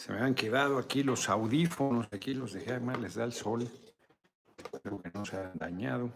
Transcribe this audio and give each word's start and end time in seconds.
Se 0.00 0.14
me 0.14 0.20
han 0.20 0.34
quedado 0.34 0.78
aquí 0.78 1.02
los 1.02 1.28
audífonos, 1.28 2.08
aquí 2.10 2.32
los 2.32 2.54
dejé, 2.54 2.70
además 2.70 2.98
les 3.00 3.16
da 3.16 3.24
el 3.24 3.34
sol. 3.34 3.68
Espero 4.56 5.02
que 5.02 5.10
no 5.12 5.26
se 5.26 5.36
hayan 5.36 5.58
dañado. 5.58 6.10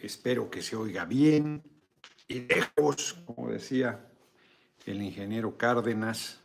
Espero 0.00 0.48
que 0.48 0.62
se 0.62 0.76
oiga 0.76 1.04
bien 1.06 1.60
y 2.28 2.42
lejos, 2.42 3.14
como 3.26 3.50
decía 3.50 4.06
el 4.86 5.02
ingeniero 5.02 5.58
Cárdenas. 5.58 6.40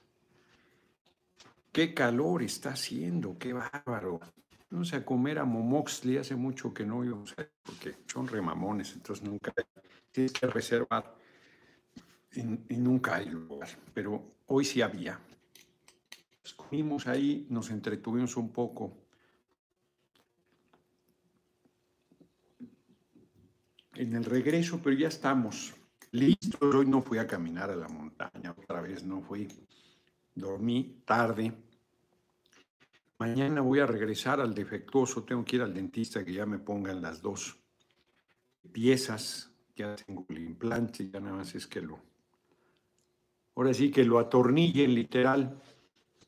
Qué 1.71 1.93
calor 1.93 2.41
está 2.41 2.71
haciendo, 2.71 3.37
qué 3.37 3.53
bárbaro. 3.53 4.21
No 4.71 4.83
sé, 4.83 4.95
a 4.95 5.05
comer 5.05 5.37
a 5.37 5.45
Momoxli 5.45 6.17
hace 6.17 6.35
mucho 6.35 6.73
que 6.73 6.83
no 6.83 7.05
íbamos 7.05 7.31
a 7.37 7.47
porque 7.61 7.97
son 8.07 8.27
remamones, 8.27 8.93
entonces 8.93 9.23
nunca 9.23 9.53
tienes 10.09 10.33
que 10.33 10.47
reservar 10.47 11.15
y, 12.31 12.41
y 12.41 12.77
nunca 12.77 13.17
hay 13.17 13.29
lugar. 13.29 13.69
Pero 13.93 14.33
hoy 14.47 14.65
sí 14.65 14.81
había. 14.81 15.19
Comimos 16.51 17.07
ahí, 17.07 17.47
nos 17.49 17.69
entretuvimos 17.69 18.35
un 18.35 18.51
poco. 18.51 18.97
En 23.95 24.15
el 24.15 24.25
regreso, 24.25 24.81
pero 24.83 24.97
ya 24.97 25.07
estamos 25.07 25.73
listos. 26.11 26.75
Hoy 26.75 26.85
no 26.85 27.01
fui 27.01 27.17
a 27.17 27.27
caminar 27.27 27.69
a 27.71 27.75
la 27.75 27.87
montaña, 27.87 28.55
otra 28.57 28.81
vez 28.81 29.03
no 29.03 29.21
fui. 29.21 29.47
Dormí 30.35 31.03
tarde. 31.05 31.53
Mañana 33.19 33.61
voy 33.61 33.79
a 33.79 33.85
regresar 33.85 34.41
al 34.41 34.53
defectuoso. 34.53 35.23
Tengo 35.23 35.45
que 35.45 35.57
ir 35.57 35.61
al 35.61 35.73
dentista 35.73 36.25
que 36.25 36.33
ya 36.33 36.45
me 36.45 36.59
pongan 36.59 37.01
las 37.01 37.21
dos 37.21 37.57
piezas. 38.71 39.51
Ya 39.75 39.95
tengo 39.95 40.25
el 40.29 40.39
implante, 40.39 41.09
ya 41.09 41.19
nada 41.19 41.37
más 41.37 41.55
es 41.55 41.67
que 41.67 41.81
lo. 41.81 41.99
Ahora 43.55 43.73
sí 43.73 43.91
que 43.91 44.03
lo 44.03 44.19
atornillen 44.19 44.93
literal. 44.93 45.61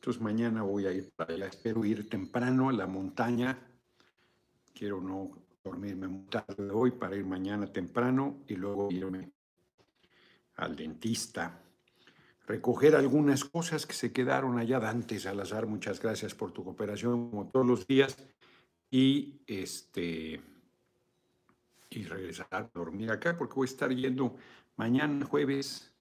Entonces 0.06 0.22
mañana 0.22 0.62
voy 0.62 0.86
a 0.86 0.92
ir 0.92 1.10
para 1.16 1.34
allá. 1.34 1.48
Espero 1.48 1.84
ir 1.84 2.08
temprano 2.08 2.70
a 2.70 2.74
la 2.74 2.86
montaña. 2.86 3.58
Quiero 4.72 5.02
no 5.02 5.32
dormirme 5.64 6.08
muy 6.08 6.26
tarde 6.26 6.70
hoy 6.70 6.92
para 6.92 7.16
ir 7.16 7.26
mañana 7.26 7.66
temprano 7.66 8.44
y 8.48 8.54
luego 8.54 8.92
irme 8.92 9.32
al 10.58 10.76
dentista. 10.76 11.60
Recoger 12.46 12.96
algunas 12.96 13.46
cosas 13.46 13.88
que 13.88 13.96
se 13.96 14.14
quedaron 14.14 14.60
allá. 14.60 14.80
Dante 14.80 15.18
Salazar, 15.18 15.66
muchas 15.66 16.00
gracias 16.00 16.36
por 16.36 16.52
tu 16.52 16.64
cooperación 16.64 17.32
como 17.32 17.50
todos 17.50 17.66
los 17.66 17.88
días. 17.88 18.16
Y 18.92 19.42
este 19.48 20.40
y 21.90 22.04
regresar 22.04 22.48
a 22.52 22.62
dormir 22.62 23.10
acá 23.10 23.36
porque 23.36 23.56
voy 23.56 23.66
a 23.68 23.72
estar 23.72 23.90
yendo 23.90 24.36
mañana 24.76 25.26
jueves, 25.26 25.92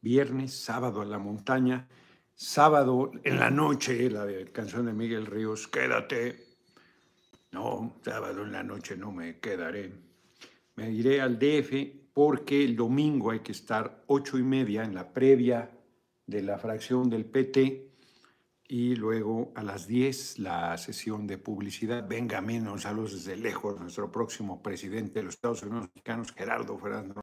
viernes, 0.00 0.54
sábado 0.54 1.02
a 1.02 1.04
la 1.04 1.20
montaña 1.20 1.86
sábado 2.34 3.12
en 3.22 3.38
la 3.38 3.50
noche, 3.50 4.10
la 4.10 4.26
canción 4.52 4.86
de 4.86 4.92
Miguel 4.92 5.26
Ríos, 5.26 5.68
quédate. 5.68 6.56
No, 7.52 8.00
sábado 8.04 8.42
en 8.42 8.52
la 8.52 8.62
noche 8.62 8.96
no 8.96 9.12
me 9.12 9.38
quedaré. 9.38 9.92
Me 10.76 10.90
iré 10.90 11.20
al 11.20 11.38
DF 11.38 12.12
porque 12.12 12.64
el 12.64 12.76
domingo 12.76 13.30
hay 13.30 13.40
que 13.40 13.52
estar 13.52 14.04
ocho 14.06 14.38
y 14.38 14.42
media 14.42 14.82
en 14.84 14.94
la 14.94 15.12
previa 15.12 15.70
de 16.26 16.42
la 16.42 16.58
fracción 16.58 17.08
del 17.08 17.26
PT 17.26 17.90
y 18.66 18.96
luego 18.96 19.52
a 19.54 19.62
las 19.62 19.86
diez 19.86 20.38
la 20.38 20.76
sesión 20.78 21.26
de 21.26 21.38
publicidad. 21.38 22.08
Venga, 22.08 22.40
menos 22.40 22.82
saludos 22.82 23.12
desde 23.12 23.36
lejos, 23.36 23.78
nuestro 23.78 24.10
próximo 24.10 24.62
presidente 24.62 25.20
de 25.20 25.24
los 25.24 25.34
Estados 25.34 25.62
Unidos 25.62 25.88
mexicanos, 25.94 26.32
Gerardo 26.32 26.76
Fernando. 26.78 27.20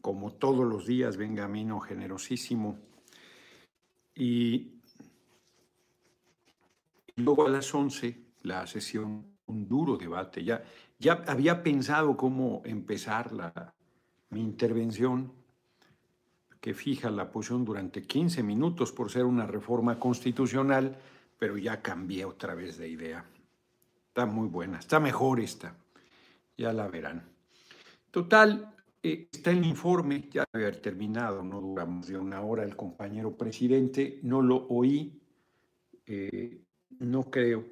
Como 0.00 0.34
todos 0.34 0.64
los 0.64 0.86
días, 0.86 1.16
venga, 1.16 1.48
Mino, 1.48 1.80
generosísimo 1.80 2.78
y 4.16 4.80
luego 7.16 7.46
a 7.46 7.50
las 7.50 7.72
11, 7.72 8.18
la 8.42 8.66
sesión, 8.66 9.36
un 9.46 9.68
duro 9.68 9.96
debate. 9.96 10.42
Ya, 10.42 10.64
ya 10.98 11.24
había 11.26 11.62
pensado 11.62 12.16
cómo 12.16 12.62
empezar 12.64 13.32
la, 13.32 13.74
mi 14.30 14.40
intervención, 14.40 15.32
que 16.60 16.74
fija 16.74 17.10
la 17.10 17.30
posición 17.30 17.64
durante 17.64 18.02
15 18.02 18.42
minutos 18.42 18.90
por 18.90 19.10
ser 19.10 19.24
una 19.24 19.46
reforma 19.46 20.00
constitucional, 20.00 20.98
pero 21.38 21.58
ya 21.58 21.82
cambié 21.82 22.24
otra 22.24 22.54
vez 22.54 22.78
de 22.78 22.88
idea. 22.88 23.24
Está 24.08 24.26
muy 24.26 24.48
buena, 24.48 24.78
está 24.78 24.98
mejor 24.98 25.40
esta, 25.40 25.76
ya 26.56 26.72
la 26.72 26.88
verán. 26.88 27.28
Total, 28.10 28.74
eh, 29.06 29.28
está 29.30 29.52
el 29.52 29.64
informe, 29.64 30.28
ya 30.32 30.44
debe 30.52 30.66
haber 30.66 30.80
terminado, 30.80 31.40
no 31.44 31.60
dura 31.60 31.86
más 31.86 32.08
de 32.08 32.18
una 32.18 32.40
hora 32.40 32.64
el 32.64 32.74
compañero 32.74 33.36
presidente, 33.36 34.18
no 34.24 34.42
lo 34.42 34.66
oí, 34.68 35.22
eh, 36.06 36.60
no 36.98 37.30
creo, 37.30 37.64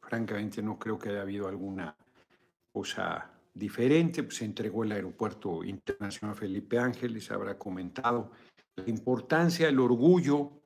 francamente 0.00 0.62
no 0.62 0.78
creo 0.78 0.96
que 0.96 1.08
haya 1.08 1.22
habido 1.22 1.48
alguna 1.48 1.96
cosa 2.70 3.28
diferente, 3.52 4.22
pues 4.22 4.36
se 4.36 4.44
entregó 4.44 4.84
el 4.84 4.92
aeropuerto 4.92 5.64
internacional 5.64 6.36
Felipe 6.36 6.78
Ángeles, 6.78 7.28
habrá 7.32 7.58
comentado 7.58 8.30
la 8.76 8.88
importancia, 8.88 9.68
el 9.68 9.80
orgullo, 9.80 10.60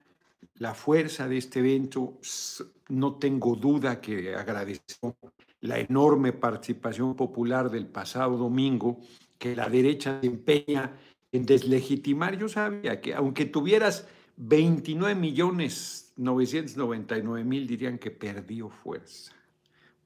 la 0.56 0.74
fuerza 0.74 1.26
de 1.26 1.38
este 1.38 1.60
evento, 1.60 2.18
no 2.90 3.14
tengo 3.14 3.56
duda 3.56 3.98
que 3.98 4.34
agradeció 4.34 5.16
la 5.62 5.78
enorme 5.78 6.34
participación 6.34 7.16
popular 7.16 7.70
del 7.70 7.86
pasado 7.86 8.36
domingo 8.36 9.00
que 9.42 9.56
la 9.56 9.68
derecha 9.68 10.20
se 10.20 10.28
empeña 10.28 10.96
en 11.32 11.44
deslegitimar. 11.44 12.38
Yo 12.38 12.48
sabía 12.48 13.00
que 13.00 13.12
aunque 13.12 13.44
tuvieras 13.44 14.06
29 14.36 15.16
millones 15.16 16.12
999 16.14 17.42
mil, 17.42 17.66
dirían 17.66 17.98
que 17.98 18.12
perdió 18.12 18.70
fuerza, 18.70 19.34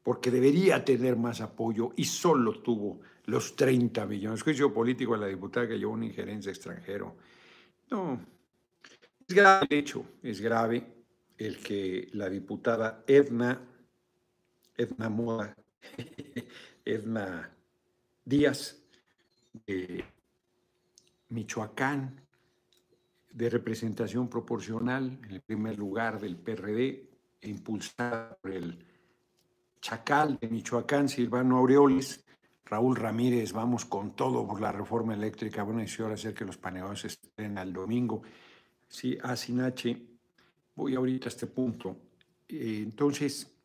porque 0.03 0.31
debería 0.31 0.83
tener 0.83 1.17
más 1.17 1.43
apoyo 1.43 1.93
y 1.97 2.07
solo 2.07 2.63
tuvo 2.63 3.03
los 3.27 3.55
30 3.57 4.07
millones. 4.07 4.43
Juicio 4.43 4.73
político 4.73 5.13
a 5.13 5.19
la 5.19 5.27
diputada 5.27 5.69
que 5.69 5.79
llevó 5.79 5.93
una 5.93 6.07
injerencia 6.07 6.51
extranjero. 6.51 7.15
No, 7.91 8.19
es 9.29 9.37
grave 9.37 9.67
el 9.69 9.79
hecho, 9.79 10.07
es 10.23 10.41
grave 10.41 10.87
el 11.37 11.59
que 11.59 12.09
la 12.15 12.31
diputada 12.31 13.05
Edna, 13.07 13.61
Edna 14.79 15.11
Moda, 15.11 15.55
Edna 16.87 17.55
Díaz, 18.25 18.86
de 19.67 20.05
Michoacán, 21.29 22.21
de 23.33 23.51
representación 23.51 24.29
proporcional, 24.29 25.19
en 25.23 25.31
el 25.31 25.41
primer 25.41 25.79
lugar 25.79 26.21
del 26.21 26.37
PRD, 26.37 27.09
impulsada 27.43 28.37
por 28.41 28.53
el 28.53 28.85
Chacal 29.81 30.39
de 30.41 30.49
Michoacán, 30.49 31.09
Silvano 31.09 31.59
Aureoles, 31.59 32.25
Raúl 32.65 32.97
Ramírez, 32.97 33.53
vamos 33.53 33.85
con 33.85 34.17
todo 34.17 34.47
por 34.47 34.61
la 34.61 34.73
reforma 34.73 35.15
eléctrica. 35.15 35.63
Bueno, 35.63 35.83
y 35.83 35.89
si 35.89 36.03
ahora 36.03 36.15
hacer 36.15 36.35
que 36.35 36.45
los 36.45 36.57
paneadores 36.57 37.05
estén 37.05 37.59
al 37.59 37.73
domingo. 37.73 38.23
Sí, 38.89 39.17
a 39.23 39.37
Sinache, 39.37 40.03
voy 40.75 40.97
ahorita 40.97 41.27
a 41.27 41.29
este 41.29 41.47
punto. 41.47 41.97
Eh, 42.49 42.81
entonces, 42.83 43.56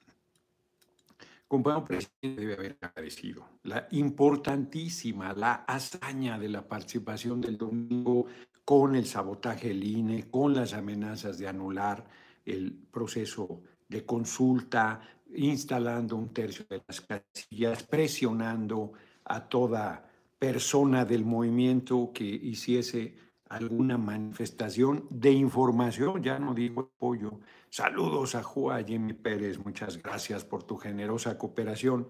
compañero 1.52 1.84
presidente 1.84 2.40
debe 2.40 2.54
haber 2.54 2.78
agradecido 2.80 3.46
la 3.64 3.86
importantísima, 3.92 5.34
la 5.34 5.66
hazaña 5.68 6.40
de 6.40 6.48
la 6.48 6.66
participación 6.66 7.42
del 7.42 7.58
domingo 7.58 8.28
con 8.64 8.96
el 8.96 9.06
sabotaje 9.06 9.68
del 9.68 9.84
INE, 9.84 10.30
con 10.30 10.54
las 10.54 10.72
amenazas 10.74 11.38
de 11.38 11.50
anular 11.50 12.08
el 12.46 12.72
proceso 12.90 13.64
de 13.90 14.06
consulta, 14.06 15.02
instalando 15.36 16.16
un 16.16 16.30
tercio 16.30 16.66
de 16.70 16.84
las 16.88 17.02
casillas, 17.02 17.84
presionando 17.84 18.94
a 19.26 19.50
toda 19.50 20.10
persona 20.40 21.04
del 21.04 21.26
movimiento 21.26 22.12
que 22.14 22.24
hiciese 22.24 23.14
alguna 23.50 23.98
manifestación 23.98 25.06
de 25.10 25.32
información, 25.34 26.24
ya 26.24 26.40
no 26.40 26.54
digo 26.54 26.92
apoyo, 26.96 27.42
Saludos 27.74 28.36
a 28.36 28.44
Juan 28.44 28.86
Jimmy 28.86 29.14
Pérez, 29.14 29.58
muchas 29.58 29.96
gracias 30.04 30.44
por 30.44 30.64
tu 30.64 30.76
generosa 30.76 31.38
cooperación. 31.38 32.06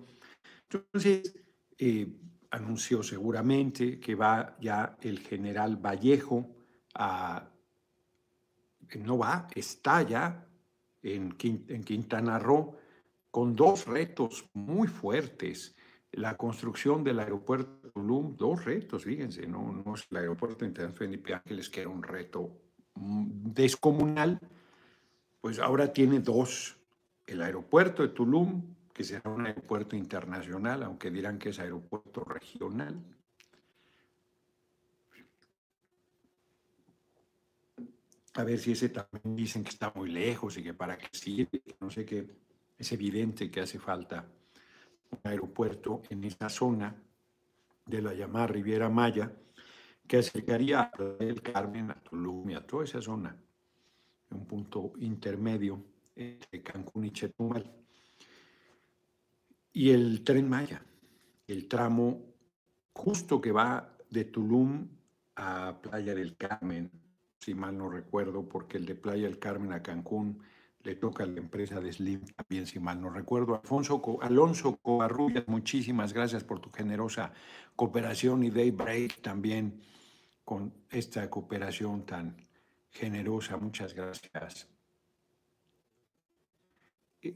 Entonces, 0.67 1.35
eh, 1.77 2.07
anunció 2.49 3.03
seguramente 3.03 3.99
que 3.99 4.15
va 4.15 4.57
ya 4.59 4.97
el 5.01 5.19
general 5.19 5.77
Vallejo 5.77 6.49
a, 6.95 7.47
no 8.95 9.19
va, 9.19 9.45
está 9.53 10.01
ya 10.01 10.47
en, 11.03 11.35
en 11.39 11.83
Quintana 11.83 12.39
Roo 12.39 12.75
con 13.29 13.55
dos 13.55 13.85
retos 13.85 14.49
muy 14.53 14.87
fuertes. 14.87 15.75
La 16.11 16.37
construcción 16.37 17.03
del 17.03 17.19
aeropuerto 17.19 17.87
de 17.87 17.91
Tulum, 17.91 18.35
dos 18.35 18.65
retos, 18.65 19.03
fíjense, 19.03 19.45
no, 19.45 19.71
no 19.71 19.93
es 19.93 20.07
el 20.09 20.17
aeropuerto 20.17 20.65
internacional 20.65 20.97
Felipe 20.97 21.35
Ángeles, 21.35 21.69
que 21.69 21.81
era 21.81 21.89
un 21.91 22.01
reto 22.01 22.49
mm, 22.95 23.51
descomunal, 23.53 24.39
pues 25.41 25.57
ahora 25.59 25.91
tiene 25.91 26.19
dos. 26.19 26.77
El 27.25 27.41
aeropuerto 27.41 28.03
de 28.03 28.09
Tulum, 28.09 28.75
que 28.93 29.03
será 29.03 29.29
un 29.29 29.45
aeropuerto 29.45 29.95
internacional, 29.95 30.83
aunque 30.83 31.09
dirán 31.09 31.39
que 31.39 31.49
es 31.49 31.59
aeropuerto 31.59 32.23
regional. 32.23 33.01
A 38.33 38.43
ver 38.43 38.59
si 38.59 38.73
ese 38.73 38.89
también 38.89 39.35
dicen 39.35 39.63
que 39.63 39.69
está 39.69 39.91
muy 39.95 40.09
lejos 40.09 40.57
y 40.57 40.63
que 40.63 40.73
para 40.73 40.97
qué 40.97 41.09
sirve, 41.11 41.61
no 41.79 41.89
sé 41.89 42.05
qué. 42.05 42.25
Es 42.77 42.91
evidente 42.91 43.51
que 43.51 43.61
hace 43.61 43.79
falta 43.79 44.25
un 45.11 45.19
aeropuerto 45.23 46.01
en 46.09 46.23
esa 46.23 46.49
zona 46.49 46.95
de 47.85 48.01
la 48.01 48.13
llamada 48.13 48.47
Riviera 48.47 48.89
Maya, 48.89 49.31
que 50.07 50.17
acercaría 50.17 50.81
a 50.81 50.91
el 51.19 51.41
Carmen, 51.41 51.91
a 51.91 51.95
Tulum 51.95 52.49
y 52.49 52.55
a 52.55 52.65
toda 52.65 52.85
esa 52.85 53.01
zona, 53.01 53.35
un 54.31 54.45
punto 54.45 54.93
intermedio 54.99 55.83
entre 56.15 56.61
Cancún 56.61 57.05
y 57.05 57.11
Chetumal. 57.11 57.71
Y 59.73 59.91
el 59.91 60.23
tren 60.23 60.49
Maya, 60.49 60.81
el 61.47 61.67
tramo 61.67 62.21
justo 62.93 63.39
que 63.39 63.51
va 63.51 63.97
de 64.09 64.25
Tulum 64.25 64.87
a 65.35 65.79
Playa 65.81 66.13
del 66.13 66.35
Carmen, 66.35 66.91
si 67.39 67.53
mal 67.55 67.77
no 67.77 67.89
recuerdo, 67.89 68.47
porque 68.47 68.77
el 68.77 68.85
de 68.85 68.95
Playa 68.95 69.23
del 69.23 69.39
Carmen 69.39 69.71
a 69.71 69.81
Cancún 69.81 70.39
le 70.83 70.95
toca 70.95 71.23
a 71.23 71.27
la 71.27 71.39
empresa 71.39 71.79
de 71.79 71.93
Slim, 71.93 72.21
también 72.35 72.65
si 72.65 72.79
mal 72.79 72.99
no 72.99 73.09
recuerdo. 73.09 73.55
Alfonso, 73.55 74.01
Alonso 74.21 74.77
Covarrubias, 74.77 75.47
muchísimas 75.47 76.13
gracias 76.13 76.43
por 76.43 76.59
tu 76.59 76.69
generosa 76.71 77.31
cooperación 77.75 78.43
y 78.43 78.49
Daybreak 78.49 79.21
también 79.21 79.81
con 80.43 80.73
esta 80.89 81.29
cooperación 81.29 82.05
tan 82.05 82.35
generosa. 82.91 83.57
Muchas 83.57 83.93
gracias. 83.93 84.67
Eh, 87.21 87.35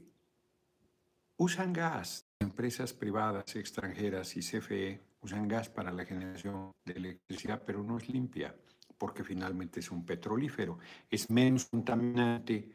usan 1.36 1.72
gas, 1.72 2.26
empresas 2.38 2.92
privadas 2.92 3.56
extranjeras 3.56 4.36
y 4.36 4.40
CFE 4.40 5.00
usan 5.20 5.48
gas 5.48 5.68
para 5.68 5.90
la 5.90 6.04
generación 6.04 6.72
de 6.84 6.92
electricidad, 6.92 7.62
pero 7.66 7.82
no 7.82 7.98
es 7.98 8.08
limpia, 8.08 8.54
porque 8.96 9.24
finalmente 9.24 9.80
es 9.80 9.90
un 9.90 10.04
petrolífero. 10.04 10.78
Es 11.10 11.30
menos 11.30 11.66
contaminante, 11.66 12.70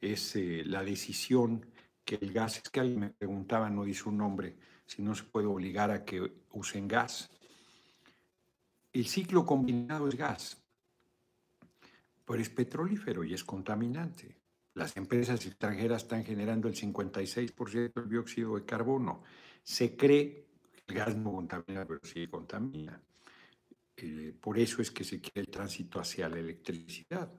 es 0.00 0.36
eh, 0.36 0.62
la 0.66 0.82
decisión 0.84 1.64
que 2.04 2.16
el 2.16 2.32
gas, 2.32 2.58
es 2.58 2.68
que 2.68 2.80
alguien 2.80 3.00
me 3.00 3.10
preguntaba, 3.10 3.70
no 3.70 3.84
dice 3.84 4.08
un 4.08 4.18
nombre, 4.18 4.56
si 4.84 5.00
no 5.00 5.14
se 5.14 5.24
puede 5.24 5.46
obligar 5.46 5.90
a 5.90 6.04
que 6.04 6.44
usen 6.50 6.86
gas. 6.86 7.30
El 8.92 9.06
ciclo 9.06 9.46
combinado 9.46 10.06
es 10.08 10.16
gas, 10.16 10.63
pero 12.24 12.40
es 12.40 12.50
petrolífero 12.50 13.24
y 13.24 13.34
es 13.34 13.44
contaminante. 13.44 14.36
Las 14.74 14.96
empresas 14.96 15.44
extranjeras 15.46 16.02
están 16.02 16.24
generando 16.24 16.68
el 16.68 16.74
56% 16.74 17.92
del 17.94 18.08
dióxido 18.08 18.56
de 18.56 18.64
carbono. 18.64 19.22
Se 19.62 19.96
cree 19.96 20.46
que 20.72 20.82
el 20.88 20.94
gas 20.94 21.16
no 21.16 21.32
contamina, 21.32 21.86
pero 21.86 22.00
sí 22.02 22.26
contamina. 22.26 23.00
Eh, 23.96 24.34
por 24.40 24.58
eso 24.58 24.82
es 24.82 24.90
que 24.90 25.04
se 25.04 25.20
quiere 25.20 25.42
el 25.42 25.48
tránsito 25.48 26.00
hacia 26.00 26.28
la 26.28 26.38
electricidad, 26.38 27.32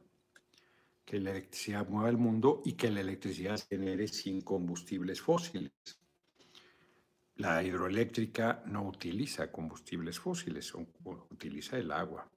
que 1.04 1.20
la 1.20 1.32
electricidad 1.32 1.88
mueva 1.90 2.10
el 2.10 2.18
mundo 2.18 2.62
y 2.64 2.74
que 2.74 2.90
la 2.90 3.02
electricidad 3.02 3.58
se 3.58 3.68
genere 3.68 4.08
sin 4.08 4.42
combustibles 4.42 5.20
fósiles. 5.20 5.74
La 7.36 7.62
hidroeléctrica 7.62 8.64
no 8.66 8.88
utiliza 8.88 9.52
combustibles 9.52 10.18
fósiles, 10.18 10.74
utiliza 11.30 11.78
el 11.78 11.92
agua 11.92 12.32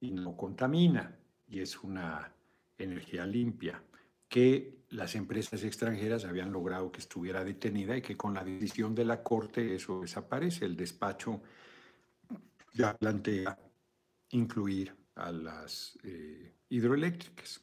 y 0.00 0.10
no 0.12 0.34
contamina 0.34 1.19
y 1.50 1.60
es 1.60 1.78
una 1.82 2.32
energía 2.78 3.26
limpia 3.26 3.82
que 4.28 4.84
las 4.90 5.16
empresas 5.16 5.62
extranjeras 5.64 6.24
habían 6.24 6.52
logrado 6.52 6.90
que 6.90 7.00
estuviera 7.00 7.44
detenida 7.44 7.96
y 7.96 8.02
que 8.02 8.16
con 8.16 8.34
la 8.34 8.44
decisión 8.44 8.94
de 8.94 9.04
la 9.04 9.22
Corte 9.22 9.74
eso 9.74 10.00
desaparece. 10.00 10.64
El 10.64 10.76
despacho 10.76 11.42
ya 12.72 12.96
plantea 12.96 13.58
incluir 14.30 14.94
a 15.16 15.32
las 15.32 15.98
eh, 16.04 16.54
hidroeléctricas, 16.68 17.60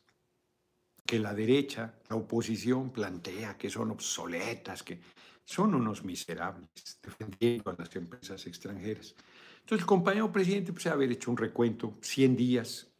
que 1.05 1.19
la 1.19 1.33
derecha, 1.33 1.99
la 2.09 2.17
oposición 2.17 2.91
plantea 2.91 3.57
que 3.57 3.69
son 3.69 3.91
obsoletas, 3.91 4.83
que 4.83 4.99
son 5.45 5.73
unos 5.73 6.03
miserables 6.03 6.99
defendiendo 7.01 7.71
a 7.71 7.75
las 7.77 7.95
empresas 7.95 8.45
extranjeras. 8.45 9.15
Entonces 9.59 9.83
el 9.83 9.85
compañero 9.85 10.31
presidente 10.31 10.73
pues 10.73 10.87
haber 10.87 11.11
hecho 11.11 11.31
un 11.31 11.37
recuento, 11.37 11.97
100 12.01 12.35
días, 12.35 12.91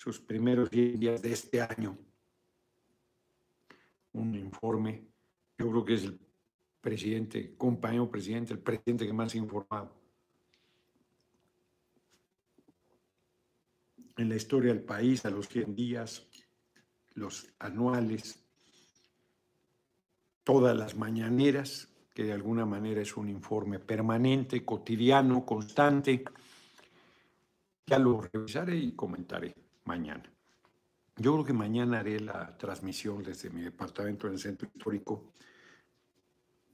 sus 0.00 0.18
primeros 0.18 0.70
100 0.70 0.98
días 0.98 1.20
de 1.20 1.30
este 1.30 1.60
año, 1.60 1.94
un 4.14 4.34
informe, 4.34 5.04
yo 5.58 5.70
creo 5.70 5.84
que 5.84 5.92
es 5.92 6.04
el 6.04 6.18
presidente, 6.80 7.54
compañero 7.58 8.10
presidente, 8.10 8.54
el 8.54 8.60
presidente 8.60 9.06
que 9.06 9.12
más 9.12 9.34
ha 9.34 9.36
informado 9.36 9.94
en 14.16 14.30
la 14.30 14.36
historia 14.36 14.72
del 14.72 14.82
país 14.82 15.26
a 15.26 15.30
los 15.30 15.46
100 15.48 15.74
días, 15.74 16.26
los 17.12 17.52
anuales, 17.58 18.42
todas 20.44 20.74
las 20.74 20.96
mañaneras, 20.96 21.90
que 22.14 22.24
de 22.24 22.32
alguna 22.32 22.64
manera 22.64 23.02
es 23.02 23.18
un 23.18 23.28
informe 23.28 23.78
permanente, 23.78 24.64
cotidiano, 24.64 25.44
constante. 25.44 26.24
Ya 27.86 27.98
lo 27.98 28.22
revisaré 28.22 28.78
y 28.78 28.92
comentaré 28.92 29.69
mañana. 29.90 30.22
Yo 31.16 31.32
creo 31.32 31.44
que 31.44 31.52
mañana 31.52 31.98
haré 31.98 32.20
la 32.20 32.56
transmisión 32.56 33.24
desde 33.24 33.50
mi 33.50 33.60
departamento 33.62 34.28
en 34.28 34.34
el 34.34 34.38
centro 34.38 34.68
histórico. 34.72 35.32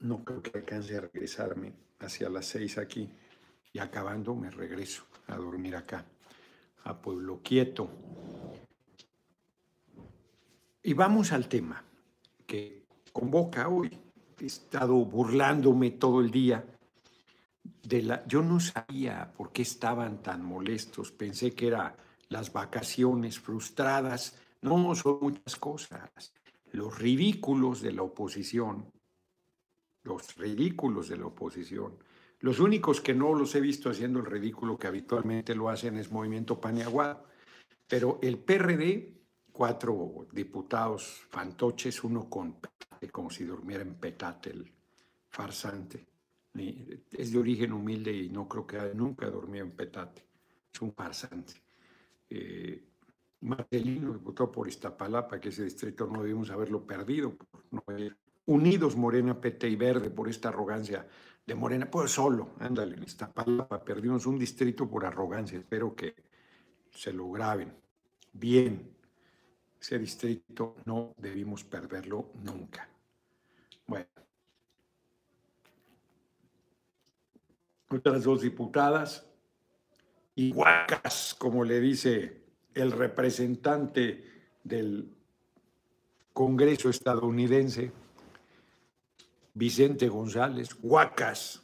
No 0.01 0.23
creo 0.23 0.43
que 0.43 0.51
alcance 0.55 0.95
a 0.95 1.01
regresarme 1.01 1.73
hacia 1.99 2.29
las 2.29 2.45
seis 2.45 2.77
aquí 2.77 3.09
y 3.73 3.79
acabando 3.79 4.35
me 4.35 4.51
regreso 4.51 5.03
a 5.25 5.35
dormir 5.35 5.75
acá, 5.75 6.05
a 6.83 6.95
Pueblo 6.95 7.41
Quieto. 7.41 7.89
Y 10.83 10.93
vamos 10.93 11.31
al 11.31 11.47
tema 11.47 11.83
que 12.45 12.83
convoca 13.11 13.67
hoy. 13.67 13.97
He 14.39 14.45
estado 14.45 14.93
burlándome 14.93 15.89
todo 15.89 16.21
el 16.21 16.29
día 16.29 16.63
de 17.81 18.03
la... 18.03 18.27
Yo 18.27 18.43
no 18.43 18.59
sabía 18.59 19.33
por 19.35 19.51
qué 19.51 19.63
estaban 19.63 20.21
tan 20.21 20.45
molestos. 20.45 21.11
Pensé 21.11 21.53
que 21.53 21.67
eran 21.69 22.06
las 22.29 22.51
vacaciones 22.51 23.39
frustradas. 23.39 24.39
No, 24.61 24.95
son 24.95 25.19
muchas 25.21 25.55
cosas. 25.55 26.33
Los 26.71 26.97
ridículos 26.99 27.81
de 27.81 27.93
la 27.93 28.03
oposición. 28.03 28.91
Los 30.03 30.35
ridículos 30.35 31.09
de 31.09 31.17
la 31.17 31.27
oposición. 31.27 31.97
Los 32.39 32.59
únicos 32.59 33.01
que 33.01 33.13
no 33.13 33.33
los 33.33 33.55
he 33.55 33.61
visto 33.61 33.89
haciendo 33.89 34.19
el 34.19 34.25
ridículo 34.25 34.77
que 34.77 34.87
habitualmente 34.87 35.55
lo 35.55 35.69
hacen 35.69 35.97
es 35.97 36.11
Movimiento 36.11 36.61
Paniaguado. 36.61 37.25
Pero 37.87 38.19
el 38.21 38.37
PRD 38.37 39.17
cuatro 39.57 40.27
diputados 40.31 41.25
fantoches, 41.29 42.03
uno 42.03 42.29
con 42.29 42.57
como 43.11 43.29
si 43.29 43.43
durmiera 43.43 43.83
en 43.83 43.95
petate 43.95 44.51
el 44.51 44.71
farsante. 45.29 46.05
Es 47.11 47.31
de 47.31 47.39
origen 47.39 47.73
humilde 47.73 48.11
y 48.11 48.29
no 48.29 48.47
creo 48.47 48.65
que 48.65 48.93
nunca 48.93 49.29
dormía 49.29 49.61
en 49.61 49.71
petate. 49.71 50.23
Es 50.73 50.81
un 50.81 50.93
farsante. 50.93 51.66
Eh, 52.29 52.83
Marcelino, 53.41 54.13
diputado 54.13 54.51
por 54.51 54.67
Iztapalapa, 54.67 55.39
que 55.39 55.49
ese 55.49 55.63
distrito 55.63 56.07
no 56.07 56.21
debimos 56.23 56.49
haberlo 56.49 56.85
perdido. 56.85 57.37
Unidos 58.45 58.95
Morena, 58.95 59.39
PT 59.39 59.69
y 59.69 59.75
Verde 59.75 60.09
por 60.09 60.27
esta 60.27 60.49
arrogancia 60.49 61.07
de 61.45 61.55
Morena. 61.55 61.89
Pues 61.89 62.11
solo, 62.11 62.55
ándale, 62.59 62.95
en 62.95 63.03
Iztapalapa 63.03 63.83
perdimos 63.83 64.25
un 64.25 64.39
distrito 64.39 64.89
por 64.89 65.05
arrogancia. 65.05 65.59
Espero 65.59 65.95
que 65.95 66.15
se 66.89 67.13
lo 67.13 67.29
graben. 67.29 67.73
Bien, 68.33 68.95
ese 69.79 69.99
distrito 69.99 70.75
no 70.85 71.13
debimos 71.17 71.63
perderlo 71.63 72.31
nunca. 72.43 72.89
Bueno. 73.85 74.07
Otras 77.89 78.23
dos 78.23 78.41
diputadas, 78.41 79.26
y 80.37 80.51
guacas, 80.51 81.35
como 81.39 81.63
le 81.63 81.79
dice 81.79 82.43
el 82.75 82.91
representante 82.91 84.23
del 84.63 85.11
Congreso 86.31 86.89
estadounidense, 86.89 87.91
Vicente 89.55 90.07
González, 90.07 90.75
guacas, 90.79 91.63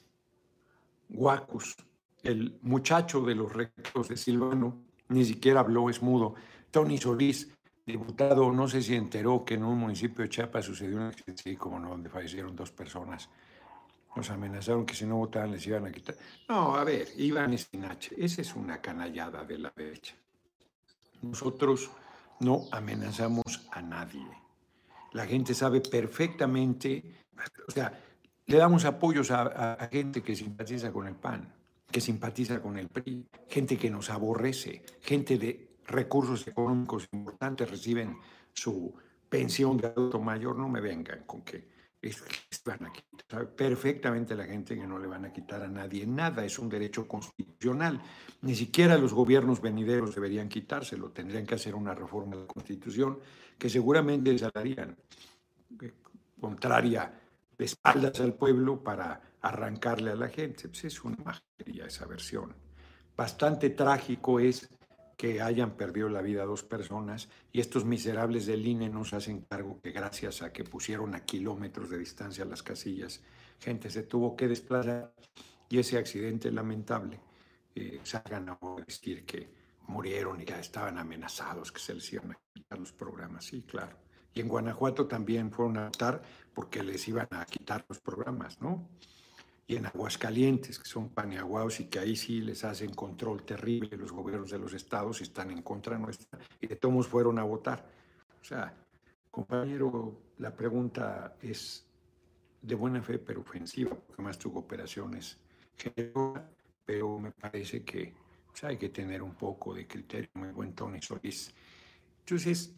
guacus, 1.08 1.76
el 2.24 2.58
muchacho 2.64 3.22
de 3.22 3.36
los 3.36 3.54
rectos 3.54 4.10
de 4.10 4.18
Silvano, 4.18 4.84
ni 5.10 5.24
siquiera 5.24 5.60
habló, 5.60 5.88
es 5.92 6.02
mudo. 6.02 6.34
Tony 6.72 6.98
Solís, 6.98 7.54
diputado, 7.86 8.52
no 8.52 8.68
sé 8.68 8.82
si 8.82 8.96
enteró 8.96 9.46
que 9.46 9.54
en 9.54 9.66
un 9.66 9.78
municipio 9.78 10.24
de 10.24 10.30
Chiapas 10.30 10.66
sucedió 10.66 10.98
un 10.98 11.04
accidente, 11.04 11.56
como 11.60 11.80
no, 11.80 11.90
donde 11.90 12.10
fallecieron 12.10 12.56
dos 12.56 12.72
personas. 12.72 13.30
Nos 14.16 14.30
amenazaron 14.30 14.86
que 14.86 14.94
si 14.94 15.06
no 15.06 15.18
votaban 15.18 15.52
les 15.52 15.66
iban 15.66 15.86
a 15.86 15.92
quitar. 15.92 16.16
No, 16.48 16.76
a 16.76 16.84
ver, 16.84 17.08
Iván 17.18 17.54
Espinache, 17.54 18.16
esa 18.18 18.42
es 18.42 18.56
una 18.56 18.80
canallada 18.80 19.44
de 19.44 19.58
la 19.58 19.74
derecha. 19.76 20.16
Nosotros 21.22 21.90
no 22.40 22.66
amenazamos 22.72 23.68
a 23.72 23.82
nadie. 23.82 24.28
La 25.14 25.26
gente 25.26 25.54
sabe 25.54 25.82
perfectamente, 25.82 27.04
o 27.68 27.72
sea, 27.72 28.00
le 28.46 28.58
damos 28.58 28.86
apoyos 28.86 29.32
a, 29.32 29.74
a 29.74 29.88
gente 29.88 30.22
que 30.22 30.36
simpatiza 30.36 30.92
con 30.92 31.08
el 31.08 31.16
PAN, 31.16 31.54
que 31.90 32.02
simpatiza 32.02 32.62
con 32.62 32.78
el 32.78 32.90
PRI, 32.90 33.28
gente 33.48 33.78
que 33.78 33.90
nos 33.90 34.10
aborrece, 34.10 34.84
gente 35.02 35.38
de 35.38 35.78
recursos 35.88 36.48
económicos 36.48 37.08
importantes, 37.12 37.70
reciben 37.70 38.18
su 38.52 38.94
pensión 39.30 39.78
de 39.78 39.88
adulto 39.88 40.20
mayor, 40.20 40.58
no 40.58 40.70
me 40.70 40.82
vengan 40.82 41.24
con 41.26 41.42
que 41.42 41.73
es, 42.04 42.24
van 42.66 42.86
a 42.86 42.92
quitar. 42.92 43.56
perfectamente 43.56 44.36
la 44.36 44.46
gente 44.46 44.76
que 44.76 44.86
no 44.86 45.00
le 45.00 45.08
van 45.08 45.26
a 45.26 45.32
quitar 45.32 45.64
a 45.64 45.68
nadie 45.68 46.06
nada, 46.06 46.44
es 46.44 46.60
un 46.60 46.70
derecho 46.70 47.08
constitucional. 47.08 48.02
Ni 48.42 48.56
siquiera 48.56 48.98
los 48.98 49.14
gobiernos 49.14 49.62
venideros 49.62 50.14
deberían 50.14 50.50
quitárselo, 50.50 51.12
tendrían 51.12 51.46
que 51.46 51.56
hacer 51.56 51.76
una 51.76 51.96
reforma 51.96 52.36
de 52.36 52.42
la 52.42 52.48
Constitución 52.48 53.20
que 53.58 53.70
seguramente 53.70 54.34
les 54.34 54.44
harían 54.54 54.98
eh, 55.82 55.94
contraria 56.40 57.20
de 57.58 57.66
espaldas 57.66 58.20
al 58.20 58.34
pueblo 58.34 58.84
para 58.84 59.22
arrancarle 59.42 60.12
a 60.12 60.16
la 60.16 60.28
gente. 60.28 60.68
Pues 60.68 60.86
es 60.86 61.04
una 61.04 61.18
magia 61.24 61.86
esa 61.86 62.06
versión. 62.06 62.54
Bastante 63.16 63.70
trágico 63.70 64.40
es 64.40 64.70
que 65.18 65.42
hayan 65.42 65.78
perdido 65.78 66.10
la 66.10 66.22
vida 66.22 66.46
dos 66.46 66.64
personas 66.64 67.30
y 67.52 67.60
estos 67.60 67.86
miserables 67.86 68.46
del 68.46 68.66
INE 68.66 68.90
nos 68.90 69.14
hacen 69.14 69.42
cargo 69.42 69.80
que 69.82 69.92
gracias 69.92 70.42
a 70.42 70.52
que 70.52 70.64
pusieron 70.64 71.16
a 71.16 71.26
kilómetros 71.26 71.90
de 71.90 71.98
distancia 71.98 72.46
las 72.46 72.64
casillas, 72.64 73.22
gente 73.60 73.90
se 73.90 74.04
tuvo 74.04 74.36
que 74.36 74.48
desplazar 74.48 75.14
y 75.70 75.80
ese 75.80 75.98
accidente 75.98 76.52
lamentable 76.52 77.20
eh, 77.76 78.00
salgan 78.04 78.50
a 78.50 78.60
decir 78.86 79.26
que 79.26 79.50
murieron 79.88 80.42
y 80.42 80.46
ya 80.46 80.60
estaban 80.60 80.98
amenazados, 80.98 81.72
que 81.72 81.80
se 81.80 81.94
les 81.94 82.14
iban 82.14 82.32
a 82.32 82.40
quitar 82.54 82.80
los 82.80 82.92
programas. 82.92 83.46
Sí, 83.46 83.64
claro. 83.64 83.98
Y 84.34 84.42
en 84.42 84.48
Guanajuato 84.48 85.08
también 85.08 85.52
fueron 85.52 85.78
a 85.78 85.86
votar 85.86 86.22
porque 86.54 86.84
les 86.84 87.08
iban 87.08 87.28
a 87.32 87.46
quitar 87.46 87.86
los 87.88 88.00
programas, 88.00 88.60
¿no? 88.62 88.90
Y 89.66 89.76
en 89.76 89.86
Aguascalientes, 89.86 90.78
que 90.78 90.88
son 90.88 91.10
paneaguados 91.10 91.80
y 91.80 91.86
que 91.86 92.00
ahí 92.00 92.16
sí 92.16 92.42
les 92.42 92.64
hacen 92.64 92.94
control 92.94 93.44
terrible 93.44 93.96
los 93.98 94.12
gobiernos 94.12 94.52
de 94.52 94.60
los 94.60 94.74
estados 94.74 95.22
y 95.22 95.24
están 95.24 95.52
en 95.52 95.62
contra 95.62 95.98
nuestra, 95.98 96.40
y 96.60 96.68
de 96.68 96.76
todos 96.76 97.08
fueron 97.08 97.40
a 97.40 97.44
votar. 97.44 97.88
O 98.42 98.44
sea, 98.44 98.74
compañero, 99.32 100.20
la 100.40 100.54
pregunta 100.56 101.38
es 101.42 101.86
de 102.62 102.76
buena 102.76 103.02
fe, 103.02 103.20
pero 103.20 103.42
ofensiva, 103.42 103.96
porque 103.96 104.22
más 104.22 104.38
tu 104.38 104.52
cooperación 104.52 105.16
es 105.16 105.38
pero 106.86 107.20
me 107.20 107.32
parece 107.32 107.84
que 107.84 108.14
pues, 108.48 108.64
hay 108.64 108.78
que 108.78 108.90
tener 108.90 109.22
un 109.22 109.36
poco 109.36 109.74
de 109.74 109.88
criterio, 109.88 110.30
muy 110.36 110.50
buen 110.50 110.74
Tony 110.74 111.02
Solís. 111.02 111.54
Entonces, 112.20 112.74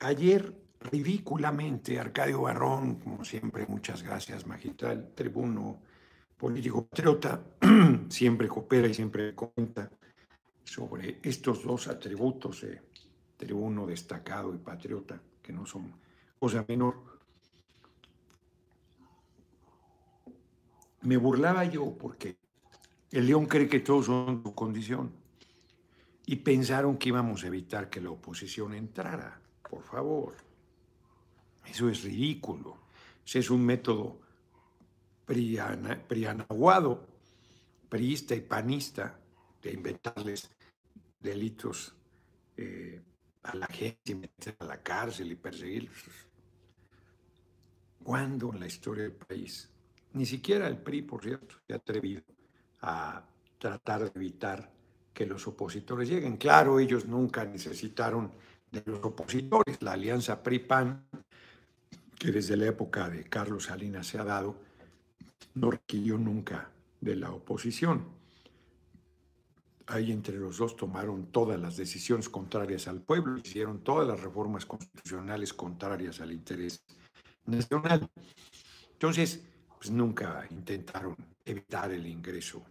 ayer 0.00 0.54
ridículamente, 0.80 1.98
Arcadio 1.98 2.42
Barrón, 2.42 2.96
como 2.96 3.24
siempre, 3.24 3.66
muchas 3.66 4.02
gracias, 4.02 4.46
magistral, 4.46 5.12
tribuno, 5.14 5.80
político 6.40 6.86
patriota, 6.86 7.38
siempre 8.08 8.48
coopera 8.48 8.88
y 8.88 8.94
siempre 8.94 9.34
cuenta 9.34 9.90
sobre 10.64 11.20
estos 11.22 11.62
dos 11.62 11.86
atributos 11.88 12.64
tribuno 13.36 13.86
destacado 13.86 14.54
y 14.54 14.58
patriota, 14.58 15.20
que 15.42 15.52
no 15.52 15.66
son 15.66 15.92
cosa 16.38 16.64
menor. 16.66 16.94
Me 21.02 21.18
burlaba 21.18 21.64
yo 21.66 21.96
porque 21.96 22.36
el 23.10 23.26
león 23.26 23.44
cree 23.44 23.68
que 23.68 23.80
todos 23.80 24.06
son 24.06 24.42
su 24.42 24.54
condición 24.54 25.12
y 26.24 26.36
pensaron 26.36 26.96
que 26.96 27.10
íbamos 27.10 27.44
a 27.44 27.48
evitar 27.48 27.90
que 27.90 28.00
la 28.00 28.10
oposición 28.10 28.72
entrara. 28.74 29.40
Por 29.68 29.82
favor, 29.82 30.34
eso 31.66 31.88
es 31.90 32.02
ridículo. 32.02 32.78
Ese 33.26 33.40
es 33.40 33.50
un 33.50 33.64
método 33.64 34.29
prianaguado, 36.08 37.06
priista 37.88 38.34
y 38.34 38.40
panista, 38.40 39.18
de 39.62 39.72
inventarles 39.72 40.50
delitos 41.20 41.94
eh, 42.56 43.00
a 43.42 43.54
la 43.54 43.66
gente, 43.66 44.14
meter 44.14 44.56
a 44.58 44.64
la 44.64 44.82
cárcel 44.82 45.32
y 45.32 45.36
perseguirlos. 45.36 46.04
¿Cuándo 48.02 48.52
en 48.52 48.60
la 48.60 48.66
historia 48.66 49.04
del 49.04 49.12
país? 49.12 49.68
Ni 50.14 50.26
siquiera 50.26 50.66
el 50.66 50.78
PRI, 50.78 51.02
por 51.02 51.22
cierto, 51.22 51.56
se 51.66 51.74
ha 51.74 51.76
atrevido 51.76 52.22
a 52.80 53.22
tratar 53.58 54.00
de 54.00 54.18
evitar 54.18 54.70
que 55.12 55.26
los 55.26 55.46
opositores 55.46 56.08
lleguen. 56.08 56.38
Claro, 56.38 56.80
ellos 56.80 57.06
nunca 57.06 57.44
necesitaron 57.44 58.32
de 58.70 58.82
los 58.86 59.04
opositores. 59.04 59.82
La 59.82 59.92
alianza 59.92 60.42
PRI-PAN, 60.42 61.04
que 62.18 62.32
desde 62.32 62.56
la 62.56 62.66
época 62.66 63.08
de 63.08 63.24
Carlos 63.24 63.64
Salinas 63.64 64.06
se 64.06 64.18
ha 64.18 64.24
dado, 64.24 64.69
no 65.54 65.70
requirió 65.70 66.18
nunca 66.18 66.70
de 67.00 67.16
la 67.16 67.30
oposición. 67.30 68.04
Ahí 69.86 70.12
entre 70.12 70.38
los 70.38 70.58
dos 70.58 70.76
tomaron 70.76 71.32
todas 71.32 71.60
las 71.60 71.76
decisiones 71.76 72.28
contrarias 72.28 72.86
al 72.86 73.02
pueblo, 73.02 73.38
hicieron 73.38 73.82
todas 73.82 74.06
las 74.06 74.20
reformas 74.20 74.64
constitucionales 74.64 75.52
contrarias 75.52 76.20
al 76.20 76.32
interés 76.32 76.84
nacional. 77.44 78.08
Entonces, 78.92 79.42
pues 79.76 79.90
nunca 79.90 80.46
intentaron 80.50 81.16
evitar 81.44 81.90
el 81.90 82.06
ingreso 82.06 82.62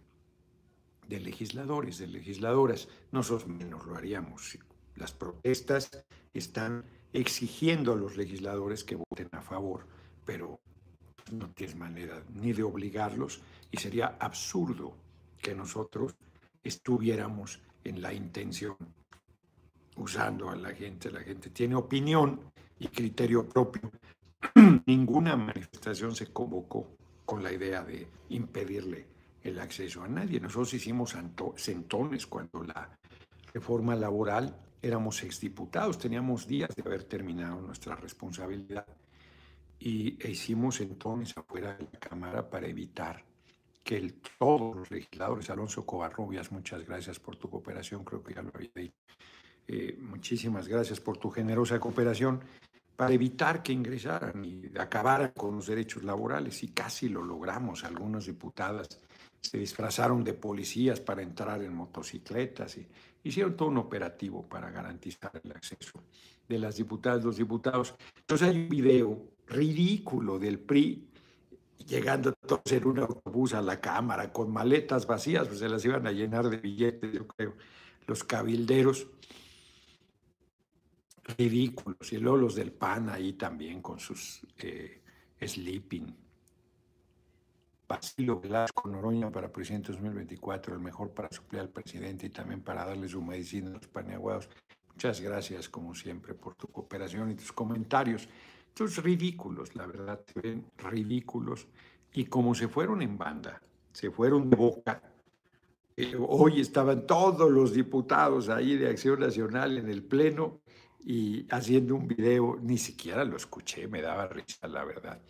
de 1.08 1.20
legisladores, 1.20 1.98
de 1.98 2.06
legisladoras. 2.06 2.88
Nosotros 3.10 3.48
menos 3.48 3.84
lo 3.84 3.96
haríamos. 3.96 4.56
Las 4.94 5.12
protestas 5.12 5.90
están 6.32 6.84
exigiendo 7.12 7.92
a 7.92 7.96
los 7.96 8.16
legisladores 8.16 8.84
que 8.84 8.94
voten 8.94 9.28
a 9.32 9.42
favor, 9.42 9.86
pero 10.24 10.60
no 11.32 11.50
tienes 11.50 11.76
manera 11.76 12.22
ni 12.34 12.52
de 12.52 12.62
obligarlos 12.62 13.40
y 13.70 13.76
sería 13.78 14.16
absurdo 14.18 14.96
que 15.40 15.54
nosotros 15.54 16.14
estuviéramos 16.62 17.60
en 17.84 18.02
la 18.02 18.12
intención 18.12 18.76
usando 19.96 20.50
a 20.50 20.56
la 20.56 20.74
gente. 20.74 21.10
La 21.10 21.20
gente 21.20 21.50
tiene 21.50 21.74
opinión 21.74 22.40
y 22.78 22.88
criterio 22.88 23.48
propio. 23.48 23.90
Ninguna 24.86 25.36
manifestación 25.36 26.14
se 26.14 26.32
convocó 26.32 26.96
con 27.24 27.42
la 27.42 27.52
idea 27.52 27.82
de 27.82 28.08
impedirle 28.30 29.06
el 29.42 29.58
acceso 29.58 30.02
a 30.02 30.08
nadie. 30.08 30.40
Nosotros 30.40 30.74
hicimos 30.74 31.16
sentones 31.56 32.26
cuando 32.26 32.62
la 32.64 32.98
reforma 33.52 33.94
laboral 33.94 34.56
éramos 34.82 35.22
exdiputados, 35.22 35.98
teníamos 35.98 36.46
días 36.46 36.74
de 36.74 36.82
haber 36.82 37.04
terminado 37.04 37.60
nuestra 37.60 37.94
responsabilidad 37.96 38.86
y 39.80 40.18
hicimos 40.28 40.80
entonces 40.80 41.36
afuera 41.36 41.74
de 41.74 41.88
la 41.90 41.98
Cámara 41.98 42.48
para 42.48 42.68
evitar 42.68 43.24
que 43.82 43.96
el, 43.96 44.14
todos 44.38 44.76
los 44.76 44.90
legisladores, 44.90 45.48
Alonso 45.48 45.86
Covarrubias, 45.86 46.52
muchas 46.52 46.84
gracias 46.86 47.18
por 47.18 47.36
tu 47.36 47.48
cooperación, 47.48 48.04
creo 48.04 48.22
que 48.22 48.34
ya 48.34 48.42
lo 48.42 48.52
había 48.54 48.70
dicho, 48.74 48.94
eh, 49.66 49.98
muchísimas 50.00 50.68
gracias 50.68 51.00
por 51.00 51.16
tu 51.16 51.30
generosa 51.30 51.80
cooperación, 51.80 52.40
para 52.94 53.14
evitar 53.14 53.62
que 53.62 53.72
ingresaran 53.72 54.44
y 54.44 54.70
acabaran 54.78 55.32
con 55.34 55.56
los 55.56 55.66
derechos 55.66 56.04
laborales, 56.04 56.62
y 56.62 56.68
casi 56.68 57.08
lo 57.08 57.22
logramos. 57.22 57.82
Algunas 57.82 58.26
diputadas 58.26 59.00
se 59.40 59.56
disfrazaron 59.56 60.22
de 60.22 60.34
policías 60.34 61.00
para 61.00 61.22
entrar 61.22 61.62
en 61.62 61.72
motocicletas 61.72 62.76
y 62.76 62.86
hicieron 63.24 63.56
todo 63.56 63.68
un 63.68 63.78
operativo 63.78 64.46
para 64.46 64.70
garantizar 64.70 65.40
el 65.42 65.52
acceso 65.52 66.04
de 66.46 66.58
las 66.58 66.76
diputadas, 66.76 67.24
los 67.24 67.38
diputados. 67.38 67.94
Entonces 68.18 68.48
hay 68.48 68.56
un 68.56 68.68
video 68.68 69.30
ridículo 69.50 70.38
del 70.38 70.58
PRI 70.58 71.10
llegando 71.86 72.32
todos 72.32 72.70
en 72.72 72.86
un 72.86 72.98
autobús 73.00 73.54
a 73.54 73.60
la 73.60 73.80
Cámara 73.80 74.32
con 74.32 74.50
maletas 74.50 75.06
vacías, 75.06 75.48
pues 75.48 75.58
se 75.58 75.68
las 75.68 75.84
iban 75.84 76.06
a 76.06 76.12
llenar 76.12 76.48
de 76.48 76.56
billetes, 76.56 77.12
yo 77.12 77.26
creo, 77.26 77.56
los 78.06 78.24
cabilderos 78.24 79.08
ridículos. 81.36 82.12
Y 82.12 82.18
luego 82.18 82.36
los 82.36 82.54
del 82.54 82.72
PAN 82.72 83.08
ahí 83.08 83.34
también 83.34 83.82
con 83.82 83.98
sus 83.98 84.40
eh, 84.58 85.02
sleeping. 85.40 86.16
Basilio 87.88 88.40
Velasco 88.40 88.88
Noroña 88.88 89.32
para 89.32 89.50
presidente 89.50 89.90
2024, 89.90 90.74
el 90.74 90.80
mejor 90.80 91.10
para 91.10 91.28
suplir 91.32 91.60
al 91.60 91.70
presidente 91.70 92.26
y 92.26 92.30
también 92.30 92.62
para 92.62 92.84
darle 92.84 93.08
su 93.08 93.20
medicina 93.20 93.70
a 93.70 93.72
los 93.72 93.88
paneaguados. 93.88 94.48
Muchas 94.92 95.20
gracias, 95.20 95.68
como 95.68 95.94
siempre, 95.94 96.34
por 96.34 96.54
tu 96.54 96.68
cooperación 96.68 97.32
y 97.32 97.34
tus 97.34 97.52
comentarios. 97.52 98.28
Estos 98.70 99.02
ridículos, 99.02 99.74
la 99.74 99.86
verdad, 99.86 100.20
se 100.32 100.40
ven 100.40 100.64
ridículos. 100.78 101.66
Y 102.12 102.24
como 102.24 102.54
se 102.54 102.68
fueron 102.68 103.02
en 103.02 103.18
banda, 103.18 103.60
se 103.92 104.10
fueron 104.10 104.48
de 104.48 104.56
boca. 104.56 105.02
Eh, 105.96 106.16
hoy 106.18 106.60
estaban 106.60 107.06
todos 107.06 107.50
los 107.50 107.74
diputados 107.74 108.48
ahí 108.48 108.76
de 108.76 108.88
Acción 108.88 109.20
Nacional 109.20 109.76
en 109.76 109.90
el 109.90 110.02
Pleno 110.02 110.60
y 111.04 111.46
haciendo 111.50 111.96
un 111.96 112.06
video, 112.06 112.58
ni 112.62 112.78
siquiera 112.78 113.24
lo 113.24 113.36
escuché, 113.36 113.88
me 113.88 114.00
daba 114.00 114.28
risa, 114.28 114.68
la 114.68 114.84
verdad. 114.84 115.20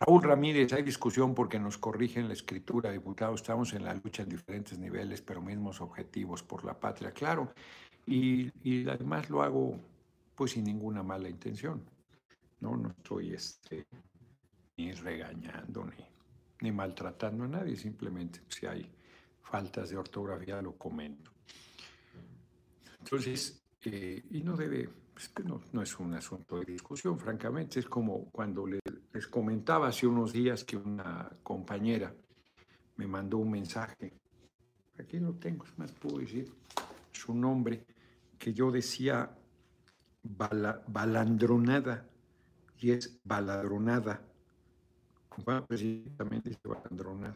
Raúl 0.00 0.22
Ramírez, 0.22 0.72
hay 0.72 0.82
discusión 0.82 1.34
porque 1.34 1.58
nos 1.58 1.78
corrigen 1.78 2.28
la 2.28 2.34
escritura, 2.34 2.90
diputado, 2.90 3.34
estamos 3.34 3.72
en 3.74 3.84
la 3.84 3.94
lucha 3.94 4.22
en 4.22 4.28
diferentes 4.28 4.78
niveles, 4.78 5.22
pero 5.22 5.40
mismos 5.40 5.80
objetivos 5.80 6.42
por 6.42 6.64
la 6.64 6.78
patria, 6.78 7.12
claro, 7.12 7.52
y, 8.06 8.50
y 8.62 8.88
además 8.88 9.30
lo 9.30 9.42
hago 9.42 9.78
pues 10.34 10.52
sin 10.52 10.64
ninguna 10.64 11.02
mala 11.02 11.28
intención. 11.28 11.82
No, 12.60 12.76
no 12.76 12.90
estoy 12.90 13.34
este, 13.34 13.86
ni 14.76 14.92
regañando 14.92 15.84
ni, 15.84 16.04
ni 16.60 16.72
maltratando 16.72 17.44
a 17.44 17.48
nadie, 17.48 17.76
simplemente 17.76 18.40
si 18.48 18.66
hay 18.66 18.90
faltas 19.42 19.90
de 19.90 19.96
ortografía 19.96 20.60
lo 20.62 20.76
comento. 20.76 21.30
Entonces, 22.98 23.62
eh, 23.82 24.24
y 24.30 24.42
no 24.42 24.56
debe, 24.56 24.88
pues, 25.12 25.30
no, 25.44 25.60
no, 25.72 25.82
es 25.82 25.98
un 25.98 26.14
asunto 26.14 26.58
de 26.58 26.64
discusión, 26.64 27.18
francamente, 27.18 27.80
es 27.80 27.86
como 27.86 28.30
cuando 28.30 28.66
les, 28.66 28.80
les 29.12 29.26
comentaba 29.26 29.88
hace 29.88 30.06
unos 30.06 30.32
días 30.32 30.64
que 30.64 30.76
una 30.76 31.30
compañera 31.42 32.14
me 32.96 33.06
mandó 33.06 33.38
un 33.38 33.50
mensaje, 33.50 34.14
aquí 34.98 35.18
lo 35.18 35.34
tengo, 35.34 35.66
es 35.66 35.78
más, 35.78 35.92
puedo 35.92 36.18
decir 36.18 36.52
su 37.12 37.34
nombre, 37.34 37.84
que 38.38 38.52
yo 38.52 38.70
decía 38.70 39.30
balandronada, 40.22 42.08
y 42.84 42.90
es 42.90 43.18
baladronada. 43.24 44.20
Bueno, 45.42 45.66
precisamente 45.66 46.50
dice 46.50 46.68
balandronada. 46.68 47.34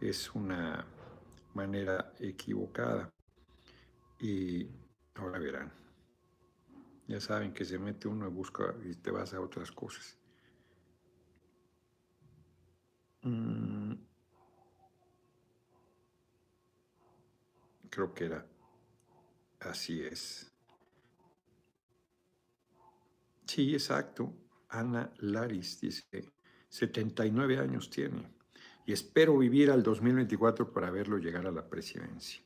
Es 0.00 0.34
una 0.34 0.82
manera 1.52 2.14
equivocada. 2.18 3.12
Y 4.18 4.66
ahora 5.14 5.38
verán. 5.38 5.70
Ya 7.06 7.20
saben 7.20 7.52
que 7.52 7.66
se 7.66 7.78
mete 7.78 8.08
uno 8.08 8.28
y 8.28 8.30
busca 8.30 8.74
y 8.82 8.94
te 8.94 9.10
vas 9.10 9.34
a 9.34 9.42
otras 9.42 9.70
cosas. 9.70 10.16
Mm. 13.24 13.92
Creo 17.90 18.14
que 18.14 18.24
era 18.24 18.46
así 19.60 20.00
es. 20.00 20.50
Sí, 23.44 23.74
exacto. 23.74 24.45
Ana 24.76 25.10
Laris 25.18 25.80
dice, 25.80 26.32
79 26.68 27.58
años 27.58 27.90
tiene 27.90 28.28
y 28.84 28.92
espero 28.92 29.36
vivir 29.38 29.70
al 29.70 29.82
2024 29.82 30.72
para 30.72 30.90
verlo 30.90 31.18
llegar 31.18 31.46
a 31.46 31.50
la 31.50 31.68
presidencia. 31.68 32.42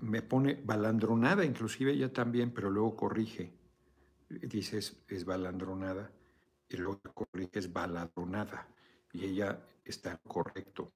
me 0.00 0.22
pone 0.22 0.60
balandronada, 0.64 1.44
inclusive 1.44 1.92
ella 1.92 2.12
también, 2.12 2.52
pero 2.52 2.70
luego 2.70 2.96
corrige. 2.96 3.52
Dice 4.28 4.78
es, 4.78 5.24
balandronada 5.24 6.10
y 6.68 6.76
luego 6.76 7.00
corrige 7.12 7.58
es 7.58 7.70
baladronada 7.70 8.66
y 9.12 9.26
ella 9.26 9.60
está 9.84 10.16
correcto. 10.26 10.92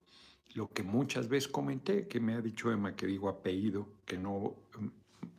Lo 0.54 0.70
que 0.70 0.82
muchas 0.82 1.28
veces 1.28 1.50
comenté, 1.50 2.08
que 2.08 2.18
me 2.18 2.35
ha 2.35 2.40
dicho 2.40 2.73
Emma 2.73 2.96
que 2.96 3.06
digo 3.06 3.28
apellido, 3.28 3.88
que 4.06 4.16
no 4.16 4.56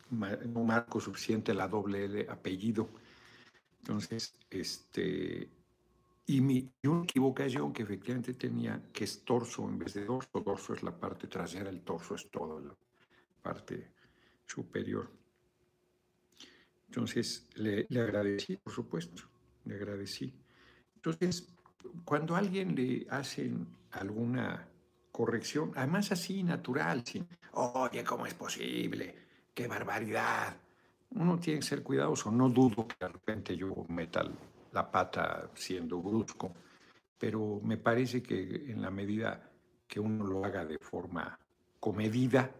no 0.10 0.64
marco 0.64 1.00
suficiente 1.00 1.54
la 1.54 1.68
doble 1.68 2.06
L 2.06 2.28
apellido. 2.30 2.90
Entonces, 3.88 4.34
este, 4.50 5.50
y, 6.26 6.42
mi, 6.42 6.70
una 6.84 7.04
equivocación 7.04 7.72
que 7.72 7.84
efectivamente 7.84 8.34
tenía, 8.34 8.84
que 8.92 9.06
es 9.06 9.24
torso 9.24 9.64
en 9.64 9.80
vez 9.80 9.94
de 9.94 10.04
dorso, 10.04 10.42
dorso 10.42 10.74
es 10.74 10.84
la 10.84 10.92
parte 10.92 11.28
trasera, 11.28 11.70
el 11.70 11.80
torso 11.84 12.16
es 12.16 12.30
toda 12.30 12.60
la 12.60 12.76
parte 13.42 13.94
superior. 14.46 15.10
Entonces, 16.88 17.48
le, 17.56 17.86
le 17.88 18.02
agradecí, 18.02 18.58
por 18.58 18.74
supuesto, 18.74 19.24
le 19.64 19.76
agradecí. 19.76 20.34
Entonces, 20.96 21.48
cuando 22.04 22.36
alguien 22.36 22.76
le 22.76 23.08
hacen 23.10 23.68
alguna 23.92 24.68
corrección, 25.14 25.72
además 25.76 26.12
así 26.12 26.44
natural, 26.44 27.06
sin, 27.06 27.26
oye, 27.54 28.04
¿cómo 28.04 28.26
es 28.26 28.34
posible? 28.34 29.28
qué 29.58 29.68
barbaridad. 29.68 30.56
Uno 31.12 31.40
tiene 31.40 31.60
que 31.60 31.66
ser 31.66 31.84
cuidadoso. 31.84 32.32
No 32.32 32.50
dudo 32.50 32.88
que 32.88 32.96
de 33.00 33.08
repente 33.08 33.56
yo 33.56 33.86
meta 33.90 34.24
la 34.72 34.92
pata 34.92 35.50
siendo 35.56 36.02
brusco, 36.02 36.54
pero 37.18 37.60
me 37.64 37.78
parece 37.78 38.22
que 38.22 38.72
en 38.72 38.82
la 38.82 38.92
medida 38.92 39.52
que 39.88 40.00
uno 40.00 40.26
lo 40.26 40.44
haga 40.44 40.66
de 40.66 40.78
forma 40.78 41.40
comedida 41.80 42.52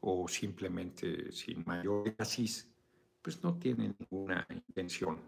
o 0.00 0.26
simplemente 0.28 1.32
sin 1.32 1.64
mayor 1.66 2.08
énfasis, 2.08 2.68
pues 3.20 3.42
no 3.42 3.58
tiene 3.58 3.94
ninguna 3.98 4.46
intención 4.50 5.20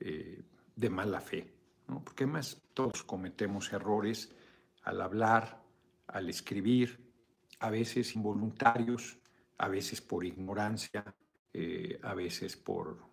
eh, 0.00 0.42
de 0.74 0.90
mala 0.90 1.20
fe, 1.20 1.52
¿no? 1.88 2.02
porque 2.02 2.24
además 2.24 2.60
todos 2.72 3.02
cometemos 3.02 3.72
errores 3.72 4.34
al 4.82 5.00
hablar, 5.00 5.62
al 6.06 6.28
escribir, 6.28 7.12
a 7.60 7.70
veces 7.70 8.16
involuntarios, 8.16 9.18
a 9.58 9.68
veces 9.68 10.00
por 10.00 10.24
ignorancia, 10.24 11.14
eh, 11.52 11.98
a 12.02 12.14
veces 12.14 12.56
por. 12.56 13.10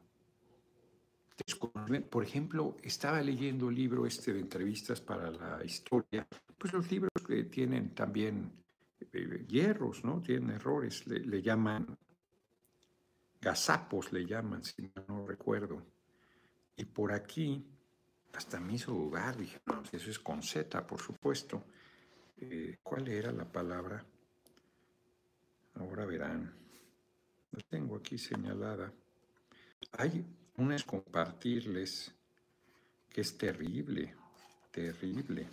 Por 2.09 2.23
ejemplo, 2.23 2.75
estaba 2.83 3.21
leyendo 3.21 3.69
el 3.69 3.75
libro 3.75 4.05
este 4.05 4.33
de 4.33 4.41
entrevistas 4.41 4.99
para 4.99 5.31
la 5.31 5.63
historia, 5.63 6.27
pues 6.57 6.73
los 6.73 6.91
libros 6.91 7.11
que 7.25 7.45
tienen 7.45 7.95
también 7.95 8.51
eh, 9.13 9.45
hierros, 9.47 10.03
¿no? 10.03 10.21
Tienen 10.21 10.51
errores, 10.51 11.07
le, 11.07 11.41
llaman 11.41 11.97
gazapos, 13.39 14.11
le 14.11 14.25
llaman, 14.25 14.63
si 14.63 14.91
no 15.07 15.25
recuerdo. 15.25 15.81
Y 16.75 16.85
por 16.85 17.13
aquí, 17.13 17.65
hasta 18.33 18.59
me 18.59 18.73
hizo 18.73 18.91
dudar, 18.91 19.37
dije, 19.37 19.61
no, 19.65 19.81
eso 19.91 20.09
es 20.09 20.19
con 20.19 20.43
Z, 20.43 20.85
por 20.85 20.99
supuesto. 20.99 21.63
Eh, 22.37 22.77
¿Cuál 22.83 23.07
era 23.07 23.31
la 23.31 23.49
palabra? 23.49 24.05
Ahora 25.75 26.05
verán. 26.05 26.58
La 27.51 27.63
tengo 27.69 27.95
aquí 27.97 28.17
señalada. 28.17 28.91
Hay 29.93 30.25
unas 30.57 30.83
compartirles 30.83 32.11
que 33.09 33.21
es 33.21 33.37
terrible, 33.37 34.15
terrible. 34.71 35.47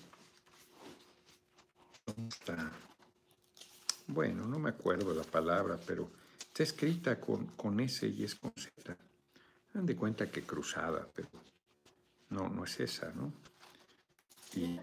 está? 2.28 2.70
Bueno, 4.08 4.46
no 4.46 4.58
me 4.58 4.70
acuerdo 4.70 5.14
la 5.14 5.24
palabra, 5.24 5.78
pero 5.84 6.10
está 6.38 6.62
escrita 6.62 7.18
con, 7.20 7.46
con 7.48 7.80
S 7.80 8.06
y 8.06 8.24
es 8.24 8.34
con 8.34 8.52
Z. 8.54 8.96
Dan 9.72 9.86
de 9.86 9.96
cuenta 9.96 10.30
que 10.30 10.42
cruzada, 10.42 11.08
pero 11.14 11.28
no, 12.30 12.48
no 12.48 12.64
es 12.64 12.78
esa, 12.80 13.10
¿no? 13.12 13.32
Y, 14.54 14.78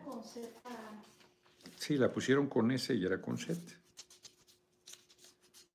sí, 1.76 1.98
la 1.98 2.12
pusieron 2.12 2.48
con 2.48 2.72
S 2.72 2.94
y 2.94 3.06
era 3.06 3.22
con 3.22 3.38
Z 3.38 3.83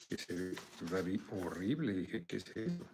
que 0.08 0.16
se 0.16 0.34
ve 0.34 1.20
horrible. 1.30 1.92
Dije, 1.92 2.24
¿qué 2.24 2.36
es 2.36 2.48
eso? 2.56 2.86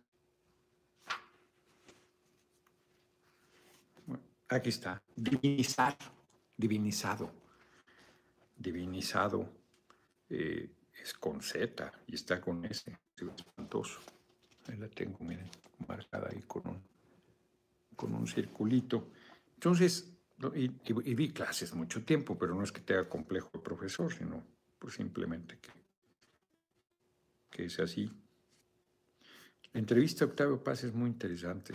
aquí 4.49 4.69
está. 4.69 5.03
Divinizar, 5.17 5.97
divinizado. 6.57 7.31
Divinizado 8.57 9.49
eh, 10.31 10.71
es 11.03 11.15
con 11.15 11.41
Z 11.43 11.93
y 12.07 12.15
está 12.15 12.41
con 12.41 12.65
S. 12.65 12.91
Es 13.17 13.23
espantoso. 13.23 14.01
Ahí 14.69 14.77
la 14.77 14.89
tengo, 14.89 15.19
miren, 15.21 15.51
marcada 15.87 16.29
ahí 16.31 16.43
con 16.43 16.67
un, 16.67 16.83
con 17.97 18.15
un 18.15 18.27
circulito. 18.27 19.11
Entonces, 19.55 20.11
y, 20.55 20.71
y, 20.85 21.15
di 21.15 21.33
clases 21.33 21.75
mucho 21.75 22.05
tiempo, 22.05 22.37
pero 22.39 22.55
no 22.55 22.65
es 22.65 22.73
que 22.73 22.81
tenga 22.81 23.09
complejo 23.09 23.51
de 23.53 23.61
profesor, 23.61 24.13
sino 24.13 24.43
pues 24.79 24.95
simplemente 24.95 25.59
que 25.59 25.71
que 27.55 27.67
es 27.67 27.79
así. 27.79 28.11
La 29.73 29.79
entrevista 29.81 30.25
a 30.25 30.29
Octavio 30.29 30.63
Paz 30.63 30.83
es 30.83 30.93
muy 30.93 31.09
interesante. 31.09 31.73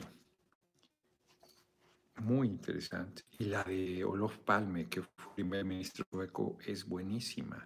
Muy 2.17 2.47
interesante. 2.47 3.23
Y 3.39 3.45
la 3.45 3.63
de 3.63 4.03
Olof 4.03 4.37
Palme, 4.39 4.89
que 4.89 5.01
fue 5.01 5.35
primer 5.35 5.63
ministro 5.63 6.05
sueco, 6.11 6.57
es 6.65 6.85
buenísima. 6.85 7.65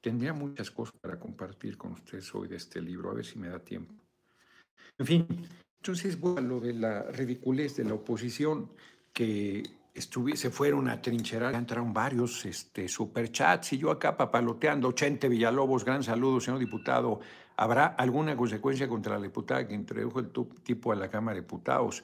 Tendría 0.00 0.32
muchas 0.32 0.70
cosas 0.70 0.94
para 1.00 1.18
compartir 1.18 1.76
con 1.76 1.92
ustedes 1.92 2.32
hoy 2.32 2.46
de 2.46 2.56
este 2.56 2.80
libro, 2.80 3.10
a 3.10 3.14
ver 3.14 3.24
si 3.24 3.40
me 3.40 3.48
da 3.48 3.58
tiempo. 3.58 3.92
En 4.98 5.06
fin, 5.06 5.26
entonces, 5.78 6.18
bueno, 6.20 6.42
lo 6.42 6.60
de 6.60 6.74
la 6.74 7.10
ridiculez 7.10 7.76
de 7.76 7.84
la 7.84 7.94
oposición, 7.94 8.72
que 9.12 9.64
se 9.94 10.50
fueron 10.50 10.88
a 10.88 11.00
trincherar, 11.02 11.54
entraron 11.54 11.92
varios 11.92 12.44
este, 12.46 12.88
superchats 12.88 13.74
y 13.74 13.78
yo 13.78 13.90
acá 13.90 14.16
papaloteando, 14.16 14.88
80 14.88 15.28
Villalobos, 15.28 15.84
gran 15.84 16.02
saludo, 16.02 16.40
señor 16.40 16.58
diputado. 16.58 17.20
¿Habrá 17.56 17.86
alguna 17.86 18.36
consecuencia 18.36 18.88
contra 18.88 19.16
la 19.16 19.22
diputada 19.22 19.68
que 19.68 19.74
introdujo 19.74 20.20
el 20.20 20.32
tipo 20.62 20.92
a 20.92 20.96
la 20.96 21.08
Cámara 21.10 21.34
de 21.34 21.42
Diputados? 21.42 22.02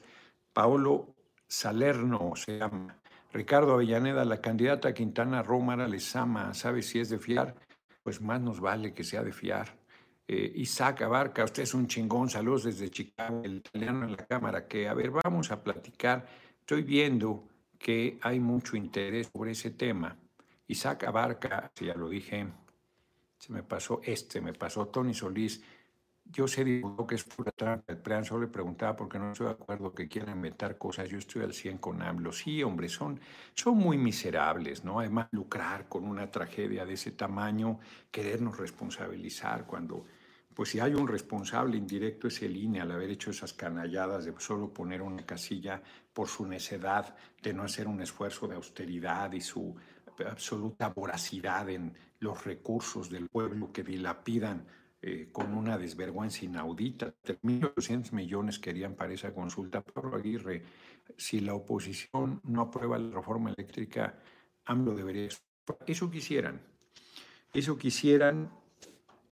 Paolo 0.53 1.15
Salerno 1.47 2.33
se 2.35 2.59
llama. 2.59 2.95
Ricardo 3.31 3.73
Avellaneda, 3.73 4.23
la 4.25 4.41
candidata 4.41 4.93
Quintana 4.93 5.43
Romara 5.43 5.87
ama, 6.15 6.53
¿sabe 6.53 6.81
si 6.81 6.99
es 6.99 7.09
de 7.09 7.19
fiar? 7.19 7.55
Pues 8.03 8.21
más 8.21 8.39
nos 8.39 8.59
vale 8.59 8.93
que 8.93 9.03
sea 9.03 9.23
de 9.23 9.31
fiar. 9.31 9.75
Eh, 10.27 10.51
Isaac 10.55 11.01
Abarca, 11.01 11.43
usted 11.43 11.63
es 11.63 11.73
un 11.73 11.87
chingón, 11.87 12.29
saludos 12.29 12.65
desde 12.65 12.89
Chicago, 12.89 13.41
el 13.43 13.57
italiano 13.57 14.05
en 14.05 14.11
la 14.11 14.25
Cámara, 14.27 14.67
que 14.67 14.87
a 14.87 14.93
ver, 14.93 15.11
vamos 15.11 15.51
a 15.51 15.63
platicar. 15.63 16.27
Estoy 16.59 16.83
viendo 16.83 17.47
que 17.79 18.19
hay 18.21 18.39
mucho 18.39 18.75
interés 18.75 19.29
sobre 19.33 19.51
ese 19.51 19.71
tema. 19.71 20.15
Isaac 20.67 21.05
Abarca, 21.05 21.71
ya 21.81 21.95
lo 21.95 22.09
dije, 22.09 22.45
se 23.39 23.53
me 23.53 23.63
pasó 23.63 24.01
este, 24.03 24.41
me 24.41 24.53
pasó 24.53 24.87
Tony 24.87 25.13
Solís. 25.13 25.63
Yo 26.25 26.47
sé 26.47 26.63
digo 26.63 27.07
que 27.07 27.15
es 27.15 27.23
pura 27.23 27.51
trampa. 27.51 27.91
El 27.91 27.97
plan 27.97 28.23
solo 28.23 28.41
le 28.41 28.47
preguntaba 28.49 28.95
porque 28.95 29.17
no 29.17 29.31
estoy 29.31 29.47
de 29.47 29.53
acuerdo 29.53 29.95
que 29.95 30.07
quieran 30.07 30.35
inventar 30.35 30.77
cosas. 30.77 31.09
Yo 31.09 31.17
estoy 31.17 31.41
al 31.41 31.53
100 31.53 31.79
con 31.79 32.03
AMLO. 32.03 32.31
Sí, 32.31 32.61
hombre, 32.61 32.87
son, 32.87 33.19
son 33.55 33.77
muy 33.77 33.97
miserables, 33.97 34.83
¿no? 34.83 34.99
Además, 34.99 35.29
lucrar 35.31 35.87
con 35.87 36.03
una 36.03 36.29
tragedia 36.29 36.85
de 36.85 36.93
ese 36.93 37.11
tamaño, 37.11 37.79
querernos 38.11 38.57
responsabilizar 38.57 39.65
cuando 39.65 40.05
pues 40.53 40.69
si 40.69 40.79
hay 40.79 40.93
un 40.93 41.07
responsable 41.07 41.77
indirecto 41.77 42.27
es 42.27 42.41
el 42.41 42.57
INE 42.57 42.81
al 42.81 42.91
haber 42.91 43.09
hecho 43.11 43.31
esas 43.31 43.53
canalladas 43.53 44.25
de 44.25 44.33
solo 44.39 44.73
poner 44.73 45.01
una 45.01 45.25
casilla 45.25 45.81
por 46.11 46.27
su 46.27 46.45
necedad 46.45 47.15
de 47.41 47.53
no 47.53 47.63
hacer 47.63 47.87
un 47.87 48.01
esfuerzo 48.01 48.47
de 48.47 48.55
austeridad 48.55 49.31
y 49.31 49.41
su 49.41 49.75
absoluta 50.25 50.89
voracidad 50.89 51.69
en 51.69 51.93
los 52.19 52.43
recursos 52.43 53.09
del 53.09 53.29
pueblo 53.29 53.71
que 53.71 53.83
dilapidan 53.83 54.65
eh, 55.01 55.29
con 55.31 55.53
una 55.53 55.77
desvergüenza 55.77 56.43
inaudita. 56.43 57.13
1.800 57.23 58.11
millones 58.11 58.59
querían 58.59 58.95
para 58.95 59.13
esa 59.13 59.33
consulta. 59.33 59.81
Pablo 59.81 60.17
Aguirre, 60.17 60.63
si 61.15 61.39
la 61.39 61.53
oposición 61.53 62.41
no 62.43 62.63
aprueba 62.63 62.97
la 62.97 63.15
reforma 63.15 63.53
eléctrica, 63.55 64.19
AMLO 64.65 64.93
debería... 64.93 65.29
Eso 65.87 66.11
quisieran. 66.11 66.61
Eso 67.53 67.77
quisieran 67.77 68.51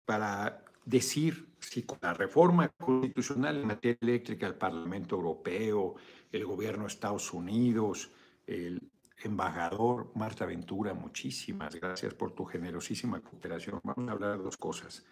para 0.06 0.62
decir 0.86 1.54
si 1.60 1.84
con 1.84 1.98
la 2.02 2.13
reforma 2.13 2.69
constitucional 2.69 3.58
en 3.58 3.67
materia 3.67 3.98
eléctrica 4.02 4.48
el 4.48 4.56
Parlamento 4.56 5.15
Europeo, 5.15 5.96
el 6.32 6.46
gobierno 6.46 6.84
de 6.84 6.88
Estados 6.88 7.34
Unidos, 7.34 8.12
el 8.46 8.82
embajador 9.24 10.12
Marta 10.15 10.46
Ventura, 10.46 10.93
muchísimas 10.93 11.76
gracias 11.76 12.13
por 12.13 12.32
tu 12.32 12.46
generosísima 12.46 13.22
cooperación. 13.22 13.80
Vamos 13.84 14.10
a 14.10 14.12
hablar 14.12 14.38
de 14.38 14.43
dos 14.43 14.58
cosas, 14.58 15.06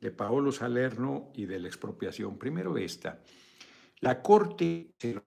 de 0.00 0.10
Paolo 0.10 0.52
Salerno 0.52 1.30
y 1.34 1.44
de 1.44 1.58
la 1.58 1.68
expropiación. 1.68 2.38
Primero 2.38 2.72
de 2.72 2.84
esta. 2.84 3.20
La 4.00 4.22
Corte 4.22 4.92
se 4.98 5.20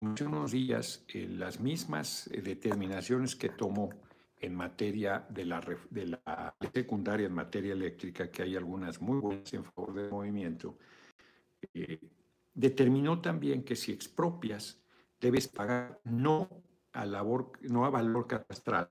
hace 0.00 0.24
unos 0.24 0.52
días 0.52 1.04
en 1.08 1.40
las 1.40 1.60
mismas 1.60 2.28
eh, 2.28 2.42
determinaciones 2.42 3.34
que 3.34 3.48
tomó 3.48 3.90
en 4.40 4.54
materia 4.54 5.26
de 5.28 5.44
la, 5.44 5.60
de 5.90 6.06
la 6.06 6.54
secundaria 6.72 7.26
en 7.26 7.34
materia 7.34 7.72
eléctrica, 7.72 8.30
que 8.30 8.42
hay 8.42 8.56
algunas 8.56 9.00
muy 9.00 9.18
buenas 9.18 9.52
en 9.52 9.64
favor 9.64 9.94
del 9.94 10.10
movimiento, 10.10 10.78
eh, 11.74 12.00
determinó 12.54 13.20
también 13.20 13.64
que 13.64 13.76
si 13.76 13.92
expropias, 13.92 14.80
debes 15.20 15.48
pagar 15.48 16.00
no 16.04 16.48
a, 16.92 17.04
labor, 17.04 17.52
no 17.62 17.84
a 17.84 17.90
valor 17.90 18.26
catastral, 18.26 18.90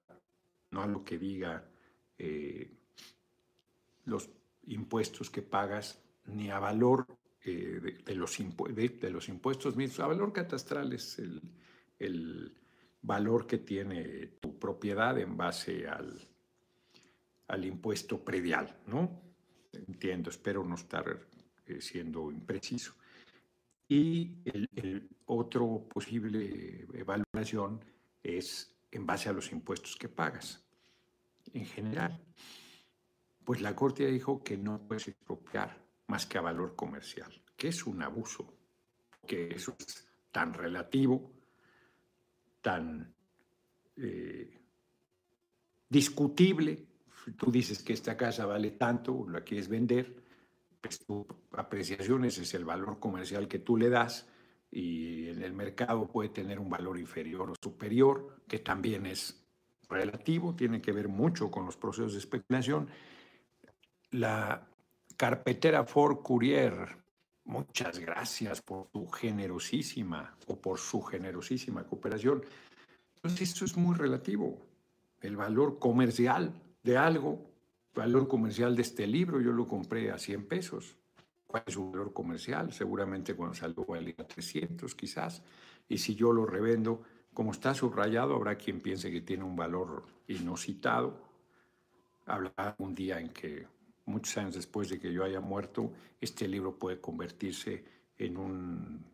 no 0.72 0.82
a 0.82 0.88
lo 0.88 1.04
que 1.04 1.18
diga 1.18 1.70
eh, 2.18 2.74
los 4.06 4.30
impuestos 4.66 5.30
que 5.30 5.42
pagas, 5.42 6.02
ni 6.26 6.50
a 6.50 6.60
valor 6.60 7.06
eh, 7.46 8.02
de, 8.06 8.16
los 8.16 8.38
de, 8.38 9.10
los 9.10 9.30
impuestos 9.30 9.78
mismos. 9.78 10.02
A 10.02 10.08
valor 10.08 10.34
catastral 10.34 10.92
es 10.92 11.20
el 11.20 12.58
valor 13.08 13.48
que 13.48 13.60
tiene 13.60 14.28
tu 14.42 14.60
propiedad 14.60 15.18
en 15.18 15.38
base 15.38 15.88
al, 15.88 16.28
al 17.48 17.66
impuesto 17.66 18.24
predial, 18.24 18.82
¿no? 18.86 19.22
Entiendo, 19.72 20.30
espero 20.30 20.64
no 20.64 20.76
estar 20.76 21.18
eh, 21.66 21.82
siendo 21.82 22.30
impreciso. 22.30 22.94
Y 23.88 24.36
el, 24.44 25.10
otro 25.26 25.88
posible 25.88 26.86
evaluación 26.94 27.84
es 28.24 28.76
en 28.92 29.06
base 29.06 29.30
a 29.30 29.34
los 29.34 29.52
impuestos 29.52 29.96
que 29.96 30.10
pagas. 30.10 30.64
En 31.54 31.66
general, 31.66 32.20
pues 33.44 33.62
la 33.62 33.76
Corte 33.76 34.06
dijo 34.08 34.44
que 34.44 34.58
no 34.58 34.80
puedes 34.86 35.08
expropiar 35.08 35.82
más 36.08 36.26
que 36.26 36.38
a 36.38 36.42
valor 36.42 36.76
comercial, 36.76 37.32
que 37.56 37.70
es 37.70 37.86
un 37.86 38.02
abuso, 38.02 38.54
que 39.26 39.50
eso 39.54 39.76
es 39.80 40.08
tan 40.32 40.54
relativo 40.54 41.37
tan 42.68 43.16
eh, 43.96 44.60
discutible. 45.88 46.86
Tú 47.38 47.50
dices 47.50 47.82
que 47.82 47.94
esta 47.94 48.18
casa 48.18 48.46
vale 48.46 48.72
tanto, 48.72 49.26
la 49.30 49.40
quieres 49.40 49.70
vender, 49.70 50.22
pues 50.82 51.00
tu 51.00 51.26
apreciación 51.54 52.26
es 52.26 52.54
el 52.54 52.66
valor 52.66 53.00
comercial 53.00 53.48
que 53.48 53.60
tú 53.60 53.78
le 53.78 53.88
das 53.88 54.28
y 54.70 55.30
en 55.30 55.44
el 55.44 55.54
mercado 55.54 56.10
puede 56.10 56.28
tener 56.28 56.60
un 56.60 56.70
valor 56.70 57.00
inferior 57.00 57.50
o 57.52 57.56
superior, 57.64 58.42
que 58.50 58.60
también 58.60 59.06
es 59.06 59.48
relativo, 59.88 60.54
tiene 60.54 60.82
que 60.82 60.92
ver 60.92 61.08
mucho 61.08 61.50
con 61.50 61.66
los 61.66 61.78
procesos 61.78 62.12
de 62.12 62.20
especulación. 62.20 62.90
La 64.12 64.68
carpetera 65.16 65.86
Ford 65.86 66.18
Courier, 66.22 66.98
muchas 67.48 67.98
gracias 67.98 68.62
por 68.62 68.88
tu 68.90 69.08
generosísima 69.08 70.36
o 70.48 70.60
por 70.60 70.78
su 70.78 71.02
generosísima 71.02 71.86
cooperación. 71.86 72.44
Entonces, 73.16 73.50
esto 73.50 73.66
es 73.66 73.76
muy 73.76 73.96
relativo. 73.96 74.68
El 75.22 75.36
valor 75.36 75.80
comercial 75.80 76.54
de 76.84 76.98
algo, 76.98 77.50
valor 77.96 78.28
comercial 78.28 78.76
de 78.76 78.84
este 78.84 79.08
libro, 79.08 79.42
yo 79.42 79.52
lo 79.52 79.68
compré 79.68 80.12
a 80.12 80.20
100 80.20 80.46
pesos. 80.46 80.96
¿Cuál 81.48 81.64
es 81.66 81.74
su 81.74 81.90
valor 81.90 82.14
comercial? 82.14 82.72
Seguramente 82.74 83.34
cuando 83.34 83.56
salió 83.56 83.86
valía 83.86 84.16
a 84.18 84.28
300 84.28 84.94
quizás. 84.94 85.42
Y 85.88 85.98
si 85.98 86.16
yo 86.16 86.34
lo 86.34 86.46
revendo, 86.46 87.02
como 87.34 87.52
está 87.52 87.74
subrayado, 87.74 88.36
habrá 88.36 88.56
quien 88.56 88.82
piense 88.82 89.10
que 89.10 89.22
tiene 89.22 89.46
un 89.46 89.56
valor 89.56 90.06
inusitado. 90.28 91.24
Habrá 92.26 92.76
un 92.80 92.94
día 92.94 93.20
en 93.20 93.30
que, 93.30 93.66
muchos 94.08 94.38
años 94.38 94.56
después 94.56 94.90
de 94.90 95.00
que 95.00 95.12
yo 95.12 95.24
haya 95.24 95.40
muerto, 95.42 95.94
este 96.20 96.48
libro 96.48 96.78
puede 96.78 97.00
convertirse 97.00 97.84
en 98.18 98.38
un 98.38 99.06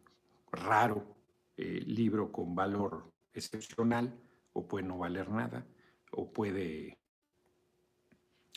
raro 0.51 1.15
eh, 1.57 1.83
libro 1.85 2.31
con 2.31 2.55
valor 2.55 3.11
excepcional 3.33 4.13
o 4.53 4.67
puede 4.67 4.85
no 4.85 4.97
valer 4.97 5.29
nada 5.29 5.65
o 6.11 6.31
puede, 6.31 6.97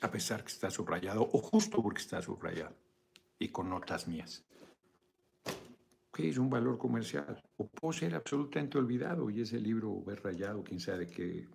a 0.03 0.11
pesar 0.11 0.43
que 0.45 0.53
está 0.53 0.71
subrayado 0.71 1.23
o 1.23 1.39
justo 1.39 1.83
porque 1.83 2.01
está 2.01 2.21
subrayado 2.23 2.77
y 3.39 3.49
con 3.49 3.71
notas 3.71 4.07
mías. 4.07 4.45
¿Qué 6.13 6.29
es 6.31 6.39
un 6.39 6.49
valor 6.49 6.79
comercial? 6.79 7.43
O 7.57 7.67
puede 7.67 7.99
ser 7.99 8.15
absolutamente 8.15 8.79
olvidado 8.79 9.29
y 9.29 9.43
ese 9.43 9.59
libro 9.59 10.03
ver 10.03 10.23
rayado, 10.23 10.63
quién 10.63 10.81
sabe 10.81 11.07
qué 11.07 11.47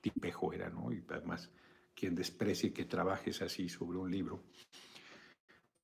tipejo 0.00 0.52
era, 0.52 0.70
¿no? 0.70 0.92
Y 0.92 1.04
además, 1.08 1.50
quien 1.94 2.14
desprecie 2.14 2.72
que 2.72 2.84
trabajes 2.84 3.40
así 3.42 3.68
sobre 3.68 3.98
un 3.98 4.10
libro, 4.10 4.42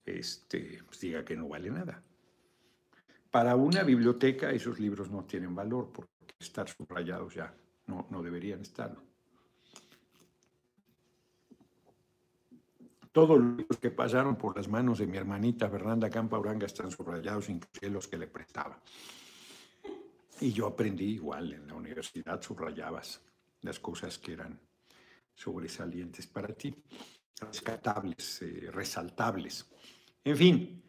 este, 0.05 0.83
pues 0.85 1.01
diga 1.01 1.25
que 1.25 1.37
no 1.37 1.49
vale 1.49 1.71
nada. 1.71 2.03
Para 3.31 3.55
una 3.55 3.85
biblioteca 3.85 4.51
esos 4.51 4.81
libros 4.81 5.11
no 5.11 5.25
tienen 5.25 5.55
valor 5.55 5.93
porque 5.93 6.11
estar 6.39 6.69
subrayados 6.69 7.35
ya, 7.35 7.55
no, 7.87 8.07
no 8.11 8.23
deberían 8.23 8.61
estarlo. 8.61 9.03
Todos 13.13 13.41
los 13.41 13.79
que 13.79 13.91
pasaron 13.91 14.37
por 14.37 14.57
las 14.57 14.69
manos 14.69 14.99
de 14.99 15.07
mi 15.07 15.17
hermanita 15.17 15.69
Fernanda 15.69 16.09
Campa 16.09 16.39
Uranga 16.39 16.67
están 16.67 16.91
subrayados, 16.91 17.49
inclusive 17.49 17.91
los 17.91 18.07
que 18.07 18.19
le 18.19 18.29
prestaba. 18.29 18.81
Y 20.41 20.53
yo 20.53 20.67
aprendí 20.67 21.07
igual, 21.07 21.53
en 21.53 21.67
la 21.67 21.75
universidad 21.75 22.41
subrayabas 22.41 23.21
las 23.63 23.79
cosas 23.79 24.19
que 24.19 24.33
eran 24.33 24.59
sobresalientes 25.35 26.27
para 26.27 26.55
ti, 26.55 26.75
rescatables, 27.41 28.43
eh, 28.43 28.71
resaltables. 28.71 29.67
En 30.25 30.37
fin, 30.37 30.83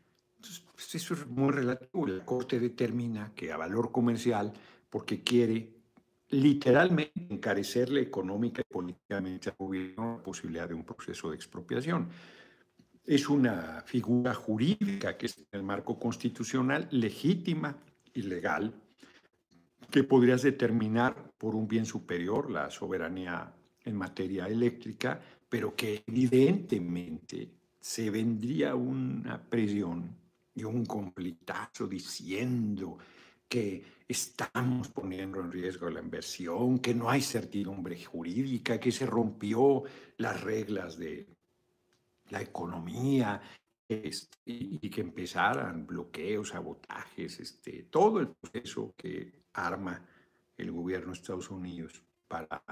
pues 0.74 0.96
eso 0.96 1.14
es 1.14 1.28
muy 1.28 1.52
relativo. 1.52 2.08
La 2.08 2.26
Corte 2.26 2.60
determina 2.60 3.32
que 3.36 3.52
a 3.52 3.58
valor 3.58 3.92
comercial 3.92 4.52
porque 4.90 5.24
quiere 5.24 5.82
literalmente 6.30 7.28
encarecerle 7.30 8.02
económica 8.02 8.62
y 8.62 8.74
políticamente 8.74 9.50
al 9.50 9.56
gobierno 9.58 10.18
la 10.18 10.24
posibilidad 10.24 10.68
de 10.68 10.74
un 10.74 10.84
proceso 10.84 11.30
de 11.30 11.36
expropiación. 11.36 12.10
Es 13.06 13.30
una 13.30 13.84
figura 13.86 14.34
jurídica 14.34 15.18
que 15.18 15.26
es 15.26 15.46
el 15.52 15.64
marco 15.64 16.00
constitucional 16.00 16.88
legítima 16.92 17.78
y 18.14 18.24
legal 18.24 18.74
que 19.90 20.04
podrías 20.04 20.42
determinar 20.42 21.32
por 21.38 21.56
un 21.56 21.68
bien 21.68 21.86
superior 21.86 22.50
la 22.50 22.70
soberanía 22.70 23.54
en 23.84 23.96
materia 23.96 24.48
eléctrica, 24.48 25.20
pero 25.50 25.76
que 25.76 26.04
evidentemente 26.08 27.50
se 27.80 28.10
vendría 28.10 28.76
una 28.76 29.42
presión 29.42 30.16
y 30.54 30.64
un 30.64 30.86
completazo 30.86 31.88
diciendo 31.88 32.98
que 33.48 33.84
estamos 34.08 34.90
poniendo 34.90 35.42
en 35.42 35.52
riesgo 35.52 35.90
la 35.90 36.00
inversión, 36.00 36.80
que 36.80 36.94
no 36.94 37.10
hay 37.10 37.22
certidumbre 37.22 38.02
jurídica, 38.04 38.80
que 38.80 38.92
se 38.92 39.06
rompió 39.06 39.84
las 40.18 40.42
reglas 40.42 40.98
de 40.98 41.28
la 42.30 42.42
economía 42.42 43.42
este, 43.88 44.38
y, 44.46 44.90
que 44.90 45.02
empezaran 45.02 45.86
bloqueos, 45.86 46.50
sabotajes, 46.50 47.40
este, 47.42 47.84
todo 47.84 48.20
el 48.22 48.30
proceso 48.30 48.94
que 48.96 49.44
arma 49.54 50.02
el 50.58 50.72
gobierno 50.72 51.08
de 51.08 51.20
Estados 51.20 51.50
Unidos 51.50 52.02
para 52.28 52.64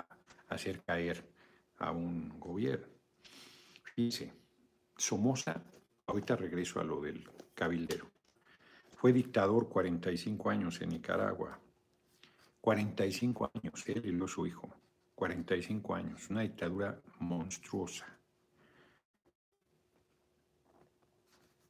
hacer 0.49 0.81
caer 0.81 1.27
a 1.77 1.91
un 1.91 2.39
gobierno. 2.39 2.87
Dice, 3.95 4.33
Somoza, 4.97 5.61
ahorita 6.07 6.35
regreso 6.35 6.79
a 6.79 6.83
lo 6.83 7.01
del 7.01 7.27
cabildero. 7.53 8.09
Fue 8.95 9.13
dictador 9.13 9.69
45 9.69 10.49
años 10.49 10.81
en 10.81 10.89
Nicaragua. 10.89 11.59
45 12.61 13.51
años, 13.53 13.87
él 13.87 14.05
y 14.05 14.27
su 14.27 14.45
hijo. 14.45 14.69
45 15.15 15.95
años, 15.95 16.29
una 16.29 16.41
dictadura 16.41 17.01
monstruosa. 17.19 18.05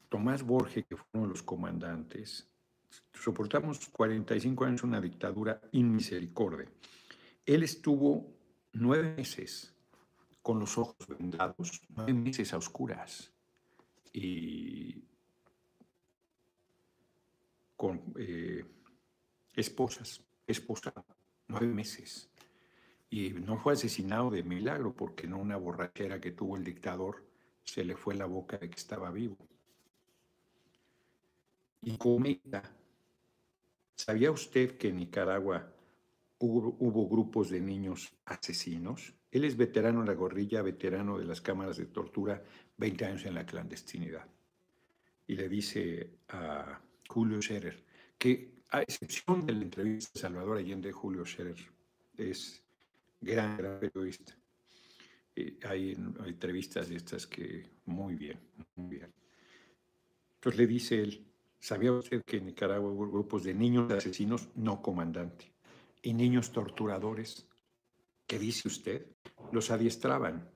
Tomás 0.08 0.44
Borges, 0.44 0.86
que 0.88 0.96
fue 0.96 1.06
uno 1.14 1.24
de 1.24 1.30
los 1.30 1.44
comandantes, 1.44 2.48
soportamos 3.14 3.88
45 3.90 4.66
años 4.66 4.84
una 4.84 5.00
dictadura 5.00 5.62
inmisericordia. 5.72 6.68
Él 7.46 7.64
estuvo 7.64 8.39
nueve 8.80 9.14
meses 9.16 9.74
con 10.42 10.60
los 10.60 10.78
ojos 10.78 10.96
vendados, 11.08 11.82
nueve 11.90 12.14
meses 12.14 12.54
a 12.54 12.58
oscuras 12.58 13.32
y 14.14 15.04
con 17.76 18.02
eh, 18.18 18.66
esposas, 19.56 20.22
esposa, 20.48 20.94
nueve 21.48 21.68
meses. 21.68 22.30
Y 23.10 23.32
no 23.32 23.58
fue 23.58 23.74
asesinado 23.74 24.30
de 24.30 24.44
milagro 24.44 24.94
porque 24.94 25.26
en 25.26 25.34
una 25.34 25.58
borrachera 25.58 26.20
que 26.20 26.32
tuvo 26.32 26.58
el 26.58 26.64
dictador 26.64 27.26
se 27.64 27.84
le 27.84 27.96
fue 27.96 28.16
la 28.16 28.26
boca 28.26 28.58
de 28.58 28.70
que 28.70 28.80
estaba 28.80 29.12
vivo. 29.12 29.38
Y 31.82 31.98
comenta, 31.98 32.64
¿sabía 33.96 34.32
usted 34.32 34.78
que 34.78 34.92
Nicaragua 34.92 35.74
hubo, 36.40 37.08
grupos 37.08 37.50
de 37.50 37.62
niños 37.62 38.12
asesinos? 38.26 39.14
Él 39.32 39.44
es 39.44 39.56
veterano 39.56 40.02
en 40.02 40.08
la 40.08 40.14
gorrilla, 40.14 40.62
veterano 40.62 41.18
de 41.18 41.26
las 41.26 41.42
cámaras 41.42 41.78
de 41.78 41.86
tortura, 41.86 42.44
20 42.78 43.06
años 43.06 43.26
en 43.26 43.36
la 43.36 43.46
clandestinidad. 43.46 44.26
Y 45.28 45.36
le 45.36 45.48
dice 45.48 46.18
a 46.30 46.82
Julio 47.08 47.42
Scherer 47.42 47.84
que, 48.18 48.60
a 48.72 48.82
excepción 48.82 49.46
de 49.46 49.54
la 49.54 49.64
entrevista 49.64 50.12
de 50.14 50.20
Salvador 50.20 50.58
Allende, 50.58 50.92
Julio 50.92 51.26
Scherer 51.26 51.58
es 52.18 52.64
gran, 53.22 53.58
gran 53.58 53.80
periodista. 53.80 54.36
hay, 55.36 55.56
hay, 56.20 56.30
entrevistas 56.30 56.90
de 56.90 56.96
estas 56.96 57.28
que 57.28 57.70
muy 57.86 58.16
bien, 58.16 58.40
muy 58.76 58.98
bien. 58.98 59.14
Entonces 60.36 60.60
le 60.60 60.68
dice 60.68 61.02
él, 61.02 61.26
¿sabía 61.60 61.92
usted 61.92 62.24
que 62.24 62.38
en 62.38 62.48
Nicaragua 62.48 62.92
hubo 62.92 63.10
grupos 63.10 63.44
de 63.44 63.54
niños 63.54 63.92
asesinos 63.92 64.50
no 64.56 64.82
comandante 64.82 65.59
y 66.02 66.14
niños 66.14 66.52
torturadores? 66.52 67.48
¿Qué 68.28 68.40
dice 68.40 68.68
usted? 68.68 69.06
Los 69.52 69.72
adiestraban. 69.72 70.50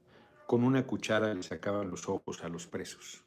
Con 0.48 0.64
una 0.64 0.86
cuchara 0.86 1.34
le 1.34 1.44
sacaban 1.44 1.90
los 1.90 2.08
ojos 2.08 2.44
a 2.44 2.50
los 2.50 2.68
presos. 2.68 3.24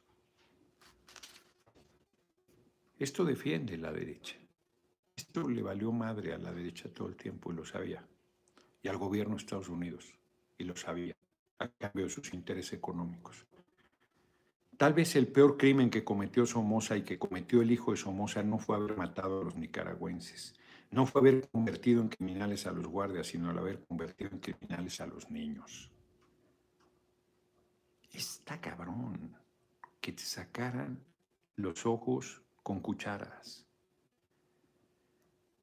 Esto 2.99 3.25
defiende 3.25 3.77
la 3.77 3.91
derecha. 3.91 4.35
Esto 5.15 5.47
le 5.49 5.61
valió 5.61 5.91
madre 5.91 6.33
a 6.33 6.37
la 6.37 6.51
derecha 6.51 6.93
todo 6.93 7.07
el 7.07 7.15
tiempo 7.15 7.51
y 7.51 7.55
lo 7.55 7.65
sabía 7.65 8.07
y 8.81 8.87
al 8.87 8.97
gobierno 8.97 9.35
de 9.35 9.41
Estados 9.41 9.69
Unidos, 9.69 10.13
y 10.57 10.63
lo 10.63 10.75
sabía, 10.75 11.15
a 11.59 11.67
cambio 11.67 12.05
de 12.05 12.11
sus 12.11 12.33
intereses 12.33 12.73
económicos. 12.73 13.45
Tal 14.77 14.93
vez 14.93 15.15
el 15.15 15.27
peor 15.27 15.57
crimen 15.57 15.89
que 15.89 16.03
cometió 16.03 16.45
Somoza 16.45 16.95
y 16.95 17.01
que 17.01 17.17
cometió 17.17 17.61
el 17.61 17.71
hijo 17.71 17.91
de 17.91 17.97
Somoza 17.97 18.43
no 18.43 18.59
fue 18.59 18.75
haber 18.75 18.95
matado 18.95 19.41
a 19.41 19.43
los 19.43 19.55
nicaragüenses, 19.55 20.53
no 20.91 21.05
fue 21.05 21.21
haber 21.21 21.49
convertido 21.49 22.01
en 22.01 22.09
criminales 22.09 22.65
a 22.65 22.71
los 22.71 22.87
guardias, 22.87 23.27
sino 23.27 23.51
el 23.51 23.57
haber 23.57 23.83
convertido 23.85 24.31
en 24.31 24.39
criminales 24.39 25.01
a 25.01 25.07
los 25.07 25.29
niños. 25.29 25.91
Está 28.11 28.59
cabrón 28.59 29.35
que 29.99 30.13
te 30.13 30.23
sacaran 30.23 31.03
los 31.55 31.85
ojos 31.85 32.41
con 32.63 32.79
cucharas. 32.79 33.65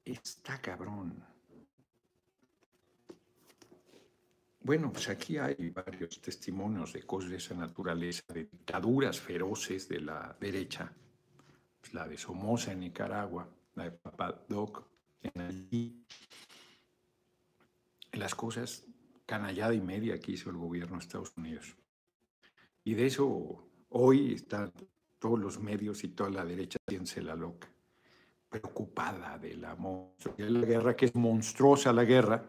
Está 0.03 0.61
cabrón. 0.61 1.25
Bueno, 4.61 4.91
pues 4.91 5.09
aquí 5.09 5.37
hay 5.37 5.69
varios 5.69 6.21
testimonios 6.21 6.93
de 6.93 7.03
cosas 7.03 7.31
de 7.31 7.37
esa 7.37 7.55
naturaleza, 7.55 8.23
de 8.33 8.45
dictaduras 8.45 9.19
feroces 9.19 9.87
de 9.87 10.01
la 10.01 10.35
derecha. 10.39 10.91
Pues 11.79 11.93
la 11.93 12.07
de 12.07 12.17
Somoza 12.17 12.71
en 12.71 12.79
Nicaragua, 12.79 13.47
la 13.75 13.83
de 13.85 13.91
Papadoc 13.91 14.94
Las 18.13 18.35
cosas 18.35 18.85
canallada 19.25 19.73
y 19.73 19.81
media 19.81 20.19
que 20.19 20.33
hizo 20.33 20.49
el 20.49 20.57
gobierno 20.57 20.97
de 20.97 21.03
Estados 21.03 21.33
Unidos. 21.35 21.75
Y 22.83 22.93
de 22.93 23.07
eso 23.07 23.67
hoy 23.89 24.33
están 24.33 24.71
todos 25.19 25.39
los 25.39 25.59
medios 25.59 26.03
y 26.03 26.09
toda 26.09 26.29
la 26.29 26.45
derecha 26.45 26.77
haciéndose 26.87 27.23
la 27.23 27.35
loca, 27.35 27.67
preocupada 28.49 29.37
de 29.39 29.55
la, 29.55 29.75
de 30.37 30.49
la 30.49 30.65
guerra, 30.65 30.95
que 30.95 31.05
es 31.05 31.15
monstruosa 31.15 31.91
la 31.91 32.03
guerra, 32.03 32.45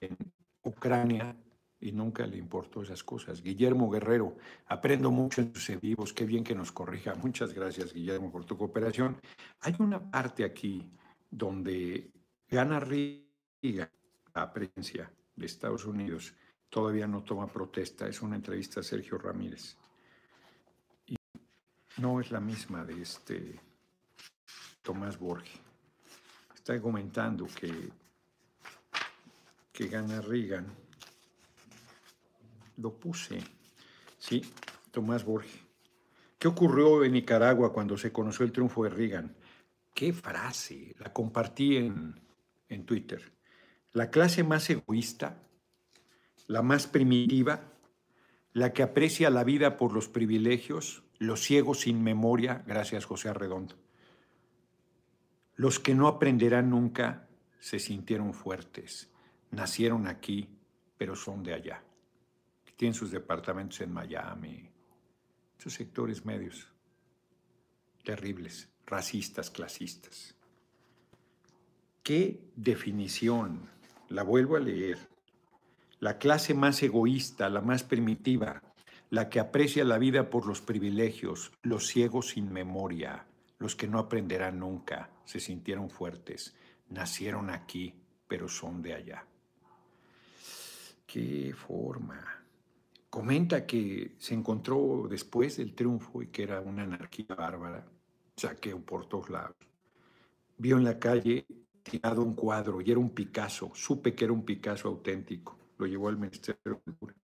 en, 0.00 0.16
Ucrania 0.64 1.36
y 1.80 1.92
nunca 1.92 2.26
le 2.26 2.36
importó 2.36 2.82
esas 2.82 3.02
cosas. 3.02 3.42
Guillermo 3.42 3.90
Guerrero, 3.90 4.36
aprendo 4.66 5.10
mucho 5.10 5.40
en 5.40 5.54
sus 5.54 5.80
vivos, 5.80 6.12
qué 6.12 6.24
bien 6.24 6.44
que 6.44 6.54
nos 6.54 6.70
corrija. 6.70 7.14
Muchas 7.16 7.52
gracias, 7.52 7.92
Guillermo, 7.92 8.30
por 8.30 8.44
tu 8.44 8.56
cooperación. 8.56 9.16
Hay 9.60 9.74
una 9.80 10.10
parte 10.10 10.44
aquí 10.44 10.88
donde 11.32 12.12
gana 12.48 12.78
Riga, 12.78 13.90
la 14.34 14.52
presidencia 14.52 15.10
de 15.34 15.46
Estados 15.46 15.84
Unidos, 15.84 16.32
todavía 16.68 17.08
no 17.08 17.24
toma 17.24 17.48
protesta. 17.48 18.06
Es 18.06 18.22
una 18.22 18.36
entrevista 18.36 18.78
a 18.78 18.84
Sergio 18.84 19.18
Ramírez. 19.18 19.76
Y 21.06 21.16
no 21.96 22.20
es 22.20 22.30
la 22.30 22.40
misma 22.40 22.84
de 22.84 23.02
este 23.02 23.58
Tomás 24.82 25.18
Borges. 25.18 25.58
Está 26.54 26.80
comentando 26.80 27.46
que 27.46 27.90
que 29.72 29.88
gana 29.88 30.20
Reagan. 30.20 30.66
Lo 32.76 32.92
puse, 32.92 33.42
sí, 34.18 34.42
Tomás 34.90 35.24
Borges. 35.24 35.58
¿Qué 36.38 36.48
ocurrió 36.48 37.04
en 37.04 37.12
Nicaragua 37.12 37.72
cuando 37.72 37.96
se 37.96 38.12
conoció 38.12 38.44
el 38.44 38.52
triunfo 38.52 38.84
de 38.84 38.90
Reagan? 38.90 39.34
Qué 39.94 40.12
frase, 40.12 40.94
la 40.98 41.12
compartí 41.12 41.76
en, 41.76 42.20
en 42.68 42.86
Twitter. 42.86 43.32
La 43.92 44.10
clase 44.10 44.42
más 44.42 44.68
egoísta, 44.70 45.42
la 46.46 46.62
más 46.62 46.86
primitiva, 46.86 47.72
la 48.52 48.72
que 48.72 48.82
aprecia 48.82 49.30
la 49.30 49.44
vida 49.44 49.76
por 49.76 49.92
los 49.92 50.08
privilegios, 50.08 51.04
los 51.18 51.42
ciegos 51.42 51.80
sin 51.80 52.02
memoria, 52.02 52.64
gracias 52.66 53.04
José 53.04 53.28
Arredondo. 53.28 53.76
Los 55.54 55.78
que 55.78 55.94
no 55.94 56.08
aprenderán 56.08 56.70
nunca 56.70 57.28
se 57.60 57.78
sintieron 57.78 58.34
fuertes 58.34 59.12
nacieron 59.52 60.06
aquí, 60.08 60.48
pero 60.98 61.14
son 61.14 61.42
de 61.42 61.54
allá. 61.54 61.84
Tienen 62.76 62.94
sus 62.94 63.12
departamentos 63.12 63.80
en 63.80 63.92
Miami, 63.92 64.68
sus 65.58 65.74
sectores 65.74 66.24
medios, 66.24 66.68
terribles, 68.02 68.68
racistas, 68.92 69.50
clasistas. 69.50 70.34
¿Qué 72.02 72.52
definición? 72.56 73.70
La 74.10 74.22
vuelvo 74.22 74.56
a 74.56 74.60
leer. 74.60 74.98
La 75.98 76.18
clase 76.18 76.52
más 76.52 76.82
egoísta, 76.82 77.48
la 77.48 77.62
más 77.62 77.84
primitiva, 77.84 78.62
la 79.08 79.30
que 79.30 79.40
aprecia 79.40 79.84
la 79.84 79.96
vida 79.96 80.28
por 80.28 80.46
los 80.46 80.60
privilegios, 80.60 81.52
los 81.62 81.86
ciegos 81.86 82.28
sin 82.30 82.52
memoria, 82.52 83.24
los 83.58 83.74
que 83.74 83.88
no 83.88 83.98
aprenderán 83.98 84.58
nunca, 84.58 85.08
se 85.24 85.40
sintieron 85.40 85.88
fuertes, 85.88 86.54
nacieron 86.90 87.48
aquí, 87.48 87.94
pero 88.28 88.46
son 88.46 88.82
de 88.82 88.92
allá. 88.92 89.24
Qué 91.06 91.54
forma. 91.54 92.44
Comenta 93.08 93.64
que 93.64 94.16
se 94.18 94.34
encontró 94.34 95.06
después 95.08 95.56
del 95.56 95.74
triunfo 95.74 96.20
y 96.20 96.26
que 96.26 96.42
era 96.42 96.60
una 96.60 96.82
anarquía 96.82 97.34
bárbara, 97.34 97.86
saqueo 98.42 98.80
por 98.80 99.06
todos 99.06 99.30
lados. 99.30 99.56
Vio 100.58 100.76
en 100.76 100.84
la 100.84 100.98
calle 100.98 101.46
tirado 101.82 102.22
un 102.22 102.34
cuadro 102.34 102.80
y 102.80 102.90
era 102.90 103.00
un 103.00 103.10
Picasso. 103.10 103.72
Supe 103.74 104.14
que 104.14 104.24
era 104.24 104.32
un 104.32 104.44
Picasso 104.44 104.88
auténtico. 104.88 105.58
Lo 105.78 105.86
llevó 105.86 106.08
al 106.08 106.16
Ministerio 106.16 106.60
de 106.64 106.74
Cultura. 106.76 107.14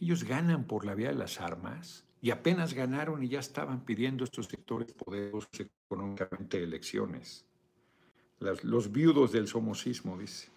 Ellos 0.00 0.24
ganan 0.24 0.64
por 0.66 0.84
la 0.84 0.94
vía 0.94 1.08
de 1.08 1.14
las 1.14 1.40
armas 1.40 2.04
y 2.20 2.30
apenas 2.30 2.74
ganaron 2.74 3.22
y 3.22 3.28
ya 3.28 3.40
estaban 3.40 3.84
pidiendo 3.84 4.24
estos 4.24 4.46
sectores 4.46 4.92
poderosos 4.92 5.50
económicamente 5.58 6.62
elecciones. 6.62 7.46
los 8.38 8.92
viudos 8.92 9.32
del 9.32 9.48
somocismo, 9.48 10.18
dice 10.18 10.50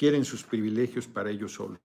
quieren 0.00 0.24
sus 0.24 0.42
privilegios 0.44 1.06
para 1.06 1.28
ellos 1.28 1.52
solos. 1.52 1.80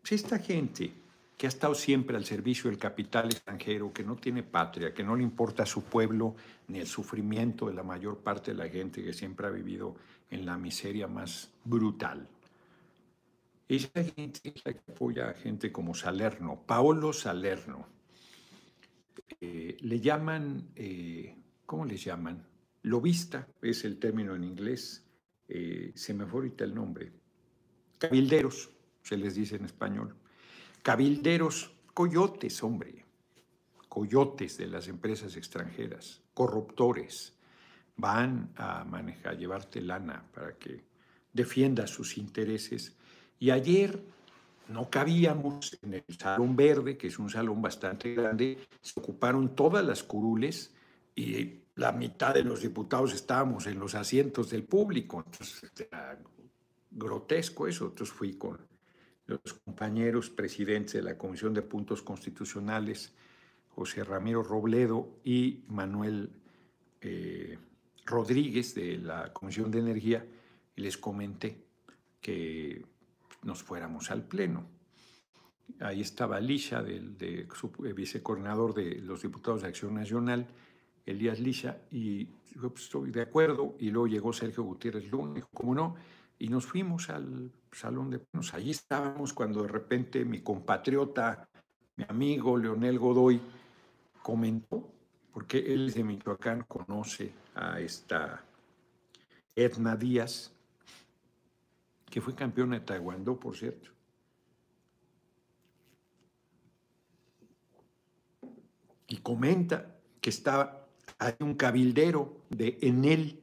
Pues 0.00 0.10
esta 0.10 0.40
gente 0.40 0.92
que 1.38 1.46
ha 1.46 1.48
estado 1.48 1.74
siempre 1.74 2.16
al 2.16 2.24
servicio 2.26 2.68
del 2.68 2.78
capital 2.78 3.26
extranjero, 3.26 3.92
que 3.92 4.04
no 4.04 4.16
tiene 4.16 4.42
patria, 4.42 4.92
que 4.92 5.04
no 5.04 5.16
le 5.16 5.22
importa 5.22 5.64
su 5.64 5.84
pueblo 5.84 6.34
ni 6.66 6.80
el 6.80 6.86
sufrimiento 6.86 7.68
de 7.68 7.74
la 7.74 7.82
mayor 7.82 8.18
parte 8.18 8.50
de 8.50 8.58
la 8.58 8.68
gente 8.68 9.02
que 9.02 9.14
siempre 9.14 9.46
ha 9.46 9.50
vivido 9.50 9.94
en 10.30 10.44
la 10.44 10.58
miseria 10.58 11.06
más 11.06 11.50
brutal. 11.64 12.28
Esa 13.68 14.02
gente 14.02 14.40
es 14.42 14.62
la 14.64 14.72
que 14.72 14.92
apoya 14.92 15.30
a 15.30 15.34
gente 15.34 15.70
como 15.70 15.94
Salerno, 15.94 16.60
Paolo 16.66 17.12
Salerno. 17.12 17.86
Eh, 19.40 19.76
le 19.80 20.00
llaman, 20.00 20.68
eh, 20.74 21.36
¿cómo 21.64 21.84
le 21.86 21.96
llaman? 21.96 22.44
Lobista 22.82 23.46
es 23.62 23.84
el 23.84 23.98
término 23.98 24.34
en 24.34 24.44
inglés. 24.44 25.06
Eh, 25.48 25.92
se 25.94 26.12
me 26.14 26.26
fue 26.26 26.40
ahorita 26.40 26.64
el 26.64 26.74
nombre 26.74 27.12
cabilderos, 27.98 28.70
se 29.02 29.16
les 29.16 29.34
dice 29.34 29.56
en 29.56 29.64
español. 29.64 30.14
Cabilderos, 30.88 31.70
coyotes, 31.92 32.62
hombre. 32.62 33.04
coyotes 33.90 34.56
de 34.56 34.68
las 34.68 34.88
empresas 34.88 35.36
extranjeras, 35.36 36.22
corruptores, 36.32 37.34
van 37.94 38.54
a 38.56 38.84
manejar, 38.84 39.34
a 39.34 39.36
llevarte 39.36 39.82
lana 39.82 40.24
para 40.32 40.56
que 40.56 40.86
defienda 41.30 41.86
sus 41.86 42.16
intereses. 42.16 42.96
Y 43.38 43.50
ayer 43.50 44.02
no 44.68 44.88
cabíamos 44.88 45.78
en 45.82 45.92
el 45.92 46.04
Salón 46.18 46.56
Verde, 46.56 46.96
que 46.96 47.08
es 47.08 47.18
un 47.18 47.28
salón 47.28 47.60
bastante 47.60 48.14
grande, 48.14 48.56
se 48.80 48.98
ocuparon 48.98 49.54
todas 49.54 49.84
las 49.84 50.02
curules 50.02 50.72
y 51.14 51.64
la 51.74 51.92
mitad 51.92 52.32
de 52.32 52.44
los 52.44 52.62
diputados 52.62 53.12
estábamos 53.12 53.66
en 53.66 53.78
los 53.78 53.94
asientos 53.94 54.48
del 54.48 54.64
público. 54.64 55.22
Entonces, 55.26 55.70
era 55.78 56.18
grotesco 56.90 57.66
eso. 57.66 57.88
Entonces 57.88 58.16
fui 58.16 58.38
con 58.38 58.67
los 59.28 59.54
compañeros 59.64 60.30
presidentes 60.30 60.94
de 60.94 61.02
la 61.02 61.18
Comisión 61.18 61.52
de 61.52 61.62
Puntos 61.62 62.02
Constitucionales, 62.02 63.12
José 63.68 64.02
Ramiro 64.02 64.42
Robledo 64.42 65.20
y 65.22 65.64
Manuel 65.68 66.30
eh, 67.02 67.58
Rodríguez 68.06 68.74
de 68.74 68.98
la 68.98 69.32
Comisión 69.32 69.70
de 69.70 69.80
Energía, 69.80 70.26
y 70.74 70.80
les 70.80 70.96
comenté 70.96 71.62
que 72.20 72.84
nos 73.42 73.62
fuéramos 73.62 74.10
al 74.10 74.22
Pleno. 74.22 74.66
Ahí 75.80 76.00
estaba 76.00 76.40
Lisha, 76.40 76.82
del 76.82 77.18
de, 77.18 77.40
eh, 77.40 77.92
vicecoordinador 77.92 78.74
de 78.74 78.96
los 78.96 79.22
diputados 79.22 79.62
de 79.62 79.68
Acción 79.68 79.94
Nacional, 79.94 80.46
Elías 81.04 81.38
Lisha, 81.38 81.82
y 81.90 82.26
yo 82.54 82.70
pues, 82.70 82.84
estoy 82.84 83.10
de 83.10 83.22
acuerdo. 83.22 83.76
Y 83.78 83.90
luego 83.90 84.06
llegó 84.06 84.32
Sergio 84.32 84.64
Gutiérrez 84.64 85.10
Luna, 85.10 85.34
dijo, 85.34 85.48
¿cómo 85.52 85.74
no? 85.74 85.96
Y 86.38 86.48
nos 86.48 86.66
fuimos 86.66 87.10
al 87.10 87.50
salón 87.72 88.10
de 88.10 88.20
plenos. 88.20 88.54
Allí 88.54 88.70
estábamos 88.70 89.32
cuando 89.32 89.62
de 89.62 89.68
repente 89.68 90.24
mi 90.24 90.40
compatriota, 90.40 91.48
mi 91.96 92.04
amigo 92.08 92.56
Leonel 92.56 92.98
Godoy, 92.98 93.40
comentó, 94.22 94.92
porque 95.32 95.58
él 95.58 95.88
es 95.88 95.94
de 95.94 96.04
Michoacán, 96.04 96.64
conoce 96.68 97.32
a 97.54 97.80
esta 97.80 98.44
Edna 99.56 99.96
Díaz, 99.96 100.52
que 102.08 102.20
fue 102.20 102.34
campeona 102.34 102.78
de 102.78 102.84
Taekwondo, 102.84 103.38
por 103.38 103.56
cierto. 103.56 103.90
Y 109.08 109.16
comenta 109.18 109.96
que 110.20 110.30
estaba, 110.30 110.86
hay 111.18 111.34
un 111.40 111.54
cabildero 111.54 112.42
de 112.50 112.78
Enel, 112.82 113.40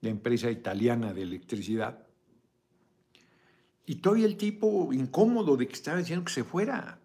la 0.00 0.08
empresa 0.08 0.50
italiana 0.50 1.12
de 1.12 1.22
electricidad, 1.22 2.05
y 3.86 3.96
todavía 3.96 4.26
el 4.26 4.36
tipo 4.36 4.92
incómodo 4.92 5.56
de 5.56 5.68
que 5.68 5.74
estaba 5.74 5.98
diciendo 5.98 6.24
que 6.24 6.32
se 6.32 6.44
fuera. 6.44 6.98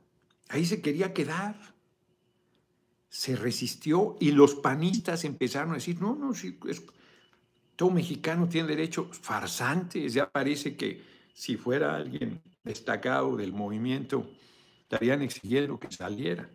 Ahí 0.49 0.65
se 0.65 0.81
quería 0.81 1.13
quedar. 1.13 1.55
Se 3.07 3.35
resistió 3.35 4.15
y 4.19 4.31
los 4.31 4.55
panistas 4.55 5.23
empezaron 5.23 5.71
a 5.71 5.75
decir, 5.75 6.01
no, 6.01 6.15
no, 6.15 6.33
sí, 6.33 6.57
todo 7.75 7.91
mexicano 7.91 8.47
tiene 8.47 8.69
derecho, 8.69 9.09
farsantes, 9.11 10.13
ya 10.13 10.29
parece 10.29 10.75
que 10.75 11.01
si 11.33 11.55
fuera 11.55 11.95
alguien 11.95 12.41
destacado 12.63 13.35
del 13.35 13.53
movimiento, 13.53 14.29
estarían 14.81 15.21
exigiendo 15.21 15.79
que 15.79 15.91
saliera. 15.91 16.49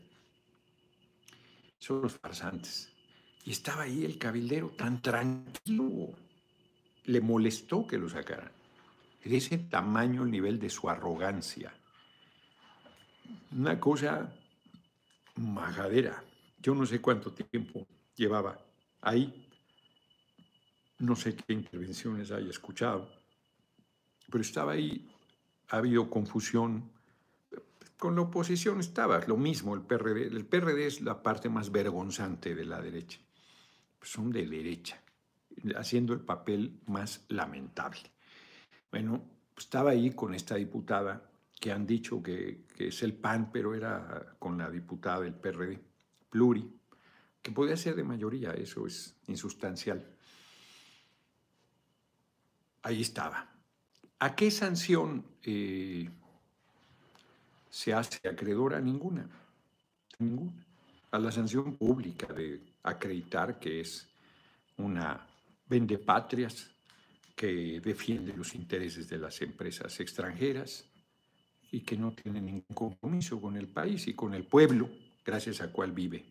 Son 1.78 2.02
los 2.02 2.14
farsantes. 2.14 2.90
Y 3.44 3.50
estaba 3.50 3.82
ahí 3.82 4.04
el 4.04 4.18
cabildero 4.18 4.70
tan 4.70 5.00
tranquilo. 5.02 6.14
Le 7.04 7.20
molestó 7.20 7.86
que 7.86 7.98
lo 7.98 8.08
sacaran. 8.08 8.50
De 9.26 9.38
ese 9.38 9.58
tamaño 9.58 10.22
el 10.22 10.30
nivel 10.30 10.60
de 10.60 10.70
su 10.70 10.88
arrogancia. 10.88 11.74
Una 13.50 13.80
cosa 13.80 14.32
majadera. 15.34 16.22
Yo 16.62 16.76
no 16.76 16.86
sé 16.86 17.00
cuánto 17.00 17.32
tiempo 17.32 17.84
llevaba 18.14 18.56
ahí. 19.00 19.48
No 21.00 21.16
sé 21.16 21.34
qué 21.34 21.54
intervenciones 21.54 22.30
haya 22.30 22.48
escuchado. 22.48 23.10
Pero 24.30 24.42
estaba 24.42 24.72
ahí. 24.72 25.10
Ha 25.70 25.78
habido 25.78 26.08
confusión. 26.08 26.88
Con 27.98 28.14
la 28.14 28.20
oposición 28.20 28.78
estaba 28.78 29.18
lo 29.26 29.36
mismo 29.36 29.74
el 29.74 29.82
PRD. 29.82 30.28
El 30.28 30.46
PRD 30.46 30.86
es 30.86 31.00
la 31.00 31.20
parte 31.20 31.48
más 31.48 31.72
vergonzante 31.72 32.54
de 32.54 32.64
la 32.64 32.80
derecha. 32.80 33.18
son 34.02 34.30
de 34.30 34.46
derecha, 34.46 35.02
haciendo 35.74 36.12
el 36.12 36.20
papel 36.20 36.78
más 36.86 37.24
lamentable. 37.28 38.15
Bueno, 38.96 39.22
estaba 39.54 39.90
ahí 39.90 40.12
con 40.12 40.32
esta 40.32 40.54
diputada 40.54 41.22
que 41.61 41.70
han 41.70 41.87
dicho 41.87 42.22
que, 42.22 42.64
es 42.78 43.02
el 43.02 43.12
PAN, 43.12 43.50
pero 43.52 43.74
era 43.74 44.35
con 44.38 44.56
la 44.56 44.70
diputada 44.70 45.20
del 45.20 45.35
PRD, 45.35 45.78
Pluri, 46.30 46.66
que 47.42 47.52
podía 47.52 47.76
ser 47.76 47.94
de 47.94 48.04
mayoría, 48.04 48.52
eso 48.52 48.87
es 48.87 49.14
insustancial. 49.26 50.02
Ahí 52.85 53.02
estaba. 53.02 53.46
¿A 54.18 54.35
qué 54.35 54.50
sanción 54.50 55.26
eh, 55.42 56.09
se 57.68 57.92
hace 57.92 58.26
acreedora? 58.26 58.80
Ninguna. 58.80 59.28
Ninguna. 60.20 60.64
A 61.11 61.18
la 61.18 61.30
sanción 61.30 61.76
pública 61.76 62.32
de 62.32 62.62
acreditar 62.82 63.59
que 63.59 63.82
es 63.82 64.09
una 64.78 65.26
vendepatrias, 65.68 66.75
que 67.37 67.81
defiende 67.81 68.35
los 68.35 68.55
intereses 68.55 69.09
de 69.09 69.18
las 69.18 69.42
empresas 69.42 70.01
extranjeras 70.01 70.87
y 71.70 71.81
que 71.81 71.99
no 71.99 72.12
tiene 72.12 72.40
ningún 72.40 72.75
compromiso 72.75 73.40
con 73.40 73.57
el 73.59 73.68
país 73.68 74.09
y 74.09 74.14
con 74.14 74.33
el 74.33 74.44
pueblo, 74.44 74.88
gracias 75.22 75.61
a 75.61 75.70
cual 75.70 75.92
vive. 75.92 76.25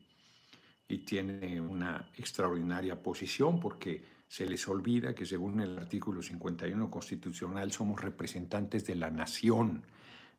Y 0.88 1.00
tiene 1.00 1.62
una 1.62 2.10
extraordinaria 2.18 3.02
posición 3.02 3.60
porque 3.60 4.04
se 4.28 4.48
les 4.48 4.68
olvida 4.68 5.13
que 5.13 5.28
según 5.28 5.62
el 5.62 5.78
artículo 5.78 6.24
51 6.24 6.89
constitucional 6.89 7.72
somos 7.72 8.02
representantes 8.02 8.86
de 8.88 8.96
la 8.96 9.12
nación, 9.12 9.84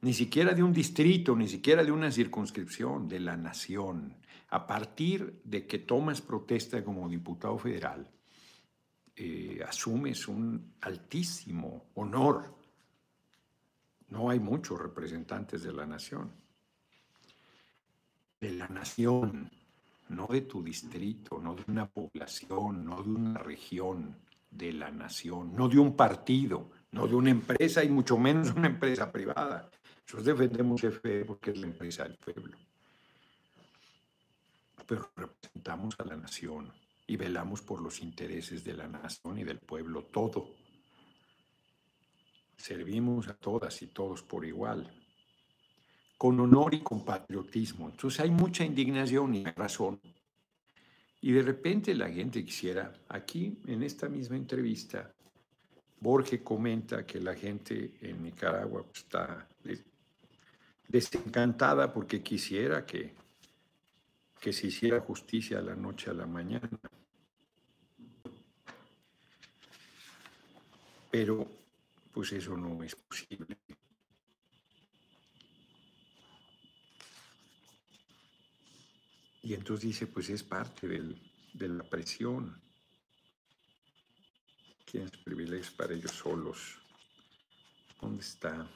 ni 0.01 0.13
siquiera 0.13 0.53
de 0.53 0.65
un 0.65 0.73
distrito, 0.73 1.37
ni 1.37 1.49
siquiera 1.49 1.85
de 1.85 1.93
una 1.93 2.11
circunscripción, 2.11 3.09
de 3.09 3.21
la 3.21 3.37
nación. 3.37 4.17
A 4.49 4.67
partir 4.67 5.41
de 5.45 5.67
que 5.67 5.79
tomas 5.79 6.21
protesta 6.21 6.83
como 6.85 7.09
diputado 7.09 7.57
federal, 7.59 8.09
eh, 9.17 9.65
asumes 9.67 10.29
un 10.29 10.75
altísimo 10.83 11.87
honor. 11.95 12.55
No 14.11 14.29
hay 14.29 14.39
muchos 14.39 14.79
representantes 14.79 15.63
de 15.63 15.73
la 15.73 15.87
nación. 15.87 16.31
De 18.39 18.51
la 18.51 18.69
nación, 18.69 19.51
no 20.11 20.27
de 20.27 20.43
tu 20.43 20.63
distrito, 20.63 21.41
no 21.41 21.55
de 21.55 21.65
una 21.67 21.87
población, 21.87 22.85
no 22.85 23.03
de 23.03 23.09
una 23.09 23.39
región, 23.39 24.15
de 24.51 24.73
la 24.73 24.91
nación, 24.91 25.57
no 25.57 25.69
de 25.69 25.79
un 25.79 25.97
partido, 25.97 26.71
no 26.93 27.07
de 27.07 27.15
una 27.15 27.31
empresa 27.31 27.83
y 27.83 27.89
mucho 27.89 28.19
menos 28.19 28.53
una 28.53 28.69
empresa 28.69 29.11
privada. 29.11 29.71
Nosotros 30.05 30.27
defendemos 30.27 30.81
FE 30.83 31.25
porque 31.25 31.51
es 31.53 31.59
la 31.59 31.67
empresa 31.67 32.05
del 32.05 32.17
pueblo. 32.17 32.57
Pero 34.87 35.11
representamos 35.17 35.97
a 35.99 36.05
la 36.05 36.17
nación 36.17 36.71
y 37.07 37.17
velamos 37.17 37.63
por 37.63 37.81
los 37.81 38.03
intereses 38.03 38.65
de 38.65 38.75
la 38.75 38.89
nación 38.89 39.39
y 39.39 39.45
del 39.45 39.59
pueblo 39.59 40.05
todo. 40.05 40.55
Servimos 42.57 43.29
a 43.29 43.35
todas 43.35 43.81
y 43.83 43.89
todos 43.89 44.23
por 44.23 44.45
igual, 44.45 44.91
con 46.19 46.41
honor 46.41 46.75
y 46.75 46.81
con 46.81 47.05
patriotismo. 47.05 47.89
Entonces 47.89 48.21
hay 48.21 48.31
mucha 48.31 48.65
indignación 48.65 49.35
y 49.35 49.45
razón. 49.45 50.01
Y 51.21 51.33
de 51.33 51.43
repente 51.43 51.95
la 51.95 52.11
gente 52.11 52.45
quisiera, 52.45 52.93
aquí 53.09 53.59
en 53.67 53.83
esta 53.83 54.09
misma 54.09 54.37
entrevista, 54.37 55.13
Borges 56.01 56.41
comenta 56.43 57.07
que 57.07 57.21
la 57.21 57.35
gente 57.35 57.95
en 58.01 58.23
Nicaragua 58.23 58.85
está 58.95 59.49
desencantada 60.89 61.93
porque 61.93 62.23
quisiera 62.23 62.85
que 62.85 63.15
que 64.41 64.53
se 64.53 64.69
hiciera 64.69 65.01
justicia 65.01 65.59
de 65.59 65.65
la 65.65 65.75
noche 65.75 66.11
a 66.11 66.15
la 66.15 66.27
mañana. 66.27 66.71
Pero 71.19 71.49
pues 72.13 72.31
eso 72.33 72.55
no 72.59 72.83
es 72.83 72.95
posible. 72.95 73.57
Y 79.43 79.55
entonces 79.55 79.87
dice, 79.87 80.09
pues 80.09 80.29
es 80.29 80.43
parte 80.43 80.87
de 80.87 81.69
la 81.69 81.85
presión. 81.85 82.61
Tienes 84.85 85.13
privilegios 85.13 85.71
para 85.71 85.95
ellos 85.95 86.11
solos. 86.13 86.77
¿Dónde 87.99 88.23
está? 88.23 88.69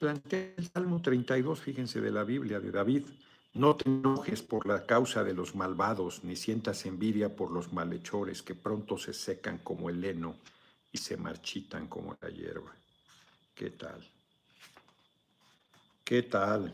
Plantea 0.00 0.54
el 0.56 0.66
Salmo 0.66 1.00
32, 1.00 1.60
fíjense, 1.60 2.00
de 2.00 2.10
la 2.10 2.24
Biblia 2.24 2.58
de 2.58 2.72
David. 2.72 3.06
No 3.54 3.76
te 3.76 3.88
enojes 3.88 4.40
por 4.40 4.66
la 4.66 4.86
causa 4.86 5.22
de 5.24 5.34
los 5.34 5.54
malvados, 5.54 6.24
ni 6.24 6.36
sientas 6.36 6.86
envidia 6.86 7.36
por 7.36 7.50
los 7.50 7.72
malhechores 7.72 8.42
que 8.42 8.54
pronto 8.54 8.96
se 8.96 9.12
secan 9.12 9.58
como 9.58 9.90
el 9.90 10.02
heno 10.02 10.36
y 10.90 10.98
se 10.98 11.18
marchitan 11.18 11.86
como 11.86 12.16
la 12.20 12.30
hierba. 12.30 12.74
¿Qué 13.54 13.70
tal? 13.70 14.08
¿Qué 16.02 16.22
tal? 16.22 16.72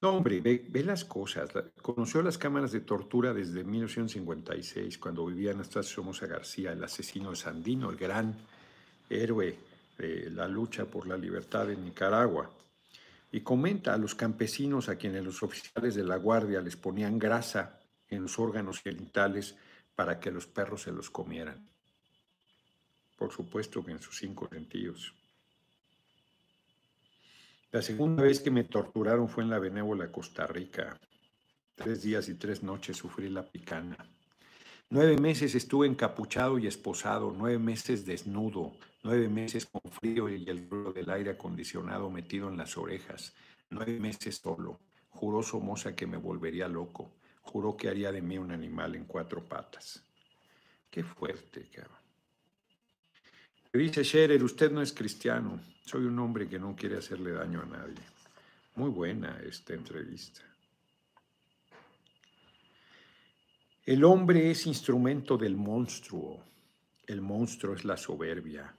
No, 0.00 0.10
hombre, 0.10 0.40
ve, 0.40 0.84
las 0.84 1.04
cosas. 1.04 1.50
Conoció 1.82 2.22
las 2.22 2.38
cámaras 2.38 2.72
de 2.72 2.80
tortura 2.80 3.32
desde 3.32 3.64
1956, 3.64 4.98
cuando 4.98 5.26
vivía 5.26 5.52
Anastasio 5.52 5.96
Somoza 5.96 6.26
García, 6.26 6.72
el 6.72 6.82
asesino 6.84 7.30
de 7.30 7.36
Sandino, 7.36 7.90
el 7.90 7.96
gran 7.96 8.36
héroe 9.10 9.58
de 9.96 10.30
la 10.30 10.46
lucha 10.46 10.84
por 10.84 11.06
la 11.06 11.16
libertad 11.16 11.70
en 11.70 11.84
Nicaragua. 11.84 12.50
Y 13.30 13.40
comenta 13.40 13.92
a 13.92 13.98
los 13.98 14.14
campesinos 14.14 14.88
a 14.88 14.96
quienes 14.96 15.24
los 15.24 15.42
oficiales 15.42 15.94
de 15.94 16.04
la 16.04 16.16
Guardia 16.16 16.60
les 16.60 16.76
ponían 16.76 17.18
grasa 17.18 17.80
en 18.08 18.22
los 18.22 18.38
órganos 18.38 18.80
genitales 18.80 19.56
para 19.94 20.18
que 20.18 20.30
los 20.30 20.46
perros 20.46 20.82
se 20.82 20.92
los 20.92 21.10
comieran. 21.10 21.68
Por 23.16 23.32
supuesto 23.32 23.84
que 23.84 23.90
en 23.92 24.00
sus 24.00 24.16
cinco 24.16 24.48
sentidos. 24.48 25.12
La 27.70 27.82
segunda 27.82 28.22
vez 28.22 28.40
que 28.40 28.50
me 28.50 28.64
torturaron 28.64 29.28
fue 29.28 29.44
en 29.44 29.50
la 29.50 29.58
benévola 29.58 30.10
Costa 30.10 30.46
Rica. 30.46 30.98
Tres 31.74 32.02
días 32.02 32.28
y 32.28 32.34
tres 32.34 32.62
noches 32.62 32.96
sufrí 32.96 33.28
la 33.28 33.42
picana. 33.42 33.96
Nueve 34.88 35.18
meses 35.18 35.54
estuve 35.54 35.86
encapuchado 35.86 36.58
y 36.58 36.66
esposado, 36.66 37.34
nueve 37.36 37.58
meses 37.58 38.06
desnudo, 38.06 38.72
nueve 39.08 39.30
meses 39.30 39.64
con 39.64 39.90
frío 39.90 40.28
y 40.28 40.44
el 40.50 40.68
ruido 40.68 40.92
del 40.92 41.08
aire 41.08 41.30
acondicionado 41.30 42.10
metido 42.10 42.50
en 42.50 42.58
las 42.58 42.76
orejas, 42.76 43.32
nueve 43.70 43.98
meses 43.98 44.36
solo. 44.36 44.80
Juró 45.08 45.42
Somoza 45.42 45.96
que 45.96 46.06
me 46.06 46.18
volvería 46.18 46.68
loco, 46.68 47.14
juró 47.40 47.74
que 47.74 47.88
haría 47.88 48.12
de 48.12 48.20
mí 48.20 48.36
un 48.36 48.52
animal 48.52 48.96
en 48.96 49.06
cuatro 49.06 49.42
patas. 49.48 50.04
Qué 50.90 51.02
fuerte, 51.02 51.70
cabrón. 51.74 51.96
Dice 53.72 54.04
Scherer, 54.04 54.44
usted 54.44 54.70
no 54.70 54.82
es 54.82 54.92
cristiano. 54.92 55.58
Soy 55.86 56.04
un 56.04 56.18
hombre 56.18 56.46
que 56.46 56.58
no 56.58 56.76
quiere 56.76 56.98
hacerle 56.98 57.32
daño 57.32 57.62
a 57.62 57.66
nadie. 57.66 58.04
Muy 58.74 58.90
buena 58.90 59.40
esta 59.42 59.72
entrevista. 59.72 60.42
El 63.86 64.04
hombre 64.04 64.50
es 64.50 64.66
instrumento 64.66 65.38
del 65.38 65.56
monstruo. 65.56 66.44
El 67.06 67.22
monstruo 67.22 67.74
es 67.74 67.86
la 67.86 67.96
soberbia. 67.96 68.74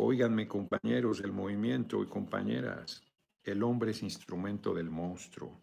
Óiganme, 0.00 0.46
compañeros 0.46 1.20
del 1.20 1.32
movimiento 1.32 2.00
y 2.04 2.06
compañeras, 2.06 3.02
el 3.42 3.64
hombre 3.64 3.90
es 3.90 4.04
instrumento 4.04 4.72
del 4.72 4.88
monstruo. 4.88 5.60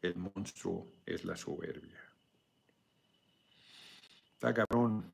El 0.00 0.16
monstruo 0.16 0.90
es 1.04 1.26
la 1.26 1.36
soberbia. 1.36 2.00
Está 4.32 4.54
cabrón. 4.54 5.12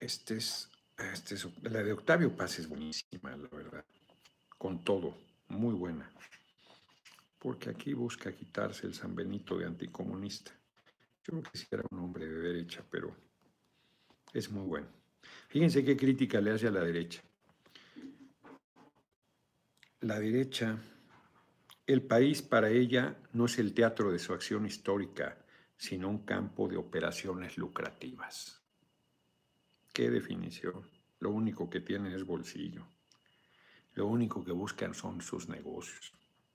Este 0.00 0.38
es, 0.38 0.70
este 0.96 1.34
es, 1.34 1.46
la 1.62 1.82
de 1.82 1.92
Octavio 1.92 2.34
Paz 2.34 2.58
es 2.58 2.66
buenísima, 2.66 3.36
la 3.36 3.48
verdad, 3.48 3.84
con 4.56 4.82
todo, 4.82 5.14
muy 5.48 5.74
buena, 5.74 6.10
porque 7.38 7.68
aquí 7.68 7.92
busca 7.92 8.32
quitarse 8.32 8.86
el 8.86 8.94
San 8.94 9.14
Benito 9.14 9.58
de 9.58 9.66
anticomunista. 9.66 10.59
Yo 11.24 11.32
creo 11.32 11.42
que 11.42 11.58
sí 11.58 11.66
era 11.70 11.84
un 11.90 11.98
hombre 11.98 12.26
de 12.26 12.40
derecha, 12.40 12.84
pero 12.90 13.14
es 14.32 14.50
muy 14.50 14.66
bueno. 14.66 14.88
Fíjense 15.48 15.84
qué 15.84 15.96
crítica 15.96 16.40
le 16.40 16.52
hace 16.52 16.68
a 16.68 16.70
la 16.70 16.80
derecha. 16.80 17.22
La 20.00 20.18
derecha, 20.18 20.78
el 21.86 22.02
país 22.02 22.40
para 22.40 22.70
ella 22.70 23.16
no 23.32 23.44
es 23.44 23.58
el 23.58 23.74
teatro 23.74 24.10
de 24.10 24.18
su 24.18 24.32
acción 24.32 24.64
histórica, 24.64 25.44
sino 25.76 26.08
un 26.08 26.24
campo 26.24 26.68
de 26.68 26.76
operaciones 26.76 27.58
lucrativas. 27.58 28.62
¿Qué 29.92 30.08
definición? 30.08 30.88
Lo 31.18 31.30
único 31.30 31.68
que 31.68 31.80
tienen 31.80 32.12
es 32.12 32.24
bolsillo. 32.24 32.86
Lo 33.94 34.06
único 34.06 34.44
que 34.44 34.52
buscan 34.52 34.94
son 34.94 35.20
sus 35.20 35.48
negocios. 35.48 36.12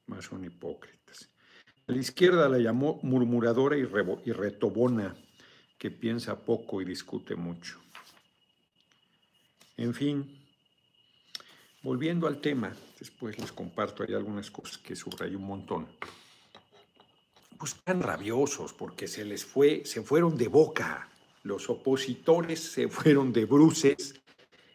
Más 0.07 0.25
son 0.25 0.45
hipócritas. 0.45 1.29
La 1.87 1.97
izquierda 1.97 2.49
la 2.49 2.57
llamó 2.57 2.99
murmuradora 3.03 3.77
y, 3.77 3.83
retobona, 3.83 5.15
que 5.77 5.91
piensa 5.91 6.39
poco 6.39 6.81
y 6.81 6.85
discute 6.85 7.35
mucho. 7.35 7.79
En 9.77 9.93
fin, 9.93 10.39
volviendo 11.83 12.27
al 12.27 12.41
tema, 12.41 12.73
después 12.99 13.37
les 13.37 13.51
comparto 13.51 14.03
ahí 14.03 14.13
algunas 14.13 14.49
cosas 14.49 14.77
que 14.77 14.95
subrayé 14.95 15.35
un 15.35 15.45
montón. 15.45 15.87
Pues 17.57 17.73
están 17.73 18.01
rabiosos 18.01 18.73
porque 18.73 19.07
se 19.07 19.25
les 19.25 19.45
fue, 19.45 19.83
se 19.85 20.01
fueron 20.01 20.37
de 20.37 20.47
boca 20.47 21.09
los 21.45 21.69
opositores 21.69 22.59
se 22.59 22.87
fueron 22.89 23.31
de 23.31 23.45
bruces 23.45 24.19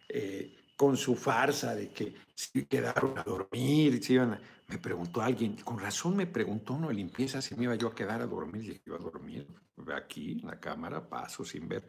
eh, 0.09 0.57
con 0.77 0.97
su 0.97 1.17
farsa 1.17 1.75
de 1.75 1.91
que 1.91 2.15
se 2.35 2.65
quedaron 2.65 3.19
a 3.19 3.25
dormir, 3.25 4.01
me 4.71 4.79
preguntó 4.79 5.21
alguien, 5.21 5.57
con 5.57 5.79
razón 5.79 6.17
me 6.17 6.27
preguntó 6.27 6.79
no 6.79 6.91
limpieza 6.91 7.43
si 7.43 7.55
me 7.55 7.65
iba 7.65 7.75
yo 7.75 7.89
a 7.89 7.95
quedar 7.95 8.23
a 8.23 8.27
dormir, 8.27 8.71
y 8.71 8.89
iba 8.89 8.97
a 8.97 9.01
dormir 9.01 9.47
aquí 9.95 10.33
en 10.33 10.47
la 10.47 10.61
cámara, 10.61 11.07
paso 11.07 11.45
sin 11.45 11.69
ver. 11.69 11.85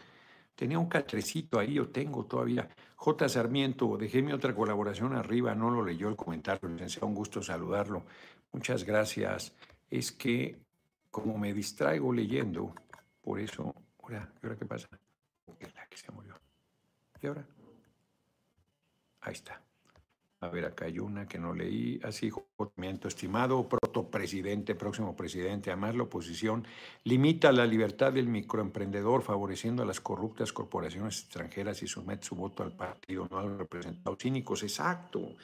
Tenía 0.56 0.80
un 0.80 0.88
catrecito 0.88 1.60
ahí, 1.60 1.76
yo 1.76 1.90
tengo 1.90 2.26
todavía. 2.26 2.68
J. 2.96 3.30
Sarmiento, 3.30 3.98
dejé 3.98 4.22
mi 4.22 4.34
otra 4.34 4.54
colaboración 4.54 5.14
arriba, 5.14 5.56
no 5.56 5.70
lo 5.70 5.84
leyó 5.84 6.10
el 6.10 6.16
comentario, 6.16 6.68
licenciado, 6.70 7.08
un 7.08 7.16
gusto 7.16 7.42
saludarlo. 7.42 8.04
Muchas 8.52 8.84
gracias. 8.84 9.54
Es 9.90 10.12
que 10.12 10.60
como 11.10 11.38
me 11.38 11.54
distraigo 11.54 12.14
leyendo, 12.14 12.74
por 13.22 13.40
eso 13.40 13.74
¿y 14.12 14.16
ahora 14.16 14.58
qué 14.58 14.66
pasa? 14.66 14.88
La 15.76 15.88
que 15.88 15.98
se 15.98 16.12
murió. 16.12 16.36
¿Y 17.22 17.28
ahora? 17.28 17.46
Ahí 19.22 19.34
está. 19.34 19.62
A 20.44 20.50
ver, 20.50 20.66
acá 20.66 20.86
hay 20.86 20.98
una 20.98 21.28
que 21.28 21.38
no 21.38 21.54
leí. 21.54 22.00
Así, 22.04 22.32
juzgamiento 22.32 23.08
estimado, 23.08 23.70
protopresidente, 23.70 24.74
próximo 24.74 25.16
presidente. 25.16 25.70
Además, 25.70 25.96
la 25.96 26.04
oposición 26.04 26.66
limita 27.04 27.52
la 27.52 27.68
libertad 27.68 28.12
del 28.12 28.28
microemprendedor, 28.28 29.22
favoreciendo 29.22 29.84
a 29.84 29.86
las 29.86 30.02
corruptas 30.02 30.52
corporaciones 30.52 31.20
extranjeras 31.20 31.84
y 31.84 31.88
somete 31.88 32.26
su 32.26 32.36
voto 32.36 32.64
al 32.64 32.76
partido, 32.76 33.28
no 33.30 33.38
a 33.38 33.44
los 33.44 33.60
representados 33.60 34.18
cínicos. 34.18 34.64
Exacto. 34.64 35.36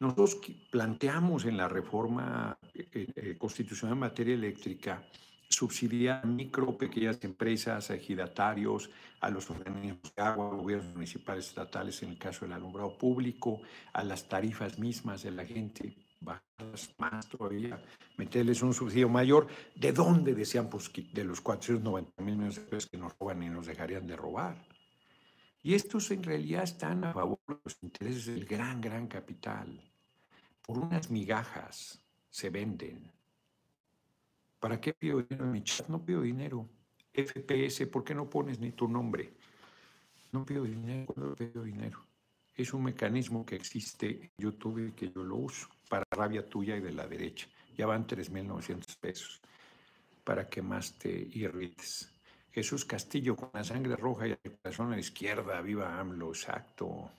Nosotros 0.00 0.38
planteamos 0.70 1.46
en 1.46 1.56
la 1.56 1.66
reforma 1.66 2.58
eh, 2.74 3.06
eh, 3.16 3.36
constitucional 3.38 3.94
en 3.94 4.00
materia 4.00 4.34
eléctrica 4.34 5.02
subsidiar 5.48 6.26
micro, 6.26 6.76
pequeñas 6.76 7.22
empresas, 7.22 7.90
a 7.90 7.94
ejidatarios, 7.94 8.90
a 9.20 9.30
los 9.30 9.48
organismos 9.50 10.14
de 10.14 10.22
agua, 10.22 10.50
gobiernos 10.50 10.94
municipales, 10.94 11.48
estatales, 11.48 12.02
en 12.02 12.10
el 12.10 12.18
caso 12.18 12.44
del 12.44 12.52
alumbrado 12.52 12.96
público, 12.96 13.60
a 13.92 14.04
las 14.04 14.28
tarifas 14.28 14.78
mismas 14.78 15.22
de 15.22 15.30
la 15.30 15.44
gente, 15.44 15.96
bajarlas 16.20 16.94
más 16.98 17.28
todavía, 17.28 17.80
meterles 18.16 18.62
un 18.62 18.74
subsidio 18.74 19.08
mayor. 19.08 19.46
¿De 19.74 19.92
dónde 19.92 20.34
decían 20.34 20.68
pues, 20.68 20.90
de 20.92 21.24
los 21.24 21.40
490 21.40 22.22
mil 22.22 22.36
millones 22.36 22.56
de 22.56 22.62
pesos 22.62 22.90
que 22.90 22.98
nos 22.98 23.16
roban 23.18 23.42
y 23.42 23.48
nos 23.48 23.66
dejarían 23.66 24.06
de 24.06 24.16
robar? 24.16 24.56
Y 25.62 25.74
estos 25.74 26.10
en 26.12 26.22
realidad 26.22 26.62
están 26.62 27.04
a 27.04 27.12
favor 27.12 27.40
de 27.48 27.56
los 27.64 27.76
intereses 27.82 28.26
del 28.26 28.44
gran, 28.44 28.80
gran 28.80 29.08
capital. 29.08 29.80
Por 30.62 30.78
unas 30.78 31.10
migajas 31.10 32.00
se 32.30 32.50
venden 32.50 33.15
¿Para 34.66 34.80
qué 34.80 34.94
pido 34.94 35.22
dinero 35.22 35.44
en 35.44 35.52
mi 35.52 35.62
chat? 35.62 35.86
No 35.86 36.04
pido 36.04 36.22
dinero. 36.22 36.68
FPS, 37.12 37.86
¿por 37.86 38.02
qué 38.02 38.16
no 38.16 38.28
pones 38.28 38.58
ni 38.58 38.72
tu 38.72 38.88
nombre? 38.88 39.32
No 40.32 40.44
pido 40.44 40.64
dinero, 40.64 41.14
no 41.14 41.36
pido 41.36 41.62
dinero. 41.62 42.04
Es 42.52 42.74
un 42.74 42.82
mecanismo 42.82 43.46
que 43.46 43.54
existe 43.54 44.08
en 44.08 44.30
YouTube 44.36 44.88
y 44.88 44.90
que 44.90 45.12
yo 45.12 45.22
lo 45.22 45.36
uso 45.36 45.68
para 45.88 46.04
rabia 46.10 46.48
tuya 46.48 46.76
y 46.76 46.80
de 46.80 46.92
la 46.92 47.06
derecha. 47.06 47.46
Ya 47.76 47.86
van 47.86 48.08
3.900 48.08 48.98
pesos 48.98 49.40
para 50.24 50.48
que 50.48 50.62
más 50.62 50.98
te 50.98 51.12
irrites. 51.12 52.12
Jesús 52.50 52.84
Castillo 52.84 53.36
con 53.36 53.50
la 53.54 53.62
sangre 53.62 53.94
roja 53.94 54.26
y 54.26 54.30
el 54.32 54.58
corazón 54.58 54.88
a 54.88 54.96
la 54.96 55.00
izquierda, 55.00 55.60
viva 55.60 55.96
AMLO, 56.00 56.30
exacto. 56.30 57.12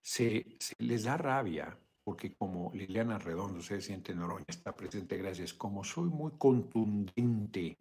Se, 0.00 0.56
se 0.58 0.74
les 0.80 1.04
da 1.04 1.16
rabia 1.16 1.78
porque 2.04 2.34
como 2.34 2.70
Liliana 2.74 3.18
Redondo, 3.18 3.62
se 3.62 3.80
siente 3.80 4.14
Noroña, 4.14 4.46
está 4.48 4.74
presente, 4.74 5.16
gracias, 5.16 5.54
como 5.54 5.84
soy 5.84 6.08
muy 6.08 6.32
contundente 6.38 7.78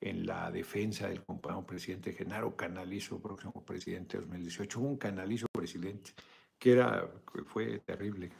en 0.00 0.26
la 0.26 0.50
defensa 0.50 1.08
del 1.08 1.24
compañero 1.24 1.64
presidente 1.64 2.12
Genaro 2.12 2.56
Canalizo, 2.56 3.20
próximo 3.20 3.64
presidente 3.64 4.16
de 4.16 4.22
2018, 4.22 4.80
un 4.80 4.96
Canalizo 4.96 5.46
presidente, 5.52 6.12
que 6.58 6.72
era, 6.72 7.08
fue 7.46 7.78
terrible, 7.80 8.30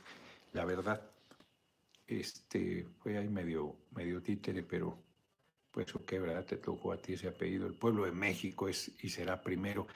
la 0.52 0.64
verdad. 0.64 1.10
Este, 2.06 2.86
fue 2.98 3.16
ahí 3.16 3.28
medio, 3.28 3.76
medio 3.92 4.22
títere, 4.22 4.62
pero 4.62 4.98
pues 5.70 5.86
qué 6.06 6.18
verdad 6.18 6.44
te 6.44 6.58
tocó 6.58 6.92
a 6.92 6.98
ti 6.98 7.14
ese 7.14 7.28
apellido. 7.28 7.66
El 7.66 7.74
pueblo 7.74 8.04
de 8.04 8.12
México 8.12 8.68
es 8.68 8.92
y 9.02 9.08
será 9.08 9.42
primero. 9.42 9.86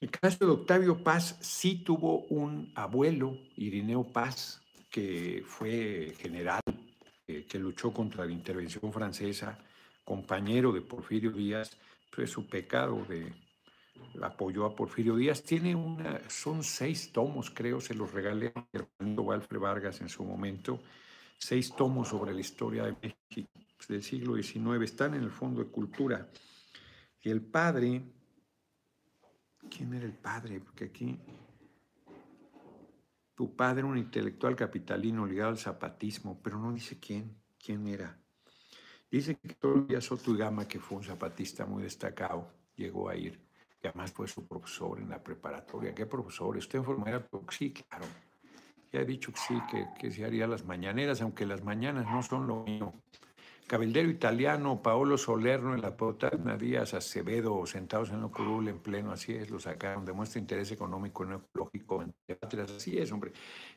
El 0.00 0.10
caso 0.10 0.46
de 0.46 0.52
Octavio 0.52 1.04
Paz 1.04 1.36
sí 1.40 1.84
tuvo 1.84 2.20
un 2.28 2.72
abuelo, 2.74 3.36
Irineo 3.56 4.04
Paz, 4.04 4.62
que 4.90 5.42
fue 5.46 6.14
general, 6.18 6.62
eh, 7.26 7.46
que 7.46 7.58
luchó 7.58 7.92
contra 7.92 8.24
la 8.24 8.32
intervención 8.32 8.90
francesa, 8.92 9.58
compañero 10.02 10.72
de 10.72 10.80
Porfirio 10.80 11.30
Díaz, 11.30 11.76
fue 12.10 12.26
su 12.26 12.48
pecado 12.48 13.04
de 13.08 13.30
apoyó 14.22 14.64
a 14.64 14.74
Porfirio 14.74 15.16
Díaz. 15.16 15.42
Tiene 15.42 15.74
una, 15.74 16.20
son 16.30 16.64
seis 16.64 17.12
tomos, 17.12 17.50
creo, 17.50 17.80
se 17.80 17.94
los 17.94 18.10
regalé 18.12 18.52
a 18.54 18.66
Hernando 18.72 19.30
Alfred 19.32 19.60
Vargas 19.60 20.00
en 20.00 20.08
su 20.08 20.24
momento. 20.24 20.80
Seis 21.36 21.74
tomos 21.76 22.08
sobre 22.08 22.32
la 22.32 22.40
historia 22.40 22.84
de 22.84 22.96
México 23.02 23.50
del 23.88 24.02
siglo 24.02 24.34
XIX. 24.34 24.82
Están 24.82 25.14
en 25.14 25.22
el 25.22 25.30
Fondo 25.30 25.62
de 25.62 25.70
Cultura. 25.70 26.28
Y 27.22 27.30
el 27.30 27.42
padre, 27.42 28.02
¿quién 29.68 29.94
era 29.94 30.06
el 30.06 30.14
padre? 30.14 30.60
Porque 30.60 30.86
aquí 30.86 31.18
tu 33.34 33.56
padre, 33.56 33.84
un 33.84 33.98
intelectual 33.98 34.54
capitalino 34.54 35.26
ligado 35.26 35.50
al 35.50 35.58
zapatismo, 35.58 36.40
pero 36.42 36.58
no 36.58 36.72
dice 36.72 36.98
quién, 36.98 37.36
quién 37.58 37.86
era. 37.86 38.18
Dice 39.10 39.36
que 39.36 39.54
todavía 39.54 40.00
Soto 40.00 40.32
y 40.32 40.38
Gama, 40.38 40.68
que 40.68 40.78
fue 40.78 40.98
un 40.98 41.04
zapatista 41.04 41.66
muy 41.66 41.82
destacado, 41.82 42.52
llegó 42.76 43.08
a 43.08 43.16
ir 43.16 43.50
que 43.80 43.88
además 43.88 44.12
fue 44.12 44.28
su 44.28 44.46
profesor 44.46 45.00
en 45.00 45.08
la 45.08 45.22
preparatoria. 45.22 45.94
¿Qué 45.94 46.06
profesor? 46.06 46.56
¿Usted 46.56 46.78
enfermera? 46.80 47.26
Sí, 47.48 47.72
claro. 47.72 48.04
Ya 48.92 49.00
he 49.00 49.04
dicho 49.04 49.32
que 49.32 49.38
sí, 49.38 49.54
que, 49.70 49.86
que 49.98 50.10
se 50.10 50.24
haría 50.24 50.46
las 50.46 50.64
mañaneras, 50.64 51.22
aunque 51.22 51.46
las 51.46 51.64
mañanas 51.64 52.04
no 52.04 52.22
son 52.22 52.46
lo 52.46 52.64
mío. 52.64 52.92
Cabildero 53.70 54.10
italiano, 54.10 54.82
Paolo 54.82 55.16
Solerno 55.16 55.76
en 55.76 55.80
la 55.80 55.96
Potana, 55.96 56.56
Díaz 56.56 56.92
Acevedo, 56.92 57.64
sentados 57.66 58.10
en 58.10 58.20
lo 58.20 58.32
curul 58.32 58.66
en 58.66 58.80
pleno, 58.80 59.12
así 59.12 59.32
es, 59.32 59.48
lo 59.48 59.60
sacaron, 59.60 60.04
demuestra 60.04 60.40
interés 60.40 60.72
económico 60.72 61.24
no 61.24 61.36
ecológico, 61.36 62.04
así 62.64 62.98
es, 62.98 63.12
hombre. 63.12 63.32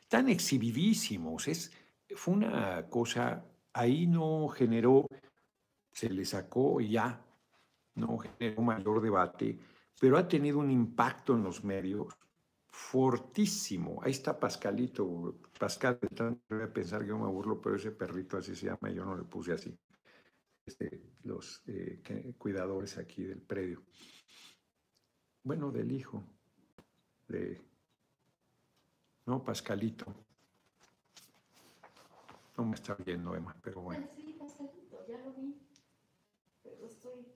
Tan 0.08 0.28
exhibidísimos, 0.28 1.46
es, 1.46 1.70
fue 2.16 2.34
una 2.34 2.88
cosa, 2.90 3.44
ahí 3.72 4.08
no 4.08 4.48
generó, 4.48 5.06
se 5.92 6.10
le 6.10 6.24
sacó 6.24 6.80
ya, 6.80 7.24
no 7.94 8.18
generó 8.18 8.62
mayor 8.62 9.00
debate 9.00 9.60
pero 10.00 10.18
ha 10.18 10.26
tenido 10.26 10.58
un 10.58 10.72
impacto 10.72 11.34
en 11.36 11.44
los 11.44 11.62
medios 11.62 12.18
fortísimo. 12.66 14.00
Ahí 14.02 14.10
está 14.10 14.38
Pascalito. 14.38 15.36
Pascal, 15.56 16.00
voy 16.50 16.62
a 16.62 16.72
pensar 16.72 17.02
que 17.02 17.08
yo 17.08 17.18
me 17.18 17.28
burlo, 17.28 17.60
pero 17.60 17.76
ese 17.76 17.92
perrito 17.92 18.36
así 18.36 18.56
se 18.56 18.66
llama, 18.66 18.90
yo 18.90 19.04
no 19.04 19.16
le 19.16 19.22
puse 19.22 19.52
así. 19.52 19.78
Este, 20.66 21.02
los 21.24 21.62
eh, 21.66 22.00
cuidadores 22.38 22.96
aquí 22.98 23.24
del 23.24 23.42
predio. 23.42 23.82
Bueno, 25.42 25.70
del 25.70 25.92
hijo, 25.92 26.24
de... 27.28 27.60
No, 29.26 29.44
Pascalito. 29.44 30.06
No 32.56 32.64
me 32.64 32.74
está 32.76 32.96
oyendo, 32.98 33.34
Emma, 33.34 33.54
pero 33.62 33.82
bueno. 33.82 34.08
Sí, 34.16 34.36
Pascalito, 34.38 35.06
ya 35.06 35.18
lo 35.18 35.32
vi. 35.34 35.54
Pero 36.62 36.86
estoy 36.86 37.26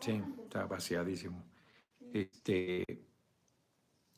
Sí, 0.00 0.22
está 0.44 0.66
vaciadísimo. 0.66 1.42
Este, 2.12 2.84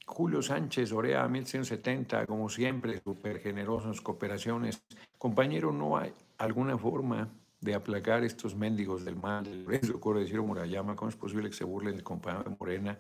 Julio 0.05 0.43
Sánchez, 0.43 0.93
Orea, 0.93 1.29
1170, 1.29 2.27
como 2.27 2.49
siempre, 2.49 3.01
súper 3.01 3.39
generoso 3.39 3.89
en 3.89 3.95
sus 3.95 4.03
cooperaciones. 4.03 4.83
Compañero, 5.17 5.73
¿no 5.73 5.97
hay 5.97 6.13
alguna 6.39 6.77
forma 6.77 7.33
de 7.61 7.75
aplacar 7.75 8.25
estos 8.25 8.55
mendigos 8.55 9.05
del 9.05 9.17
mal? 9.17 9.67
Les 9.67 9.91
ocurre 9.91 10.21
decir 10.21 10.41
Murayama, 10.41 10.97
¿cómo 10.97 11.09
es 11.09 11.17
posible 11.17 11.49
que 11.49 11.57
se 11.57 11.65
burlen 11.65 11.95
del 11.95 12.05
compañero 12.05 12.45
de 12.45 12.57
Morena? 12.59 12.99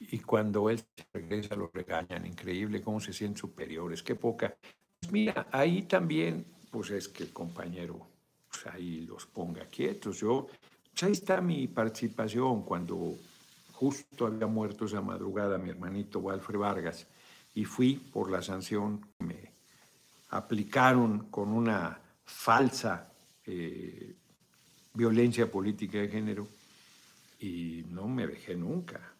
Y 0.00 0.18
cuando 0.20 0.70
él 0.70 0.82
regresa 1.12 1.56
lo 1.56 1.70
regañan, 1.72 2.24
increíble 2.26 2.80
cómo 2.82 3.00
se 3.00 3.12
sienten 3.12 3.38
superiores, 3.38 4.02
qué 4.02 4.14
poca. 4.14 4.56
Pues 5.00 5.12
mira, 5.12 5.48
ahí 5.50 5.82
también, 5.82 6.46
pues 6.70 6.90
es 6.90 7.08
que 7.08 7.24
el 7.24 7.32
compañero, 7.32 8.06
pues 8.48 8.66
ahí 8.66 9.00
los 9.06 9.26
ponga 9.26 9.64
quietos. 9.66 10.20
Yo 10.20 10.46
pues 10.98 11.02
ahí 11.04 11.12
está 11.12 11.40
mi 11.40 11.68
participación 11.68 12.62
cuando 12.62 13.14
justo 13.72 14.26
había 14.26 14.48
muerto 14.48 14.86
esa 14.86 15.00
madrugada 15.00 15.56
mi 15.56 15.70
hermanito 15.70 16.18
Walfred 16.18 16.58
Vargas 16.58 17.06
y 17.54 17.64
fui 17.64 17.94
por 17.94 18.32
la 18.32 18.42
sanción 18.42 19.00
que 19.00 19.24
me 19.24 19.52
aplicaron 20.30 21.30
con 21.30 21.50
una 21.50 22.00
falsa 22.28 23.12
eh, 23.44 24.14
violencia 24.94 25.50
política 25.50 25.98
de 25.98 26.08
género 26.08 26.48
y 27.40 27.84
no 27.88 28.06
me 28.06 28.26
dejé 28.26 28.54
nunca. 28.54 29.14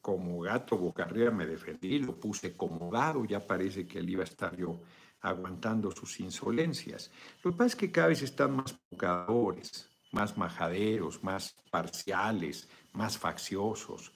Como 0.00 0.40
gato 0.40 0.76
boca 0.76 1.04
arriba 1.04 1.30
me 1.30 1.46
defendí, 1.46 1.98
lo 1.98 2.14
puse 2.18 2.56
como 2.56 2.90
dado, 2.90 3.24
ya 3.24 3.46
parece 3.46 3.86
que 3.86 3.98
él 3.98 4.10
iba 4.10 4.22
a 4.22 4.24
estar 4.24 4.56
yo 4.56 4.80
aguantando 5.20 5.90
sus 5.90 6.20
insolencias. 6.20 7.10
Lo 7.42 7.50
que 7.50 7.56
pasa 7.56 7.66
es 7.68 7.76
que 7.76 7.90
cada 7.90 8.08
vez 8.08 8.22
están 8.22 8.56
más 8.56 8.72
provocadores 8.72 9.88
más 10.12 10.36
majaderos, 10.36 11.22
más 11.22 11.54
parciales, 11.70 12.68
más 12.92 13.18
facciosos. 13.18 14.12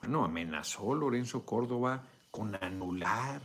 Bueno, 0.00 0.24
amenazó 0.24 0.94
Lorenzo 0.94 1.44
Córdoba 1.44 2.04
con 2.30 2.54
anular, 2.56 3.40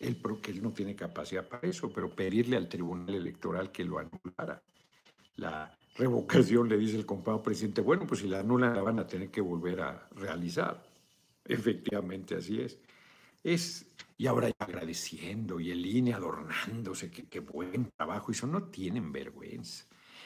él, 0.00 0.16
porque 0.16 0.50
él 0.50 0.62
no 0.62 0.72
tiene 0.72 0.96
capacidad 0.96 1.46
para 1.46 1.68
eso, 1.68 1.92
pero 1.92 2.10
pedirle 2.10 2.56
al 2.56 2.68
Tribunal 2.68 3.14
Electoral 3.14 3.70
que 3.70 3.84
lo 3.84 3.98
anulara. 3.98 4.62
La 5.36 5.78
revocación, 5.96 6.68
le 6.68 6.78
dice 6.78 6.96
el 6.96 7.06
compañero 7.06 7.42
presidente, 7.42 7.82
bueno, 7.82 8.06
pues 8.06 8.20
si 8.20 8.28
la 8.28 8.40
anulan 8.40 8.74
la 8.74 8.82
van 8.82 8.98
a 8.98 9.06
tener 9.06 9.30
que 9.30 9.40
volver 9.40 9.80
a 9.82 10.08
realizar. 10.12 10.82
Efectivamente, 11.44 12.34
así 12.34 12.60
es. 12.60 12.78
Es, 13.42 13.86
y 14.16 14.26
ahora 14.26 14.50
agradeciendo 14.58 15.60
y 15.60 15.70
el 15.70 15.84
INE 15.84 16.14
adornándose, 16.14 17.10
qué 17.10 17.40
buen 17.40 17.90
trabajo 17.96 18.32
hizo, 18.32 18.46
no 18.46 18.64
tienen 18.64 19.12
vergüenza. 19.12 19.84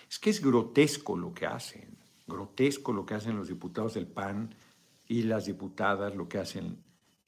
Es 0.09 0.19
que 0.19 0.31
es 0.31 0.41
grotesco 0.41 1.17
lo 1.17 1.33
que 1.33 1.47
hacen, 1.47 1.99
grotesco 2.27 2.93
lo 2.93 3.05
que 3.05 3.15
hacen 3.15 3.37
los 3.37 3.49
diputados 3.49 3.95
del 3.95 4.07
PAN 4.07 4.55
y 5.09 5.23
las 5.23 5.47
diputadas, 5.47 6.15
lo 6.15 6.29
que 6.29 6.39
hacen 6.39 6.83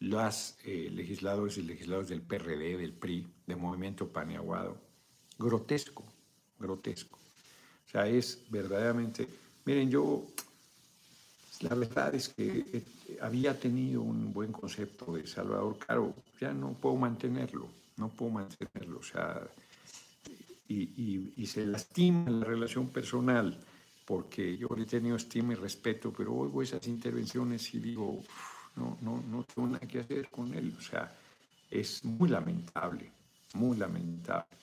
los 0.06 0.56
eh, 0.64 0.88
legisladores 0.92 1.58
y 1.58 1.62
legisladores 1.62 2.08
del 2.08 2.22
PRD, 2.22 2.76
del 2.76 2.92
PRI, 2.92 3.26
de 3.46 3.56
Movimiento 3.56 4.08
Paneaguado. 4.08 4.76
Grotesco, 5.38 6.04
grotesco. 6.58 7.18
O 7.86 7.90
sea, 7.90 8.08
es 8.08 8.44
verdaderamente... 8.48 9.28
Miren, 9.64 9.90
yo, 9.90 10.26
la 11.60 11.74
verdad 11.74 12.14
es 12.14 12.28
que 12.28 12.64
eh, 12.72 13.18
había 13.20 13.58
tenido 13.58 14.02
un 14.02 14.32
buen 14.32 14.52
concepto 14.52 15.14
de 15.14 15.26
Salvador 15.26 15.76
Caro, 15.78 16.14
ya 16.40 16.52
no 16.52 16.72
puedo 16.72 16.96
mantenerlo, 16.96 17.68
no 17.96 18.08
puedo 18.08 18.32
mantenerlo. 18.32 18.98
O 19.00 19.02
sea, 19.02 19.42
y, 20.68 21.46
se 21.46 21.66
lastima 21.66 22.30
la 22.30 22.44
relación 22.44 22.88
personal, 22.88 23.58
porque 24.04 24.56
yo 24.56 24.68
le 24.76 24.82
he 24.82 24.86
tenido 24.86 25.16
estima 25.16 25.52
y 25.52 25.56
respeto, 25.56 26.12
pero 26.16 26.34
oigo 26.34 26.62
esas 26.62 26.86
intervenciones 26.86 27.72
y 27.74 27.80
digo, 27.80 28.22
no, 28.76 28.98
no, 29.00 29.22
no 29.22 29.44
tengo 29.44 29.68
nada 29.68 29.86
que 29.86 30.00
hacer 30.00 30.28
con 30.30 30.54
él. 30.54 30.74
O 30.78 30.80
sea, 30.80 31.12
es 31.70 32.04
muy 32.04 32.28
lamentable, 32.28 33.10
muy 33.54 33.76
lamentable 33.76 34.56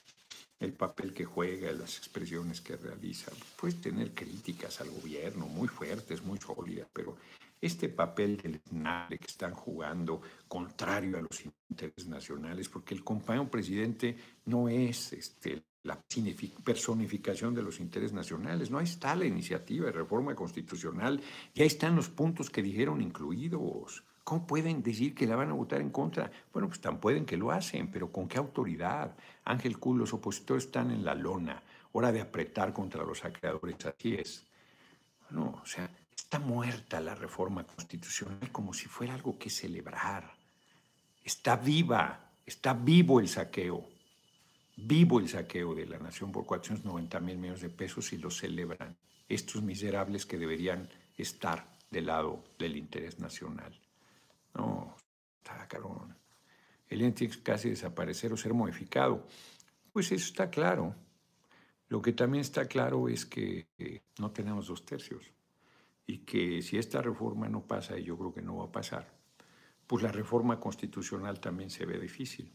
el 0.60 0.72
papel 0.72 1.12
que 1.12 1.24
juega, 1.24 1.72
las 1.72 1.98
expresiones 1.98 2.60
que 2.60 2.76
realiza. 2.76 3.30
Puedes 3.56 3.80
tener 3.80 4.14
críticas 4.14 4.80
al 4.80 4.90
gobierno 4.90 5.46
muy 5.46 5.68
fuertes, 5.68 6.22
muy 6.22 6.38
sólidas, 6.38 6.88
pero 6.92 7.16
este 7.60 7.88
papel 7.88 8.36
del 8.36 8.60
que 9.08 9.26
están 9.26 9.54
jugando 9.54 10.20
contrario 10.48 11.18
a 11.18 11.22
los 11.22 11.44
intereses 11.68 12.06
nacionales, 12.06 12.68
porque 12.68 12.94
el 12.94 13.04
compañero 13.04 13.50
presidente 13.50 14.16
no 14.46 14.68
es 14.68 15.12
este, 15.12 15.62
la 15.84 16.02
personificación 16.64 17.54
de 17.54 17.62
los 17.62 17.78
intereses 17.78 18.14
nacionales. 18.14 18.70
No, 18.70 18.78
ahí 18.78 18.84
está 18.84 19.14
la 19.14 19.26
iniciativa 19.26 19.86
de 19.86 19.92
reforma 19.92 20.34
constitucional 20.34 21.20
y 21.52 21.60
ahí 21.60 21.66
están 21.66 21.94
los 21.94 22.08
puntos 22.08 22.50
que 22.50 22.62
dijeron 22.62 23.02
incluidos. 23.02 24.02
¿Cómo 24.24 24.46
pueden 24.46 24.82
decir 24.82 25.14
que 25.14 25.26
la 25.26 25.36
van 25.36 25.50
a 25.50 25.52
votar 25.52 25.82
en 25.82 25.90
contra? 25.90 26.30
Bueno, 26.54 26.68
pues 26.68 26.80
tan 26.80 26.98
pueden 26.98 27.26
que 27.26 27.36
lo 27.36 27.52
hacen, 27.52 27.90
pero 27.90 28.10
¿con 28.10 28.26
qué 28.26 28.38
autoridad? 28.38 29.14
Ángel 29.44 29.78
Kuhl, 29.78 29.98
los 29.98 30.14
opositores 30.14 30.64
están 30.64 30.90
en 30.90 31.04
la 31.04 31.14
lona. 31.14 31.62
Hora 31.92 32.10
de 32.10 32.22
apretar 32.22 32.72
contra 32.72 33.04
los 33.04 33.22
acreedores, 33.22 33.76
así 33.84 34.14
es. 34.14 34.46
No, 35.28 35.60
o 35.62 35.66
sea, 35.66 35.90
está 36.16 36.38
muerta 36.38 36.98
la 37.00 37.14
reforma 37.14 37.64
constitucional 37.66 38.50
como 38.50 38.72
si 38.72 38.86
fuera 38.86 39.12
algo 39.12 39.38
que 39.38 39.50
celebrar. 39.50 40.32
Está 41.22 41.56
viva, 41.56 42.32
está 42.46 42.72
vivo 42.72 43.20
el 43.20 43.28
saqueo 43.28 43.93
vivo 44.76 45.20
el 45.20 45.28
saqueo 45.28 45.74
de 45.74 45.86
la 45.86 45.98
nación 45.98 46.32
por 46.32 46.46
490 46.46 47.20
mil 47.20 47.38
millones 47.38 47.62
de 47.62 47.70
pesos 47.70 48.12
y 48.12 48.18
lo 48.18 48.30
celebran 48.30 48.96
estos 49.28 49.62
miserables 49.62 50.26
que 50.26 50.38
deberían 50.38 50.88
estar 51.16 51.72
del 51.90 52.06
lado 52.06 52.44
del 52.58 52.76
interés 52.76 53.18
nacional. 53.18 53.80
No, 54.54 54.96
está 55.38 55.66
carón. 55.68 56.16
El 56.88 57.02
ente 57.02 57.28
casi 57.42 57.70
desaparecer 57.70 58.32
o 58.32 58.36
ser 58.36 58.52
modificado. 58.52 59.26
Pues 59.92 60.12
eso 60.12 60.26
está 60.26 60.50
claro. 60.50 60.94
Lo 61.88 62.02
que 62.02 62.12
también 62.12 62.42
está 62.42 62.66
claro 62.66 63.08
es 63.08 63.24
que 63.24 63.68
eh, 63.78 64.02
no 64.18 64.30
tenemos 64.32 64.66
dos 64.66 64.84
tercios 64.84 65.32
y 66.06 66.18
que 66.18 66.60
si 66.62 66.76
esta 66.76 67.00
reforma 67.00 67.48
no 67.48 67.66
pasa, 67.66 67.98
y 67.98 68.04
yo 68.04 68.18
creo 68.18 68.34
que 68.34 68.42
no 68.42 68.56
va 68.56 68.64
a 68.66 68.72
pasar, 68.72 69.10
pues 69.86 70.02
la 70.02 70.12
reforma 70.12 70.58
constitucional 70.60 71.40
también 71.40 71.70
se 71.70 71.86
ve 71.86 71.98
difícil 71.98 72.52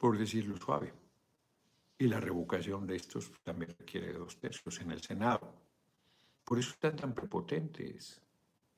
por 0.00 0.16
decirlo 0.16 0.56
suave. 0.56 0.94
Y 1.98 2.08
la 2.08 2.18
revocación 2.18 2.86
de 2.86 2.96
estos 2.96 3.30
también 3.44 3.74
requiere 3.78 4.14
dos 4.14 4.38
tercios 4.38 4.80
en 4.80 4.90
el 4.92 5.02
Senado. 5.02 5.54
Por 6.42 6.58
eso 6.58 6.70
están 6.70 6.96
tan 6.96 7.14
prepotentes. 7.14 8.22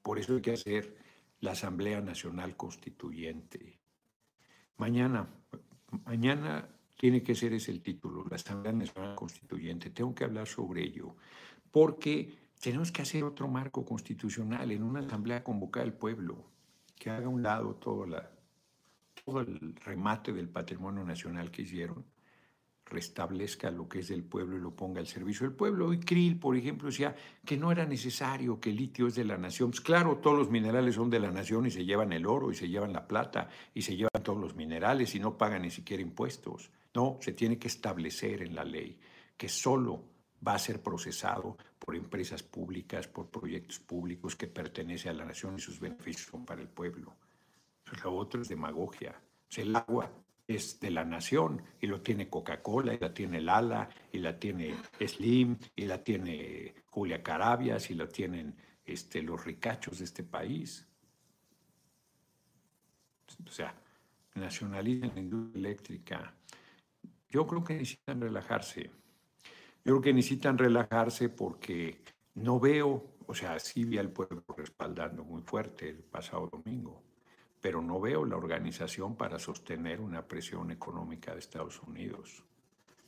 Por 0.02 0.18
eso 0.18 0.34
hay 0.34 0.42
que 0.42 0.52
hacer 0.52 0.96
la 1.38 1.52
Asamblea 1.52 2.00
Nacional 2.00 2.56
Constituyente. 2.56 3.78
Mañana, 4.78 5.28
mañana 6.04 6.68
tiene 6.98 7.22
que 7.22 7.36
ser 7.36 7.52
ese 7.52 7.70
el 7.70 7.82
título, 7.82 8.24
la 8.28 8.34
Asamblea 8.34 8.72
Nacional 8.72 9.14
Constituyente. 9.14 9.90
Tengo 9.90 10.12
que 10.16 10.24
hablar 10.24 10.48
sobre 10.48 10.82
ello, 10.82 11.14
porque 11.70 12.36
tenemos 12.60 12.90
que 12.90 13.02
hacer 13.02 13.22
otro 13.22 13.46
marco 13.46 13.84
constitucional 13.84 14.72
en 14.72 14.82
una 14.82 15.00
asamblea 15.00 15.44
convocada 15.44 15.86
al 15.86 15.94
pueblo, 15.94 16.50
que 16.98 17.10
haga 17.10 17.28
un 17.28 17.44
lado 17.44 17.76
todo, 17.76 18.06
la, 18.06 18.28
todo 19.24 19.40
el 19.40 19.76
remate 19.76 20.32
del 20.32 20.48
patrimonio 20.48 21.04
nacional 21.04 21.50
que 21.50 21.62
hicieron 21.62 22.04
restablezca 22.92 23.70
lo 23.70 23.88
que 23.88 24.00
es 24.00 24.08
del 24.08 24.22
pueblo 24.22 24.56
y 24.56 24.60
lo 24.60 24.76
ponga 24.76 25.00
al 25.00 25.06
servicio 25.06 25.46
del 25.46 25.56
pueblo. 25.56 25.92
Y 25.92 26.00
Krill, 26.00 26.38
por 26.38 26.56
ejemplo, 26.56 26.88
decía 26.88 27.14
que 27.44 27.56
no 27.56 27.72
era 27.72 27.86
necesario 27.86 28.60
que 28.60 28.70
el 28.70 28.76
litio 28.76 29.06
es 29.06 29.14
de 29.14 29.24
la 29.24 29.38
nación. 29.38 29.70
Pues 29.70 29.80
claro, 29.80 30.18
todos 30.18 30.36
los 30.36 30.50
minerales 30.50 30.94
son 30.94 31.08
de 31.08 31.20
la 31.20 31.30
nación 31.30 31.66
y 31.66 31.70
se 31.70 31.84
llevan 31.84 32.12
el 32.12 32.26
oro 32.26 32.50
y 32.50 32.54
se 32.54 32.68
llevan 32.68 32.92
la 32.92 33.06
plata 33.08 33.48
y 33.72 33.82
se 33.82 33.96
llevan 33.96 34.22
todos 34.22 34.38
los 34.38 34.54
minerales 34.54 35.14
y 35.14 35.20
no 35.20 35.38
pagan 35.38 35.62
ni 35.62 35.70
siquiera 35.70 36.02
impuestos. 36.02 36.70
No, 36.94 37.18
se 37.20 37.32
tiene 37.32 37.58
que 37.58 37.68
establecer 37.68 38.42
en 38.42 38.54
la 38.54 38.64
ley 38.64 38.98
que 39.36 39.48
solo 39.48 40.04
va 40.46 40.54
a 40.54 40.58
ser 40.58 40.82
procesado 40.82 41.56
por 41.78 41.96
empresas 41.96 42.42
públicas, 42.42 43.08
por 43.08 43.30
proyectos 43.30 43.78
públicos 43.78 44.36
que 44.36 44.48
pertenecen 44.48 45.12
a 45.12 45.14
la 45.14 45.24
nación 45.24 45.56
y 45.56 45.60
sus 45.60 45.80
beneficios 45.80 46.28
son 46.30 46.44
para 46.44 46.60
el 46.60 46.68
pueblo. 46.68 47.16
Lo 48.02 48.14
otro 48.14 48.42
es 48.42 48.48
demagogia. 48.48 49.20
el 49.56 49.76
agua 49.76 50.10
es 50.46 50.80
de 50.80 50.90
la 50.90 51.04
nación 51.04 51.62
y 51.80 51.86
lo 51.86 52.00
tiene 52.00 52.28
Coca-Cola 52.28 52.94
y 52.94 52.98
la 52.98 53.12
tiene 53.12 53.40
Lala 53.40 53.88
y 54.10 54.18
la 54.18 54.38
tiene 54.38 54.74
Slim 54.98 55.56
y 55.76 55.86
la 55.86 56.02
tiene 56.02 56.74
Julia 56.86 57.22
Carabias 57.22 57.90
y 57.90 57.94
la 57.94 58.08
tienen 58.08 58.56
este, 58.84 59.22
los 59.22 59.44
ricachos 59.44 59.98
de 59.98 60.04
este 60.04 60.24
país. 60.24 60.88
O 63.46 63.50
sea, 63.50 63.74
nacionalizan 64.34 65.12
la 65.14 65.20
industria 65.20 65.58
eléctrica. 65.58 66.34
Yo 67.28 67.46
creo 67.46 67.64
que 67.64 67.74
necesitan 67.74 68.20
relajarse. 68.20 68.90
Yo 69.84 69.94
creo 69.94 70.00
que 70.00 70.12
necesitan 70.12 70.58
relajarse 70.58 71.28
porque 71.28 72.02
no 72.34 72.58
veo, 72.58 73.14
o 73.26 73.34
sea, 73.34 73.58
sí 73.58 73.84
vi 73.84 73.98
al 73.98 74.10
pueblo 74.10 74.44
respaldando 74.56 75.24
muy 75.24 75.42
fuerte 75.42 75.88
el 75.88 75.98
pasado 75.98 76.48
domingo 76.48 77.11
pero 77.62 77.80
no 77.80 78.00
veo 78.00 78.24
la 78.24 78.36
organización 78.36 79.16
para 79.16 79.38
sostener 79.38 80.00
una 80.00 80.26
presión 80.26 80.72
económica 80.72 81.32
de 81.32 81.38
Estados 81.38 81.80
Unidos. 81.80 82.42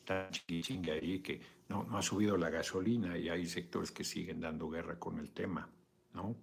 Tan 0.04 0.30
chiquichinga 0.30 0.92
ahí 0.92 1.18
que 1.18 1.40
no, 1.68 1.82
no 1.82 1.98
ha 1.98 2.02
subido 2.02 2.36
la 2.36 2.50
gasolina 2.50 3.18
y 3.18 3.28
hay 3.28 3.46
sectores 3.46 3.90
que 3.90 4.04
siguen 4.04 4.40
dando 4.40 4.70
guerra 4.70 4.96
con 4.96 5.18
el 5.18 5.32
tema, 5.32 5.68
¿no? 6.12 6.36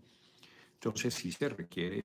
Entonces 0.74 1.14
sí 1.14 1.32
se 1.32 1.48
requiere 1.48 2.02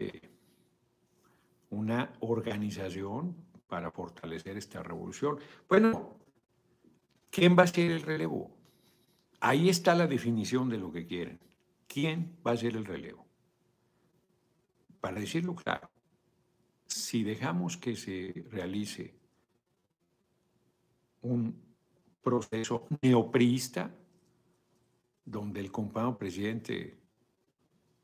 una 1.70 2.12
organización 2.20 3.34
para 3.66 3.90
fortalecer 3.90 4.56
esta 4.56 4.84
revolución. 4.84 5.40
Bueno, 5.68 6.20
¿quién 7.30 7.58
va 7.58 7.64
a 7.64 7.66
ser 7.66 7.90
el 7.90 8.02
relevo? 8.02 8.56
Ahí 9.40 9.68
está 9.68 9.96
la 9.96 10.06
definición 10.06 10.68
de 10.68 10.78
lo 10.78 10.92
que 10.92 11.04
quieren. 11.04 11.40
¿Quién 11.88 12.38
va 12.46 12.52
a 12.52 12.56
ser 12.56 12.76
el 12.76 12.84
relevo? 12.84 13.26
Para 15.00 15.18
decirlo 15.18 15.54
claro, 15.54 15.90
si 17.06 17.22
dejamos 17.22 17.76
que 17.76 17.94
se 17.94 18.32
realice 18.50 19.14
un 21.22 21.54
proceso 22.20 22.88
neopriista 23.00 23.94
donde 25.24 25.60
el 25.60 25.70
compañero 25.70 26.18
presidente 26.18 26.98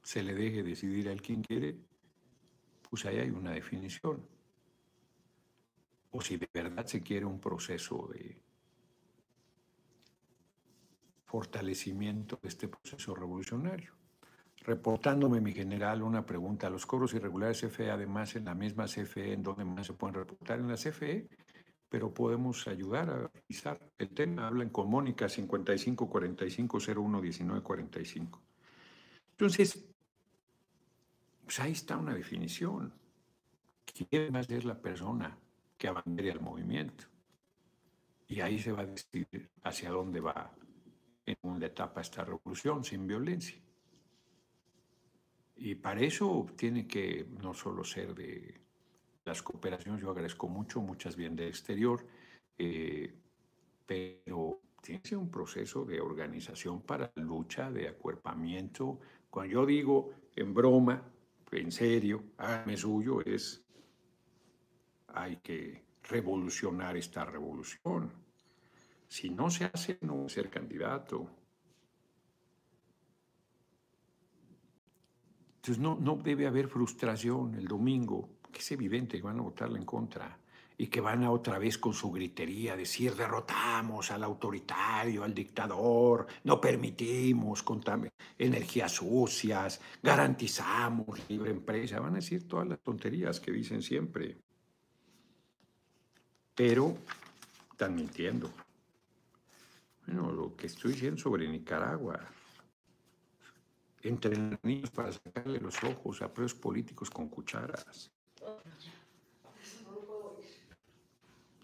se 0.04 0.22
le 0.22 0.34
deje 0.34 0.62
decidir 0.62 1.08
a 1.08 1.16
quien 1.16 1.42
quiere, 1.42 1.76
pues 2.88 3.04
ahí 3.04 3.18
hay 3.18 3.30
una 3.30 3.50
definición. 3.50 4.24
O 6.12 6.20
si 6.20 6.36
de 6.36 6.48
verdad 6.54 6.86
se 6.86 7.02
quiere 7.02 7.26
un 7.26 7.40
proceso 7.40 8.08
de 8.12 8.40
fortalecimiento 11.24 12.38
de 12.40 12.48
este 12.48 12.68
proceso 12.68 13.16
revolucionario 13.16 14.01
reportándome, 14.64 15.40
mi 15.40 15.52
general, 15.52 16.02
una 16.02 16.24
pregunta. 16.24 16.70
¿Los 16.70 16.86
cobros 16.86 17.14
irregulares 17.14 17.60
CFE, 17.60 17.90
además, 17.90 18.36
en 18.36 18.44
la 18.44 18.54
misma 18.54 18.86
CFE, 18.86 19.32
en 19.32 19.42
donde 19.42 19.64
más 19.64 19.86
se 19.86 19.92
pueden 19.94 20.14
reportar? 20.14 20.60
En 20.60 20.68
la 20.68 20.76
CFE, 20.76 21.28
pero 21.88 22.12
podemos 22.12 22.66
ayudar 22.68 23.10
a 23.10 23.28
revisar 23.28 23.78
el 23.98 24.10
tema. 24.10 24.46
Hablan 24.46 24.70
con 24.70 24.88
Mónica 24.88 25.28
55 25.28 26.08
45 26.08 26.78
01 26.96 27.20
19 27.20 27.62
45. 27.62 28.42
Entonces, 29.32 29.84
pues 31.44 31.60
ahí 31.60 31.72
está 31.72 31.96
una 31.96 32.14
definición. 32.14 32.92
¿Quién 33.84 34.34
va 34.34 34.40
a 34.40 34.44
ser 34.44 34.64
la 34.64 34.80
persona 34.80 35.36
que 35.76 35.88
abandere 35.88 36.30
al 36.30 36.40
movimiento? 36.40 37.04
Y 38.28 38.40
ahí 38.40 38.58
se 38.58 38.72
va 38.72 38.82
a 38.82 38.86
decidir 38.86 39.50
hacia 39.64 39.90
dónde 39.90 40.20
va 40.20 40.50
en 41.26 41.36
una 41.42 41.66
etapa 41.66 42.00
esta 42.00 42.24
revolución 42.24 42.84
sin 42.84 43.06
violencia. 43.06 43.60
Y 45.56 45.74
para 45.76 46.00
eso 46.00 46.46
tiene 46.56 46.86
que 46.86 47.26
no 47.40 47.54
solo 47.54 47.84
ser 47.84 48.14
de 48.14 48.60
las 49.24 49.42
cooperaciones, 49.42 50.02
yo 50.02 50.10
agradezco 50.10 50.48
mucho, 50.48 50.80
muchas 50.80 51.14
bien 51.14 51.36
del 51.36 51.48
exterior, 51.48 52.04
eh, 52.58 53.14
pero 53.86 54.60
tiene 54.80 55.00
que 55.00 55.10
ser 55.10 55.18
un 55.18 55.30
proceso 55.30 55.84
de 55.84 56.00
organización 56.00 56.82
para 56.82 57.12
lucha, 57.16 57.70
de 57.70 57.88
acuerpamiento. 57.88 58.98
Cuando 59.30 59.52
yo 59.52 59.66
digo 59.66 60.10
en 60.34 60.52
broma, 60.52 61.02
en 61.52 61.70
serio, 61.70 62.24
hágame 62.38 62.76
suyo, 62.76 63.20
es 63.20 63.62
hay 65.14 65.36
que 65.36 65.84
revolucionar 66.04 66.96
esta 66.96 67.24
revolución. 67.24 68.12
Si 69.06 69.30
no 69.30 69.50
se 69.50 69.66
hace, 69.66 69.98
no 70.00 70.28
ser 70.28 70.48
candidato. 70.48 71.28
Entonces 75.64 75.80
no, 75.80 76.16
debe 76.16 76.48
haber 76.48 76.66
frustración 76.66 77.54
el 77.54 77.68
domingo, 77.68 78.30
que 78.50 78.58
es 78.58 78.72
evidente 78.72 79.18
que 79.18 79.22
van 79.22 79.38
a 79.38 79.42
votarle 79.42 79.78
en 79.78 79.84
contra 79.84 80.36
y 80.76 80.88
que 80.88 81.00
van 81.00 81.22
a 81.22 81.30
otra 81.30 81.56
vez 81.60 81.78
con 81.78 81.94
su 81.94 82.10
gritería 82.10 82.74
decir 82.74 83.14
derrotamos 83.14 84.10
al 84.10 84.24
autoritario, 84.24 85.22
al 85.22 85.32
dictador, 85.32 86.26
no 86.42 86.60
permitimos 86.60 87.64
energías 88.36 88.90
sucias, 88.90 89.80
garantizamos 90.02 91.20
libre 91.28 91.52
empresa, 91.52 92.00
van 92.00 92.14
a 92.14 92.16
decir 92.16 92.48
todas 92.48 92.66
las 92.66 92.80
tonterías 92.80 93.38
que 93.38 93.52
dicen 93.52 93.82
siempre. 93.82 94.36
Pero 96.56 96.98
están 97.70 97.94
mintiendo. 97.94 98.50
Bueno, 100.06 100.32
lo 100.32 100.56
que 100.56 100.66
estoy 100.66 100.94
diciendo 100.94 101.20
sobre 101.20 101.46
Nicaragua, 101.46 102.18
entrenar 104.02 104.58
niños 104.62 104.90
para 104.90 105.12
sacarle 105.12 105.60
los 105.60 105.82
ojos 105.84 106.22
a 106.22 106.32
presos 106.32 106.54
políticos 106.54 107.10
con 107.10 107.28
cucharas. 107.28 108.10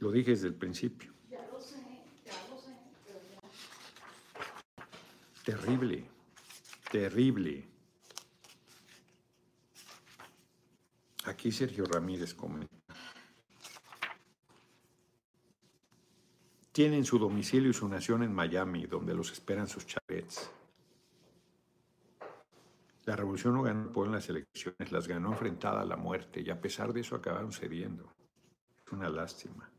Lo 0.01 0.13
dije 0.13 0.31
desde 0.31 0.49
el 0.49 0.55
principio. 0.55 1.13
Terrible, 5.45 6.05
terrible. 6.91 7.65
Aquí 11.25 11.51
Sergio 11.51 11.85
Ramírez 11.87 12.35
comenta. 12.35 12.77
Tienen 16.71 17.05
su 17.05 17.19
domicilio 17.19 17.71
y 17.71 17.75
su 17.75 17.89
nación 17.89 18.23
en 18.23 18.33
Miami, 18.33 18.87
donde 18.87 19.15
los 19.15 19.33
esperan 19.33 19.69
sus 19.69 19.85
chavets. 19.87 20.51
La 23.09 23.17
revolución 23.17 23.55
no 23.55 23.63
ganó 23.63 23.91
por 23.91 24.07
en 24.07 24.13
las 24.13 24.29
elecciones, 24.29 24.93
las 24.93 25.09
ganó 25.09 25.31
enfrentada 25.31 25.81
a 25.81 25.87
la 25.87 25.97
muerte 25.97 26.43
y 26.43 26.51
a 26.51 26.61
pesar 26.61 26.93
de 26.93 27.01
eso 27.01 27.17
acabaron 27.17 27.53
cediendo. 27.53 28.13
Es 28.85 28.93
una 28.93 29.09
lástima. 29.09 29.71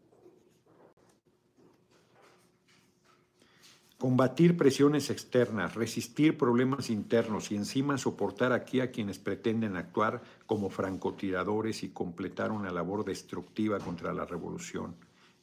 Combatir 3.99 4.57
presiones 4.57 5.11
externas, 5.11 5.75
resistir 5.75 6.39
problemas 6.39 6.89
internos 6.89 7.51
y 7.51 7.55
encima 7.55 7.99
soportar 7.99 8.51
aquí 8.51 8.81
a 8.81 8.89
quienes 8.89 9.19
pretenden 9.19 9.77
actuar 9.77 10.23
como 10.47 10.71
francotiradores 10.71 11.83
y 11.83 11.89
completar 11.89 12.51
una 12.51 12.71
labor 12.71 13.05
destructiva 13.05 13.77
contra 13.77 14.11
la 14.11 14.25
revolución. 14.25 14.95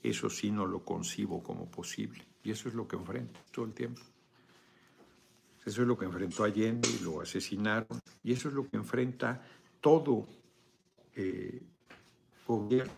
Eso 0.03 0.28
sí 0.28 0.51
no 0.51 0.66
lo 0.66 0.84
concibo 0.84 1.41
como 1.41 1.70
posible. 1.70 2.26
Y 2.43 2.51
eso 2.51 2.68
es 2.68 2.74
lo 2.74 2.89
que 2.89 2.97
enfrento 2.97 3.39
todo 3.53 3.64
el 3.64 3.74
tiempo. 3.74 4.03
Eso 5.66 5.82
es 5.82 5.88
lo 5.88 5.98
que 5.98 6.04
enfrentó 6.04 6.44
Allende 6.44 6.88
y 6.88 7.02
lo 7.02 7.20
asesinaron. 7.20 8.00
Y 8.22 8.32
eso 8.32 8.48
es 8.48 8.54
lo 8.54 8.68
que 8.68 8.76
enfrenta 8.76 9.42
todo 9.80 10.24
eh, 11.16 11.60
gobierno. 12.46 12.92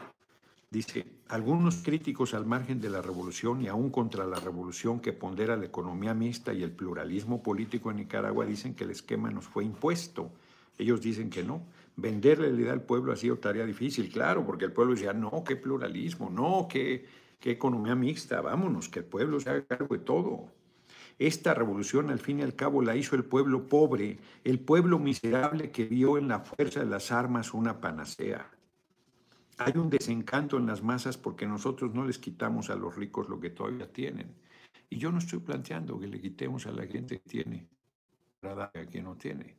Dice, 0.71 1.07
algunos 1.29 1.77
críticos 1.77 2.35
al 2.35 2.45
margen 2.45 2.79
de 2.79 2.91
la 2.91 3.01
revolución 3.01 3.63
y 3.63 3.69
aún 3.69 3.89
contra 3.89 4.27
la 4.27 4.39
revolución 4.39 5.01
que 5.01 5.15
pondera 5.15 5.57
la 5.57 5.65
economía 5.65 6.13
mixta 6.13 6.53
y 6.53 6.63
el 6.63 6.71
pluralismo 6.71 7.43
político 7.43 7.91
en 7.91 7.97
Nicaragua 7.97 8.45
dicen 8.45 8.75
que 8.75 8.85
el 8.85 8.91
esquema 8.91 9.31
nos 9.31 9.47
fue 9.47 9.65
impuesto. 9.65 10.31
Ellos 10.77 11.01
dicen 11.01 11.31
que 11.31 11.43
no. 11.43 11.63
Venderle 11.97 12.53
la 12.53 12.61
idea 12.61 12.73
al 12.75 12.83
pueblo 12.83 13.13
ha 13.13 13.17
sido 13.17 13.39
tarea 13.39 13.65
difícil, 13.65 14.11
claro, 14.13 14.45
porque 14.45 14.67
el 14.67 14.73
pueblo 14.73 14.95
decía, 14.95 15.15
no, 15.15 15.43
qué 15.43 15.57
pluralismo, 15.57 16.29
no, 16.29 16.69
qué, 16.71 17.07
qué 17.41 17.53
economía 17.53 17.95
mixta, 17.95 18.43
vámonos, 18.43 18.91
que 18.91 18.99
el 18.99 19.07
pueblo 19.07 19.41
se 19.41 19.49
haga 19.49 19.67
cargo 19.67 19.97
de 19.97 20.05
todo. 20.05 20.58
Esta 21.19 21.53
revolución 21.53 22.11
al 22.11 22.21
fin 22.21 22.39
y 22.39 22.43
al 22.43 22.55
cabo 22.55 22.81
la 22.81 22.95
hizo 22.95 23.17
el 23.17 23.25
pueblo 23.25 23.67
pobre, 23.67 24.19
el 24.45 24.61
pueblo 24.61 25.01
miserable 25.01 25.73
que 25.73 25.85
vio 25.85 26.17
en 26.17 26.29
la 26.29 26.41
fuerza 26.41 26.81
de 26.81 26.87
las 26.87 27.11
armas 27.11 27.53
una 27.53 27.81
panacea. 27.81 28.49
Hay 29.59 29.73
un 29.77 29.91
desencanto 29.91 30.57
en 30.57 30.67
las 30.67 30.85
masas 30.85 31.19
porque 31.19 31.45
nosotros 31.45 31.93
no 31.93 32.05
les 32.05 32.19
quitamos 32.19 32.71
a 32.71 32.77
los 32.77 32.95
ricos 32.95 33.29
lo 33.29 33.41
que 33.41 33.51
todavía 33.51 33.93
tienen. 33.93 34.33
Y 34.89 34.99
yo 34.99 35.11
no 35.11 35.19
estoy 35.19 35.41
planteando 35.41 35.99
que 35.99 36.07
le 36.07 36.21
quitemos 36.21 36.67
a 36.67 36.71
la 36.71 36.87
gente 36.87 37.19
que 37.19 37.29
tiene 37.29 37.67
para 38.41 38.55
dar 38.55 38.71
a 38.77 38.87
quien 38.87 39.05
no 39.05 39.17
tiene, 39.17 39.57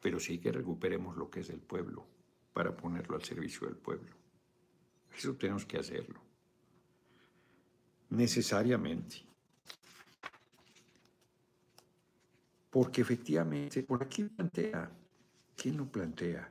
pero 0.00 0.18
sí 0.18 0.38
que 0.38 0.50
recuperemos 0.50 1.16
lo 1.16 1.30
que 1.30 1.40
es 1.40 1.48
del 1.48 1.60
pueblo 1.60 2.04
para 2.52 2.76
ponerlo 2.76 3.14
al 3.14 3.22
servicio 3.22 3.68
del 3.68 3.76
pueblo. 3.76 4.10
Eso 5.16 5.36
tenemos 5.36 5.64
que 5.64 5.78
hacerlo. 5.78 6.20
Necesariamente. 8.10 9.27
Porque 12.70 13.00
efectivamente, 13.00 13.82
por 13.82 14.02
aquí 14.02 14.24
plantea, 14.24 14.90
¿quién 15.56 15.76
lo 15.76 15.86
plantea? 15.86 16.50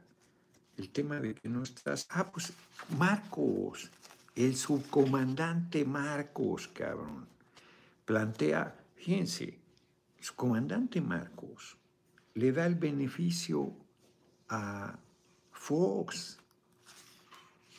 el 0.78 0.89
tema 0.89 1.20
de 1.20 1.34
que 1.36 1.49
no 1.49 1.63
estás. 1.63 2.07
Ah, 2.09 2.32
pues 2.32 2.53
Marcos, 2.97 3.89
el 4.36 4.55
subcomandante 4.55 5.84
Marcos, 5.84 6.68
cabrón, 6.68 7.28
plantea, 8.05 8.76
fíjense, 8.95 9.59
el 10.18 10.24
subcomandante 10.24 11.01
Marcos 11.01 11.78
le 12.36 12.51
da 12.51 12.65
el 12.68 12.76
beneficio 12.76 13.74
a 14.49 14.97
Fox 15.51 16.38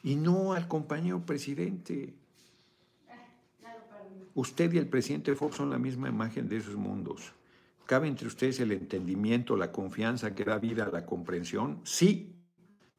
y 0.02 0.16
no 0.16 0.52
al 0.52 0.66
compañero 0.66 1.24
presidente. 1.24 2.14
Usted 4.34 4.72
y 4.72 4.78
el 4.78 4.88
presidente 4.88 5.34
Fox 5.34 5.56
son 5.56 5.70
la 5.70 5.78
misma 5.78 6.08
imagen 6.08 6.48
de 6.48 6.58
esos 6.58 6.76
mundos. 6.76 7.32
¿Cabe 7.88 8.06
entre 8.06 8.28
ustedes 8.28 8.60
el 8.60 8.72
entendimiento, 8.72 9.56
la 9.56 9.72
confianza 9.72 10.34
que 10.34 10.44
da 10.44 10.58
vida 10.58 10.84
a 10.84 10.90
la 10.90 11.06
comprensión? 11.06 11.80
Sí, 11.84 12.36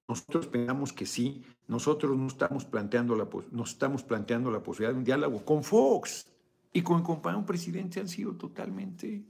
nosotros 0.07 0.47
pensamos 0.47 0.93
que 0.93 1.05
sí, 1.05 1.45
nosotros 1.67 2.17
no 2.17 2.25
estamos 2.25 2.65
planteando 2.65 3.15
la, 3.15 3.29
nos 3.51 3.69
estamos 3.69 4.01
planteando 4.01 4.49
la 4.49 4.63
posibilidad 4.63 4.93
de 4.93 4.97
un 4.97 5.03
diálogo 5.03 5.45
con 5.45 5.63
Fox 5.63 6.25
y 6.73 6.81
con 6.81 6.97
el 6.97 7.03
compañero 7.03 7.45
presidente 7.45 7.99
han 7.99 8.07
sido 8.07 8.33
totalmente 8.35 9.23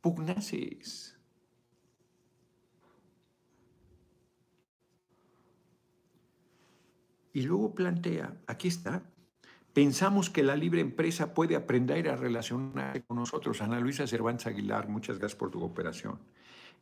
pugnaces. 0.00 1.16
Y 7.32 7.42
luego 7.42 7.72
plantea, 7.72 8.36
aquí 8.48 8.66
está, 8.66 9.13
pensamos 9.74 10.30
que 10.30 10.44
la 10.44 10.56
libre 10.56 10.80
empresa 10.80 11.34
puede 11.34 11.56
aprender 11.56 12.08
a 12.08 12.16
relacionarse 12.16 13.02
con 13.02 13.18
nosotros. 13.18 13.60
Ana 13.60 13.80
Luisa 13.80 14.06
Cervantes 14.06 14.46
Aguilar, 14.46 14.88
muchas 14.88 15.18
gracias 15.18 15.38
por 15.38 15.50
tu 15.50 15.58
cooperación. 15.58 16.18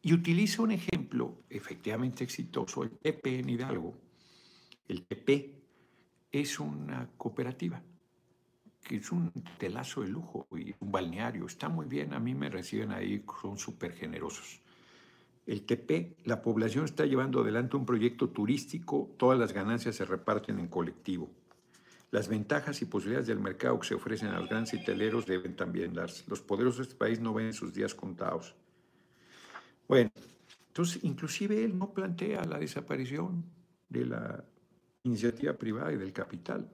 Y 0.02 0.12
utiliza 0.12 0.62
un 0.62 0.72
ejemplo 0.72 1.38
efectivamente 1.48 2.22
exitoso, 2.22 2.82
el 2.82 2.90
TP 2.90 3.38
en 3.38 3.48
Hidalgo. 3.48 3.94
El 4.86 5.04
TP 5.06 5.54
es 6.30 6.60
una 6.60 7.08
cooperativa, 7.16 7.82
que 8.82 8.96
es 8.96 9.10
un 9.10 9.32
telazo 9.58 10.02
de 10.02 10.08
lujo 10.08 10.46
y 10.52 10.74
un 10.80 10.92
balneario. 10.92 11.46
Está 11.46 11.68
muy 11.68 11.86
bien, 11.86 12.12
a 12.12 12.20
mí 12.20 12.34
me 12.34 12.50
reciben 12.50 12.92
ahí, 12.92 13.24
son 13.40 13.56
súper 13.56 13.92
generosos. 13.94 14.60
El 15.46 15.62
TP, 15.62 16.16
la 16.24 16.42
población 16.42 16.84
está 16.84 17.06
llevando 17.06 17.40
adelante 17.40 17.76
un 17.76 17.86
proyecto 17.86 18.28
turístico, 18.28 19.10
todas 19.16 19.38
las 19.38 19.52
ganancias 19.52 19.96
se 19.96 20.04
reparten 20.04 20.58
en 20.58 20.68
colectivo. 20.68 21.30
Las 22.12 22.28
ventajas 22.28 22.82
y 22.82 22.84
posibilidades 22.84 23.26
del 23.26 23.40
mercado 23.40 23.80
que 23.80 23.88
se 23.88 23.94
ofrecen 23.94 24.28
a 24.28 24.38
los 24.38 24.46
grandes 24.46 24.74
hoteleros 24.74 25.24
deben 25.24 25.56
también 25.56 25.94
darse. 25.94 26.24
Los 26.28 26.42
poderosos 26.42 26.76
de 26.76 26.82
este 26.82 26.94
país 26.94 27.18
no 27.20 27.32
ven 27.32 27.54
sus 27.54 27.72
días 27.72 27.94
contados. 27.94 28.54
Bueno, 29.88 30.10
entonces 30.68 31.02
inclusive 31.04 31.64
él 31.64 31.78
no 31.78 31.94
plantea 31.94 32.44
la 32.44 32.58
desaparición 32.58 33.42
de 33.88 34.04
la 34.04 34.44
iniciativa 35.04 35.54
privada 35.54 35.90
y 35.90 35.96
del 35.96 36.12
capital. 36.12 36.70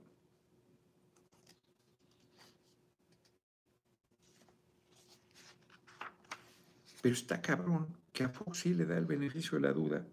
Pero 7.01 7.15
está 7.15 7.41
cabrón 7.41 7.87
que 8.13 8.25
a 8.25 8.29
Fox 8.29 8.59
sí 8.59 8.75
le 8.75 8.87
da 8.87 8.99
el 8.99 9.07
beneficio 9.07 9.57
de 9.57 9.69
la 9.69 9.73
duda 9.73 10.05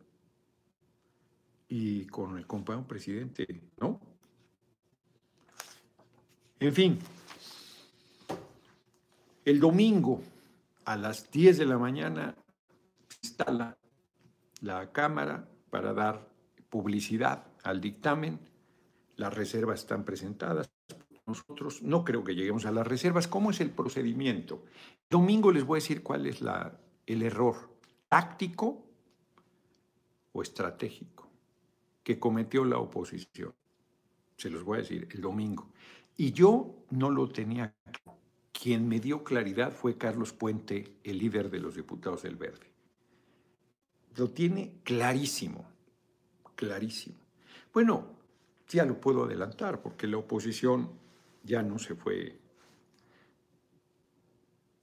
y 1.68 2.06
con 2.06 2.38
el 2.38 2.46
compañero 2.46 2.88
presidente, 2.88 3.48
¿no? 3.80 4.15
En 6.60 6.74
fin, 6.74 7.00
el 9.44 9.60
domingo 9.60 10.22
a 10.86 10.96
las 10.96 11.30
10 11.30 11.58
de 11.58 11.66
la 11.66 11.78
mañana 11.78 12.36
instala 13.22 13.78
la 14.62 14.92
Cámara 14.92 15.48
para 15.70 15.94
dar 15.94 16.30
publicidad 16.70 17.46
al 17.64 17.82
dictamen. 17.82 18.40
Las 19.18 19.34
reservas 19.34 19.82
están 19.82 20.06
presentadas. 20.06 20.70
Nosotros 21.26 21.82
no 21.82 22.06
creo 22.06 22.24
que 22.24 22.36
lleguemos 22.36 22.66
a 22.66 22.72
las 22.72 22.88
reservas. 22.88 23.28
¿Cómo 23.28 23.52
es 23.52 23.60
el 23.60 23.72
procedimiento? 23.72 24.64
Domingo 25.10 25.52
les 25.52 25.66
voy 25.66 25.78
a 25.78 25.82
decir 25.82 26.04
cuál 26.04 26.26
es 26.26 26.40
el 27.06 27.22
error 27.22 27.78
táctico 28.08 28.86
o 30.32 30.42
estratégico 30.42 31.30
que 32.04 32.20
cometió 32.20 32.64
la 32.64 32.78
oposición. 32.78 33.54
Se 34.38 34.50
los 34.50 34.64
voy 34.64 34.78
a 34.78 34.82
decir 34.82 35.08
el 35.12 35.22
domingo. 35.22 35.72
Y 36.18 36.32
yo 36.32 36.86
no 36.92 37.10
lo 37.10 37.28
tenía 37.30 37.76
Quien 38.52 38.88
me 38.88 39.00
dio 39.00 39.24
claridad 39.24 39.72
fue 39.72 39.98
Carlos 39.98 40.34
Puente, 40.34 40.96
el 41.04 41.18
líder 41.18 41.50
de 41.50 41.60
los 41.60 41.76
diputados 41.76 42.24
del 42.24 42.36
Verde 42.36 42.76
lo 44.16 44.30
tiene 44.30 44.80
clarísimo, 44.84 45.66
clarísimo. 46.56 47.18
Bueno, 47.74 48.08
ya 48.68 48.86
lo 48.86 49.00
puedo 49.00 49.26
adelantar 49.26 49.82
porque 49.82 50.08
la 50.08 50.18
oposición 50.18 50.90
ya 51.44 51.62
no 51.62 51.78
se 51.78 51.96
fue, 51.96 52.40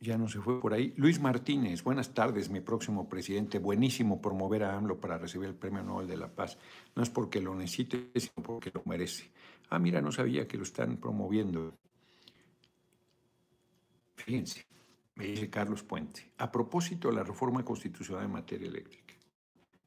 ya 0.03 0.19
no 0.19 0.29
se 0.29 0.41
fue 0.41 0.61
por 0.61 0.75
ahí. 0.75 0.93
Luis 0.97 1.21
Martínez, 1.21 1.85
buenas 1.85 2.13
tardes, 2.13 2.51
mi 2.51 2.61
próximo 2.61 3.09
presidente. 3.09 3.61
Buenísimo 3.61 4.21
promover 4.21 4.65
a 4.65 4.77
AMLO 4.77 5.01
para 5.01 5.17
recibir 5.17 5.49
el 5.49 5.55
Premio 5.55 5.85
Nobel 5.85 6.09
de 6.09 6.17
la 6.17 6.27
Paz. 6.27 6.59
No 6.97 7.05
es 7.05 7.09
porque 7.09 7.41
lo 7.41 7.55
necesite, 7.55 8.11
sino 8.17 8.43
porque 8.43 8.73
lo 8.75 8.83
merece. 8.85 9.31
Ah, 9.71 9.79
mira, 9.79 10.03
no 10.03 10.11
sabía 10.11 10.49
que 10.49 10.57
lo 10.57 10.65
están 10.65 10.97
promoviendo. 10.97 11.73
Fíjense, 14.17 14.67
me 15.15 15.27
dice 15.27 15.49
Carlos 15.49 15.85
Puente, 15.85 16.33
a 16.39 16.51
propósito 16.51 17.09
de 17.09 17.15
la 17.15 17.23
reforma 17.23 17.65
constitucional 17.65 18.25
en 18.25 18.33
materia 18.33 18.67
eléctrica. 18.67 19.15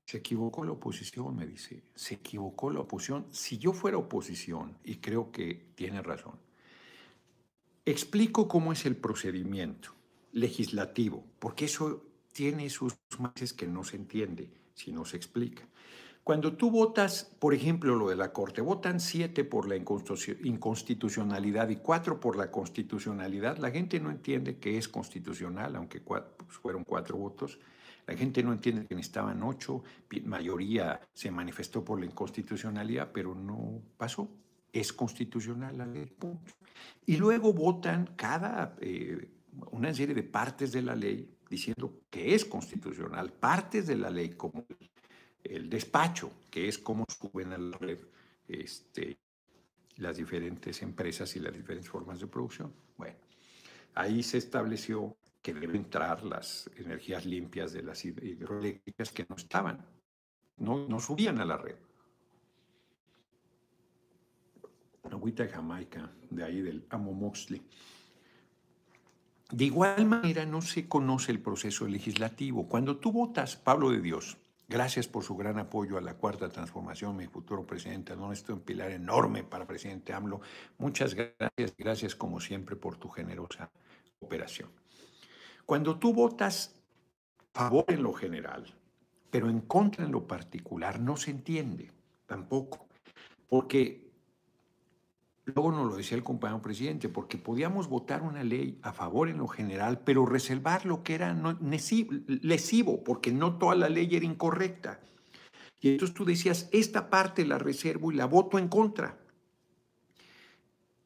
Se 0.05 0.18
equivocó 0.18 0.63
la 0.63 0.72
oposición, 0.72 1.36
me 1.36 1.45
dice. 1.45 1.84
Se 1.93 2.13
equivocó 2.13 2.72
la 2.72 2.80
oposición. 2.80 3.26
Si 3.32 3.57
yo 3.57 3.74
fuera 3.74 3.97
oposición, 3.97 4.78
y 4.86 4.95
creo 4.95 5.30
que 5.34 5.74
tiene 5.76 6.01
razón, 6.01 6.39
explico 7.84 8.47
cómo 8.47 8.72
es 8.72 8.86
el 8.86 8.95
procedimiento 8.95 9.95
legislativo, 10.36 11.25
porque 11.39 11.65
eso 11.65 12.03
tiene 12.33 12.69
sus 12.69 12.93
mases 13.17 13.53
que 13.53 13.67
no 13.67 13.83
se 13.83 13.95
entiende 13.95 14.51
si 14.73 14.91
no 14.91 15.05
se 15.05 15.15
explica. 15.15 15.63
Cuando 16.25 16.57
tú 16.57 16.69
votas, 16.71 17.31
por 17.39 17.53
ejemplo, 17.53 17.95
lo 17.95 18.09
de 18.09 18.15
la 18.15 18.33
Corte, 18.33 18.59
votan 18.59 18.99
siete 18.99 19.45
por 19.45 19.69
la 19.69 19.75
inconstitucionalidad 19.75 21.69
y 21.69 21.77
cuatro 21.77 22.19
por 22.19 22.36
la 22.36 22.51
constitucionalidad, 22.51 23.57
la 23.59 23.71
gente 23.71 23.99
no 23.99 24.11
entiende 24.11 24.57
que 24.57 24.77
es 24.77 24.89
constitucional, 24.89 25.75
aunque 25.75 26.01
pues, 26.01 26.23
fueron 26.47 26.83
cuatro 26.83 27.15
votos, 27.15 27.59
la 28.05 28.17
gente 28.17 28.43
no 28.43 28.51
entiende 28.51 28.86
que 28.88 28.95
necesitaban 28.95 29.41
ocho, 29.41 29.83
mayoría 30.25 30.99
se 31.13 31.31
manifestó 31.31 31.86
por 31.86 31.99
la 31.99 32.07
inconstitucionalidad, 32.07 33.11
pero 33.13 33.33
no 33.33 33.81
pasó. 33.97 34.29
Es 34.73 34.91
constitucional 34.91 35.77
la 35.77 35.86
ley. 35.86 36.11
Y 37.05 37.15
luego 37.15 37.53
votan 37.53 38.09
cada, 38.17 38.75
eh, 38.81 39.29
una 39.72 39.93
serie 39.93 40.16
de 40.16 40.24
partes 40.24 40.72
de 40.72 40.82
la 40.82 40.95
ley 40.95 41.38
diciendo 41.49 42.01
que 42.10 42.34
es 42.34 42.45
constitucional, 42.45 43.32
partes 43.34 43.88
de 43.88 43.95
la 43.95 44.10
ley 44.10 44.30
como 44.32 44.66
el, 45.43 45.70
despacho, 45.70 46.32
que 46.49 46.68
es 46.68 46.78
cómo 46.78 47.06
suben 47.08 47.53
a 47.53 47.58
la 47.58 47.78
red 47.78 47.99
este, 48.47 49.18
las 49.97 50.18
diferentes 50.18 50.82
empresas 50.82 51.36
y 51.36 51.39
las 51.39 51.53
diferentes 51.53 51.89
formas 51.89 52.20
de 52.20 52.28
producción. 52.28 52.74
Bueno, 52.97 53.18
ahí 53.93 54.24
se 54.24 54.38
estableció 54.38 55.16
que 55.41 55.53
deben 55.53 55.76
entrar 55.76 56.24
las 56.24 56.70
energías 56.76 57.26
limpias 57.26 57.72
de 57.72 57.84
las 57.84 58.03
hidroeléctricas 58.03 59.12
que 59.12 59.26
no 59.30 59.36
estaban, 59.36 59.86
no, 60.58 60.88
no 60.88 60.99
subían 60.99 61.39
a 61.39 61.45
la 61.45 61.58
red. 61.58 61.76
agüita 65.12 65.43
de 65.43 65.49
Jamaica, 65.49 66.12
de 66.30 66.43
ahí 66.43 66.62
del 66.62 66.86
Amo 66.89 67.14
Moxley. 67.14 67.62
De 69.52 69.66
igual 69.66 70.06
manera 70.06 70.46
no 70.46 70.62
se 70.62 70.88
conoce 70.88 71.32
el 71.32 71.39
proceso 71.39 71.88
legislativo. 71.88 72.68
Cuando 72.68 72.98
tú 72.98 73.12
votas, 73.12 73.56
Pablo 73.56 73.91
de 73.91 74.02
Dios, 74.02 74.38
gracias 74.68 75.08
por 75.08 75.24
su 75.24 75.36
gran 75.36 75.60
apoyo 75.60 75.98
a 75.98 76.02
la 76.02 76.16
cuarta 76.16 76.50
transformación, 76.50 77.16
mi 77.16 77.28
futuro 77.28 77.66
presidente, 77.66 78.16
no 78.16 78.32
esto 78.32 78.54
un 78.54 78.62
pilar 78.62 78.91
enorme 78.91 79.43
para 79.43 79.68
presidente 79.68 80.14
AMLO. 80.14 80.41
Muchas 80.80 81.14
gracias, 81.14 81.76
gracias 81.78 82.16
como 82.16 82.39
siempre 82.39 82.76
por 82.76 82.98
tu 82.98 83.10
generosa 83.10 83.70
operación. 84.20 84.72
Cuando 85.66 86.00
tú 86.00 86.14
votas 86.14 86.76
favor 87.54 87.86
en 87.88 88.02
lo 88.02 88.14
general, 88.14 88.66
pero 89.30 89.50
en 89.50 89.62
contra 89.62 90.06
en 90.06 90.12
lo 90.12 90.28
particular, 90.28 91.00
no 91.00 91.18
se 91.18 91.32
entiende 91.32 91.91
tampoco, 92.26 92.88
porque 93.48 94.05
Luego 95.46 95.72
nos 95.72 95.88
lo 95.88 95.96
decía 95.96 96.18
el 96.18 96.24
compañero 96.24 96.62
presidente, 96.62 97.08
porque 97.08 97.38
podíamos 97.38 97.88
votar 97.88 98.24
una 98.24 98.43
ley 98.43 98.80
a 98.82 98.93
favor 98.93 99.30
en 99.30 99.38
lo 99.38 99.48
general, 99.48 100.00
pero 100.04 100.26
reservar 100.26 100.88
lo 100.88 101.04
que 101.04 101.14
era 101.14 101.36
lesivo, 102.41 103.04
porque 103.04 103.32
no 103.32 103.60
toda 103.60 103.76
la 103.76 103.88
ley 103.88 104.10
era 104.16 104.26
incorrecta. 104.26 105.02
Y 105.80 105.89
entonces 105.89 106.16
tú 106.16 106.26
decías, 106.26 106.68
esta 106.72 107.12
parte 107.12 107.46
la 107.46 107.60
reservo 107.60 108.12
y 108.12 108.16
la 108.16 108.26
voto 108.26 108.58
en 108.58 108.68
contra. 108.68 109.20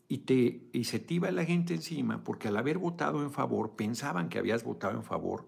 Y, 0.07 0.19
te, 0.19 0.69
y 0.71 0.85
se 0.85 0.99
te 0.99 1.15
iba 1.15 1.29
la 1.31 1.43
gente 1.43 1.73
encima, 1.73 2.23
porque 2.23 2.47
al 2.47 2.55
haber 2.55 2.77
votado 2.77 3.21
en 3.21 3.31
favor, 3.31 3.75
pensaban 3.75 4.29
que 4.29 4.39
habías 4.39 4.63
votado 4.63 4.95
en 4.95 5.03
favor 5.03 5.45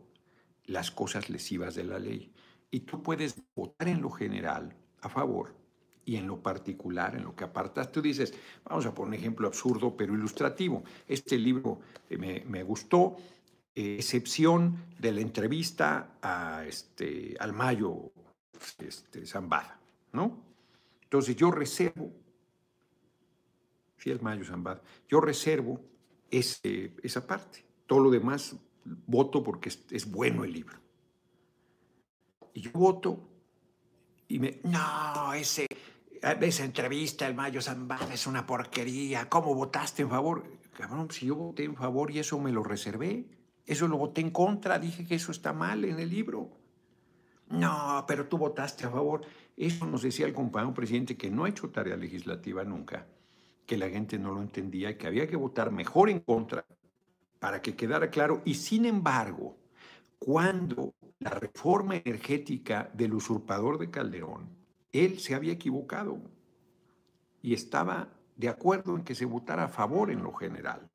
las 0.66 0.92
cosas 0.92 1.30
lesivas 1.30 1.76
de 1.76 1.86
la 1.86 1.98
ley. 1.98 2.34
Y 2.70 2.82
tú 2.82 3.02
puedes 3.02 3.42
votar 3.56 3.88
en 3.88 4.02
lo 4.02 4.10
general 4.10 4.76
a 5.00 5.08
favor 5.08 5.61
y 6.06 6.16
en 6.16 6.28
lo 6.28 6.42
particular, 6.42 7.16
en 7.16 7.24
lo 7.24 7.36
que 7.36 7.44
apartas, 7.44 7.92
tú 7.92 8.02
dices, 8.02 8.34
vamos 8.66 8.86
a 8.86 8.94
poner 8.94 9.10
un 9.10 9.14
ejemplo 9.16 9.48
absurdo 9.48 9.96
pero 9.96 10.14
ilustrativo. 10.14 10.84
Este 11.08 11.38
libro 11.38 11.80
eh, 12.10 12.44
me, 12.46 12.64
gustó, 12.64 13.18
eh, 13.76 13.96
excepción 14.00 14.86
de 15.00 15.12
la 15.12 15.22
entrevista 15.22 16.18
a 16.22 16.66
este, 16.66 17.36
al 17.40 17.54
Mayo 17.54 18.12
este, 18.80 19.26
Zambada, 19.26 19.80
¿no? 20.14 20.44
Entonces 21.04 21.36
yo 21.36 21.52
reservo, 21.52 22.12
sí, 23.98 24.10
el 24.10 24.22
Mayo 24.22 24.44
Zambada, 24.46 24.82
yo 25.08 25.22
reservo 25.22 25.82
ese, 26.30 26.94
esa 27.04 27.28
parte. 27.28 27.66
Todo 27.86 28.00
lo 28.00 28.10
demás 28.10 28.56
voto 28.86 29.44
porque 29.44 29.70
es 29.70 30.10
bueno 30.10 30.44
el 30.44 30.54
libro. 30.54 30.78
Y 32.54 32.62
yo 32.62 32.72
voto 32.72 33.32
y 34.32 34.40
me, 34.40 34.62
no, 34.64 35.34
ese, 35.34 35.68
esa 36.22 36.64
entrevista, 36.64 37.28
el 37.28 37.36
Mayo 37.36 37.62
Zambada 37.62 38.14
es 38.14 38.28
una 38.28 38.46
porquería. 38.46 39.28
¿Cómo 39.28 39.56
votaste 39.56 40.04
en 40.04 40.10
favor? 40.10 40.44
Cabrón, 40.74 41.10
si 41.12 41.26
yo 41.28 41.36
voté 41.36 41.64
en 41.64 41.76
favor 41.76 42.12
y 42.12 42.20
eso 42.20 42.40
me 42.40 42.52
lo 42.52 42.64
reservé, 42.64 43.26
eso 43.66 43.88
lo 43.88 43.98
voté 43.98 44.22
en 44.22 44.32
contra, 44.32 44.80
dije 44.80 45.06
que 45.06 45.16
eso 45.16 45.32
está 45.32 45.54
mal 45.54 45.84
en 45.86 46.00
el 46.00 46.10
libro. 46.10 46.50
No, 47.50 48.06
pero 48.08 48.28
tú 48.28 48.38
votaste 48.38 48.86
a 48.86 48.90
favor. 48.90 49.22
Eso 49.58 49.86
nos 49.86 50.04
decía 50.04 50.26
el 50.26 50.34
compañero 50.34 50.74
presidente 50.74 51.18
que 51.18 51.30
no 51.30 51.46
ha 51.46 51.50
hecho 51.50 51.70
tarea 51.70 51.98
legislativa 51.98 52.64
nunca, 52.64 53.06
que 53.66 53.78
la 53.78 53.90
gente 53.90 54.18
no 54.18 54.32
lo 54.32 54.42
entendía 54.42 54.98
que 54.98 55.08
había 55.08 55.28
que 55.28 55.36
votar 55.36 55.72
mejor 55.72 56.10
en 56.10 56.20
contra 56.20 56.66
para 57.40 57.62
que 57.62 57.76
quedara 57.76 58.10
claro. 58.10 58.42
Y 58.46 58.54
sin 58.54 58.86
embargo, 58.86 59.58
cuando 60.20 60.94
la 61.20 61.32
reforma 61.32 61.96
energética 61.96 62.90
del 62.94 63.14
usurpador 63.14 63.78
de 63.78 63.90
Calderón 63.90 64.61
él 64.92 65.20
se 65.20 65.36
había 65.36 65.54
equivocado 65.54 66.20
y 67.42 67.54
estaba 67.54 68.10
de 68.36 68.50
acuerdo 68.50 68.96
en 68.96 69.04
que 69.04 69.16
se 69.16 69.26
votara 69.26 69.66
a 69.66 69.70
favor 69.70 70.12
en 70.12 70.24
lo 70.24 70.34
general. 70.34 70.90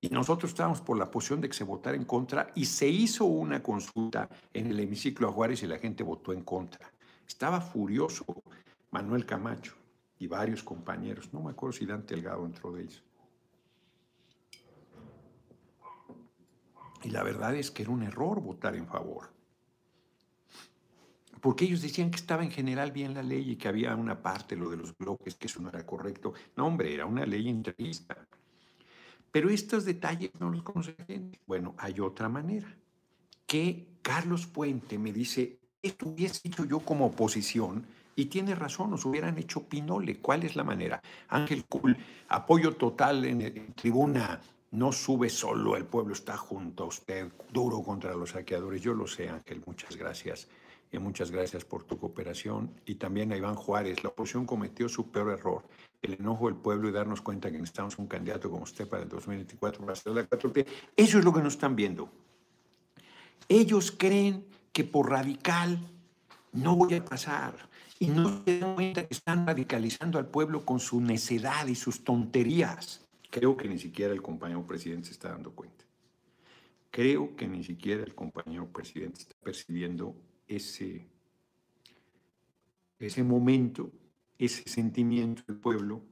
Y 0.00 0.08
nosotros 0.10 0.50
estábamos 0.50 0.80
por 0.80 0.98
la 0.98 1.10
posición 1.10 1.40
de 1.40 1.48
que 1.48 1.54
se 1.54 1.64
votara 1.64 1.96
en 1.96 2.04
contra 2.04 2.52
y 2.54 2.66
se 2.66 2.86
hizo 2.88 3.24
una 3.24 3.62
consulta 3.62 4.28
en 4.52 4.66
el 4.68 4.78
hemiciclo 4.78 5.28
a 5.28 5.32
Juárez 5.32 5.62
y 5.62 5.66
la 5.66 5.78
gente 5.78 6.04
votó 6.04 6.32
en 6.32 6.42
contra. 6.42 6.92
Estaba 7.26 7.60
furioso 7.60 8.24
Manuel 8.90 9.24
Camacho 9.26 9.74
y 10.18 10.26
varios 10.26 10.62
compañeros. 10.62 11.32
No 11.32 11.40
me 11.40 11.50
acuerdo 11.50 11.72
si 11.72 11.86
Dante 11.86 12.14
Delgado 12.14 12.44
entró 12.44 12.72
de 12.72 12.82
ellos. 12.82 13.02
Y 17.02 17.10
la 17.10 17.22
verdad 17.22 17.54
es 17.54 17.70
que 17.70 17.82
era 17.82 17.92
un 17.92 18.02
error 18.02 18.40
votar 18.40 18.76
en 18.76 18.86
favor 18.86 19.35
porque 21.40 21.64
ellos 21.64 21.82
decían 21.82 22.10
que 22.10 22.16
estaba 22.16 22.42
en 22.42 22.50
general 22.50 22.92
bien 22.92 23.14
la 23.14 23.22
ley 23.22 23.52
y 23.52 23.56
que 23.56 23.68
había 23.68 23.94
una 23.94 24.22
parte, 24.22 24.56
lo 24.56 24.70
de 24.70 24.76
los 24.76 24.96
bloques, 24.96 25.34
que 25.34 25.46
eso 25.46 25.60
no 25.60 25.68
era 25.68 25.84
correcto. 25.84 26.32
No, 26.56 26.66
hombre, 26.66 26.92
era 26.92 27.06
una 27.06 27.26
ley 27.26 27.48
entrevista. 27.48 28.16
Pero 29.30 29.50
estos 29.50 29.84
detalles 29.84 30.30
no 30.40 30.50
los 30.50 30.62
conoce 30.62 30.94
gente. 31.06 31.38
Bueno, 31.46 31.74
hay 31.78 32.00
otra 32.00 32.28
manera. 32.28 32.74
Que 33.46 33.86
Carlos 34.02 34.46
Puente 34.46 34.98
me 34.98 35.12
dice, 35.12 35.58
esto 35.82 36.08
hubiese 36.08 36.48
hecho 36.48 36.64
yo 36.64 36.80
como 36.80 37.06
oposición 37.06 37.86
y 38.16 38.26
tiene 38.26 38.54
razón, 38.54 38.90
nos 38.90 39.04
hubieran 39.04 39.36
hecho 39.36 39.64
pinole. 39.64 40.20
¿Cuál 40.20 40.44
es 40.44 40.56
la 40.56 40.64
manera? 40.64 41.02
Ángel 41.28 41.66
Cool, 41.66 41.96
apoyo 42.28 42.72
total 42.76 43.24
en, 43.24 43.72
tribuna. 43.74 44.40
No 44.72 44.90
sube 44.90 45.28
solo, 45.28 45.76
el 45.76 45.84
pueblo 45.84 46.12
está 46.12 46.36
junto 46.36 46.84
a 46.84 46.86
usted, 46.86 47.30
duro 47.52 47.82
contra 47.82 48.14
los 48.14 48.30
saqueadores. 48.30 48.82
Yo 48.82 48.94
lo 48.94 49.06
sé, 49.06 49.28
Ángel, 49.28 49.62
muchas 49.64 49.96
gracias 49.96 50.48
y 50.92 50.98
muchas 50.98 51.30
gracias 51.30 51.64
por 51.64 51.84
tu 51.84 51.98
cooperación. 51.98 52.70
Y 52.86 52.96
también 52.96 53.32
a 53.32 53.36
Iván 53.36 53.54
Juárez, 53.54 54.02
la 54.02 54.10
oposición 54.10 54.46
cometió 54.46 54.88
su 54.88 55.10
peor 55.10 55.32
error, 55.32 55.64
el 56.02 56.14
enojo 56.14 56.46
del 56.46 56.56
pueblo 56.56 56.88
y 56.88 56.92
darnos 56.92 57.20
cuenta 57.20 57.50
que 57.50 57.58
necesitamos 57.58 57.98
un 57.98 58.06
candidato 58.06 58.50
como 58.50 58.62
usted 58.62 58.88
para 58.88 59.02
el 59.02 59.08
2024 59.08 59.80
para 59.80 59.92
hacer 59.92 60.12
la 60.12 60.28
4T. 60.28 60.66
Eso 60.96 61.18
es 61.18 61.24
lo 61.24 61.32
que 61.32 61.40
nos 61.40 61.54
están 61.54 61.76
viendo. 61.76 62.10
Ellos 63.48 63.92
creen 63.96 64.44
que 64.72 64.84
por 64.84 65.10
radical 65.10 65.78
no 66.52 66.76
voy 66.76 66.94
a 66.94 67.04
pasar 67.04 67.54
y 67.98 68.08
no 68.08 68.42
se 68.44 68.58
dan 68.58 68.74
cuenta 68.74 69.06
que 69.06 69.14
están 69.14 69.46
radicalizando 69.46 70.18
al 70.18 70.26
pueblo 70.26 70.64
con 70.64 70.80
su 70.80 71.00
necedad 71.00 71.66
y 71.66 71.74
sus 71.74 72.04
tonterías. 72.04 73.06
Creo 73.30 73.56
que 73.56 73.68
ni 73.68 73.78
siquiera 73.78 74.12
el 74.12 74.22
compañero 74.22 74.66
presidente 74.66 75.06
se 75.06 75.12
está 75.12 75.30
dando 75.30 75.52
cuenta. 75.52 75.84
Creo 76.90 77.36
que 77.36 77.46
ni 77.46 77.62
siquiera 77.62 78.02
el 78.02 78.14
compañero 78.14 78.66
presidente 78.68 79.20
está 79.20 79.34
percibiendo 79.42 80.14
ese, 80.46 81.06
ese 82.98 83.22
momento, 83.22 83.90
ese 84.38 84.68
sentimiento 84.68 85.42
del 85.46 85.56
pueblo, 85.56 86.02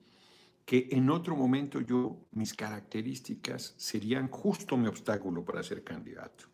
que 0.65 0.89
en 0.93 1.11
otro 1.11 1.37
momento 1.37 1.81
yo, 1.81 2.27
mis 2.33 2.55
características 2.55 3.75
serían 3.77 4.29
justo 4.29 4.77
mi 4.77 4.89
obstáculo 4.89 5.45
para 5.45 5.63
ser 5.63 5.85
candidato. 5.85 6.47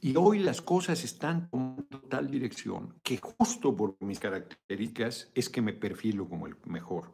Y 0.00 0.16
hoy 0.16 0.40
las 0.40 0.60
cosas 0.60 1.02
están 1.04 1.48
tomando 1.48 2.00
tal 2.08 2.30
dirección 2.30 2.94
que 3.02 3.18
justo 3.18 3.74
por 3.74 3.96
mis 4.00 4.20
características 4.20 5.30
es 5.34 5.48
que 5.48 5.62
me 5.62 5.72
perfilo 5.72 6.28
como 6.28 6.46
el 6.46 6.56
mejor 6.66 7.12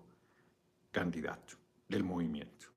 candidato 0.91 1.55
del 1.89 2.03
movimiento 2.03 2.72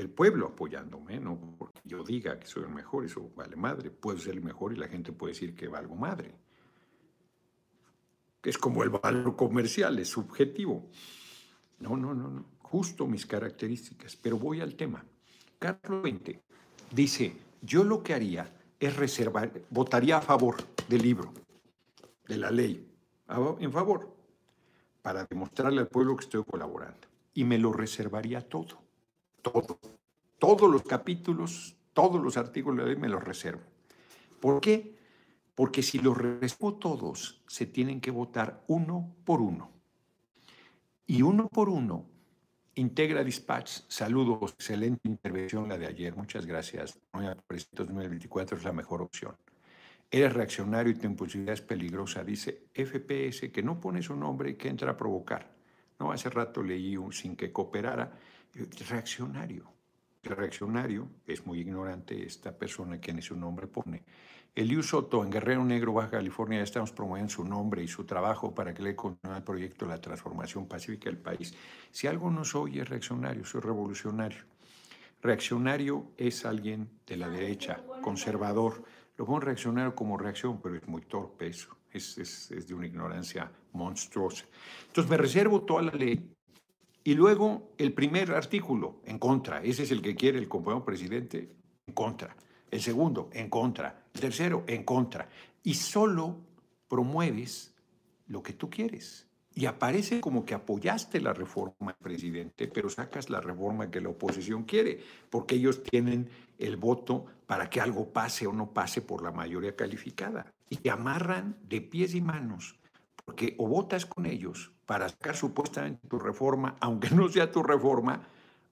el 0.00 0.10
pueblo 0.10 0.46
apoyándome, 0.46 1.18
no 1.18 1.38
porque 1.58 1.80
yo 1.84 2.04
diga 2.04 2.38
que 2.38 2.46
soy 2.46 2.64
el 2.64 2.68
mejor, 2.68 3.04
eso 3.04 3.30
vale 3.34 3.56
madre. 3.56 3.90
Puedo 3.90 4.18
ser 4.18 4.34
el 4.34 4.42
mejor 4.42 4.72
y 4.72 4.76
la 4.76 4.88
gente 4.88 5.12
puede 5.12 5.32
decir 5.32 5.54
que 5.54 5.68
valgo 5.68 5.96
madre. 5.96 6.34
Es 8.42 8.58
como 8.58 8.82
el 8.82 8.90
valor 8.90 9.34
comercial, 9.34 9.98
es 9.98 10.08
subjetivo. 10.08 10.88
No, 11.80 11.96
no, 11.96 12.14
no, 12.14 12.28
no. 12.28 12.44
Justo 12.58 13.06
mis 13.06 13.26
características. 13.26 14.16
Pero 14.16 14.38
voy 14.38 14.60
al 14.60 14.74
tema. 14.76 15.04
Carlos 15.58 16.02
XX 16.02 16.38
dice: 16.92 17.36
Yo 17.62 17.82
lo 17.82 18.02
que 18.02 18.14
haría 18.14 18.52
es 18.78 18.96
reservar, 18.96 19.50
votaría 19.70 20.18
a 20.18 20.22
favor 20.22 20.56
del 20.88 21.02
libro, 21.02 21.32
de 22.28 22.36
la 22.36 22.50
ley, 22.50 22.86
en 23.58 23.72
favor, 23.72 24.14
para 25.00 25.24
demostrarle 25.24 25.80
al 25.80 25.88
pueblo 25.88 26.16
que 26.16 26.24
estoy 26.24 26.44
colaborando. 26.44 27.08
Y 27.34 27.44
me 27.44 27.58
lo 27.58 27.72
reservaría 27.72 28.42
todo 28.42 28.85
todo. 29.50 29.78
Todos 30.38 30.70
los 30.70 30.82
capítulos, 30.82 31.76
todos 31.92 32.22
los 32.22 32.36
artículos 32.36 32.84
de 32.84 32.92
ley 32.92 33.00
me 33.00 33.08
los 33.08 33.22
reservo. 33.22 33.62
¿Por 34.40 34.60
qué? 34.60 34.96
Porque 35.54 35.82
si 35.82 35.98
los 35.98 36.16
reservo 36.16 36.74
todos, 36.74 37.42
se 37.46 37.66
tienen 37.66 38.00
que 38.00 38.10
votar 38.10 38.62
uno 38.66 39.14
por 39.24 39.40
uno. 39.40 39.70
Y 41.06 41.22
uno 41.22 41.48
por 41.48 41.68
uno, 41.68 42.04
Integra 42.74 43.24
Dispatch, 43.24 43.84
saludos, 43.88 44.52
excelente 44.52 45.08
intervención 45.08 45.66
la 45.68 45.78
de 45.78 45.86
ayer, 45.86 46.14
muchas 46.14 46.44
gracias. 46.44 46.98
2024 47.72 48.58
es 48.58 48.64
la 48.64 48.72
mejor 48.72 49.00
opción. 49.00 49.34
Eres 50.10 50.34
reaccionario 50.34 50.92
y 50.92 50.96
tu 50.96 51.06
impulsividad 51.06 51.54
es 51.54 51.62
peligrosa, 51.62 52.22
dice 52.22 52.66
FPS, 52.74 53.50
que 53.50 53.62
no 53.62 53.80
pone 53.80 54.02
su 54.02 54.14
nombre 54.14 54.50
y 54.50 54.54
que 54.56 54.68
entra 54.68 54.90
a 54.90 54.96
provocar. 54.96 55.56
No, 55.98 56.12
hace 56.12 56.28
rato 56.28 56.62
leí 56.62 56.98
un, 56.98 57.12
sin 57.12 57.34
que 57.34 57.50
cooperara 57.50 58.12
reaccionario. 58.88 59.72
Reaccionario 60.22 61.08
es 61.26 61.46
muy 61.46 61.60
ignorante, 61.60 62.24
esta 62.24 62.56
persona 62.56 63.00
que 63.00 63.12
en 63.12 63.22
su 63.22 63.36
nombre 63.36 63.66
pone. 63.66 64.04
Eliu 64.54 64.82
Soto, 64.82 65.22
en 65.22 65.30
Guerrero 65.30 65.64
Negro, 65.64 65.92
Baja 65.92 66.12
California, 66.12 66.62
estamos 66.62 66.90
promoviendo 66.90 67.30
su 67.30 67.44
nombre 67.44 67.82
y 67.84 67.88
su 67.88 68.04
trabajo 68.04 68.54
para 68.54 68.72
que 68.72 68.82
le 68.82 68.96
continúe 68.96 69.36
el 69.36 69.42
proyecto 69.42 69.84
de 69.84 69.92
la 69.92 70.00
transformación 70.00 70.66
pacífica 70.66 71.10
del 71.10 71.18
país. 71.18 71.54
Si 71.90 72.06
algo 72.06 72.30
no 72.30 72.44
soy 72.44 72.80
es 72.80 72.88
reaccionario, 72.88 73.44
soy 73.44 73.60
revolucionario. 73.60 74.44
Reaccionario 75.22 76.12
es 76.16 76.44
alguien 76.46 76.88
de 77.06 77.16
la 77.18 77.28
derecha, 77.28 77.82
conservador. 78.02 78.82
Lo 79.16 79.26
pongo 79.26 79.40
reaccionario 79.40 79.94
como 79.94 80.16
reacción, 80.16 80.60
pero 80.62 80.74
es 80.76 80.88
muy 80.88 81.02
torpe 81.02 81.48
eso. 81.48 81.76
Es, 81.90 82.16
es, 82.18 82.50
es 82.50 82.66
de 82.66 82.74
una 82.74 82.86
ignorancia 82.86 83.50
monstruosa. 83.72 84.46
Entonces 84.86 85.10
me 85.10 85.16
reservo 85.16 85.62
toda 85.62 85.82
la 85.82 85.92
ley 85.92 86.35
y 87.06 87.14
luego 87.14 87.70
el 87.78 87.92
primer 87.92 88.32
artículo, 88.32 88.96
en 89.04 89.20
contra. 89.20 89.62
Ese 89.62 89.84
es 89.84 89.92
el 89.92 90.02
que 90.02 90.16
quiere 90.16 90.40
el 90.40 90.48
compañero 90.48 90.84
presidente, 90.84 91.52
en 91.86 91.94
contra. 91.94 92.36
El 92.68 92.82
segundo, 92.82 93.30
en 93.32 93.48
contra. 93.48 94.06
El 94.12 94.20
tercero, 94.20 94.64
en 94.66 94.82
contra. 94.82 95.28
Y 95.62 95.74
solo 95.74 96.36
promueves 96.88 97.72
lo 98.26 98.42
que 98.42 98.54
tú 98.54 98.68
quieres. 98.68 99.28
Y 99.54 99.66
aparece 99.66 100.20
como 100.20 100.44
que 100.44 100.54
apoyaste 100.54 101.20
la 101.20 101.32
reforma, 101.32 101.96
presidente, 101.96 102.66
pero 102.66 102.90
sacas 102.90 103.30
la 103.30 103.40
reforma 103.40 103.88
que 103.88 104.00
la 104.00 104.08
oposición 104.08 104.64
quiere, 104.64 104.98
porque 105.30 105.54
ellos 105.54 105.84
tienen 105.84 106.28
el 106.58 106.76
voto 106.76 107.26
para 107.46 107.70
que 107.70 107.80
algo 107.80 108.12
pase 108.12 108.48
o 108.48 108.52
no 108.52 108.72
pase 108.72 109.00
por 109.00 109.22
la 109.22 109.30
mayoría 109.30 109.76
calificada. 109.76 110.52
Y 110.68 110.88
amarran 110.88 111.56
de 111.68 111.82
pies 111.82 112.16
y 112.16 112.20
manos, 112.20 112.80
porque 113.24 113.54
o 113.58 113.68
votas 113.68 114.06
con 114.06 114.26
ellos 114.26 114.72
para 114.86 115.08
sacar 115.08 115.36
supuestamente 115.36 116.06
tu 116.08 116.18
reforma, 116.18 116.76
aunque 116.80 117.10
no 117.10 117.28
sea 117.28 117.50
tu 117.50 117.62
reforma, 117.62 118.26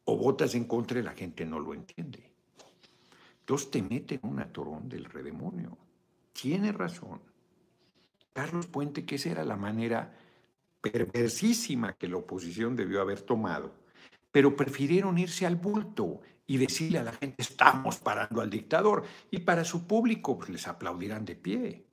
o 0.04 0.16
votas 0.16 0.54
en 0.54 0.64
contra 0.64 1.00
y 1.00 1.02
la 1.02 1.12
gente 1.12 1.44
no 1.44 1.58
lo 1.58 1.74
entiende. 1.74 2.30
Entonces 3.40 3.70
te 3.70 3.82
meten 3.82 4.20
un 4.22 4.38
atorón 4.40 4.88
del 4.88 5.04
redemonio. 5.04 5.76
Tiene 6.32 6.72
razón. 6.72 7.20
Carlos 8.32 8.66
Puente, 8.66 9.04
que 9.04 9.16
esa 9.16 9.30
era 9.30 9.44
la 9.44 9.56
manera 9.56 10.14
perversísima 10.80 11.94
que 11.94 12.08
la 12.08 12.18
oposición 12.18 12.76
debió 12.76 13.00
haber 13.00 13.22
tomado, 13.22 13.72
pero 14.30 14.56
prefirieron 14.56 15.18
irse 15.18 15.46
al 15.46 15.56
bulto 15.56 16.20
y 16.46 16.58
decirle 16.58 16.98
a 16.98 17.04
la 17.04 17.12
gente, 17.12 17.36
estamos 17.38 17.98
parando 17.98 18.40
al 18.40 18.50
dictador, 18.50 19.04
y 19.30 19.40
para 19.40 19.64
su 19.64 19.86
público 19.86 20.36
pues, 20.36 20.50
les 20.50 20.68
aplaudirán 20.68 21.24
de 21.24 21.36
pie, 21.36 21.86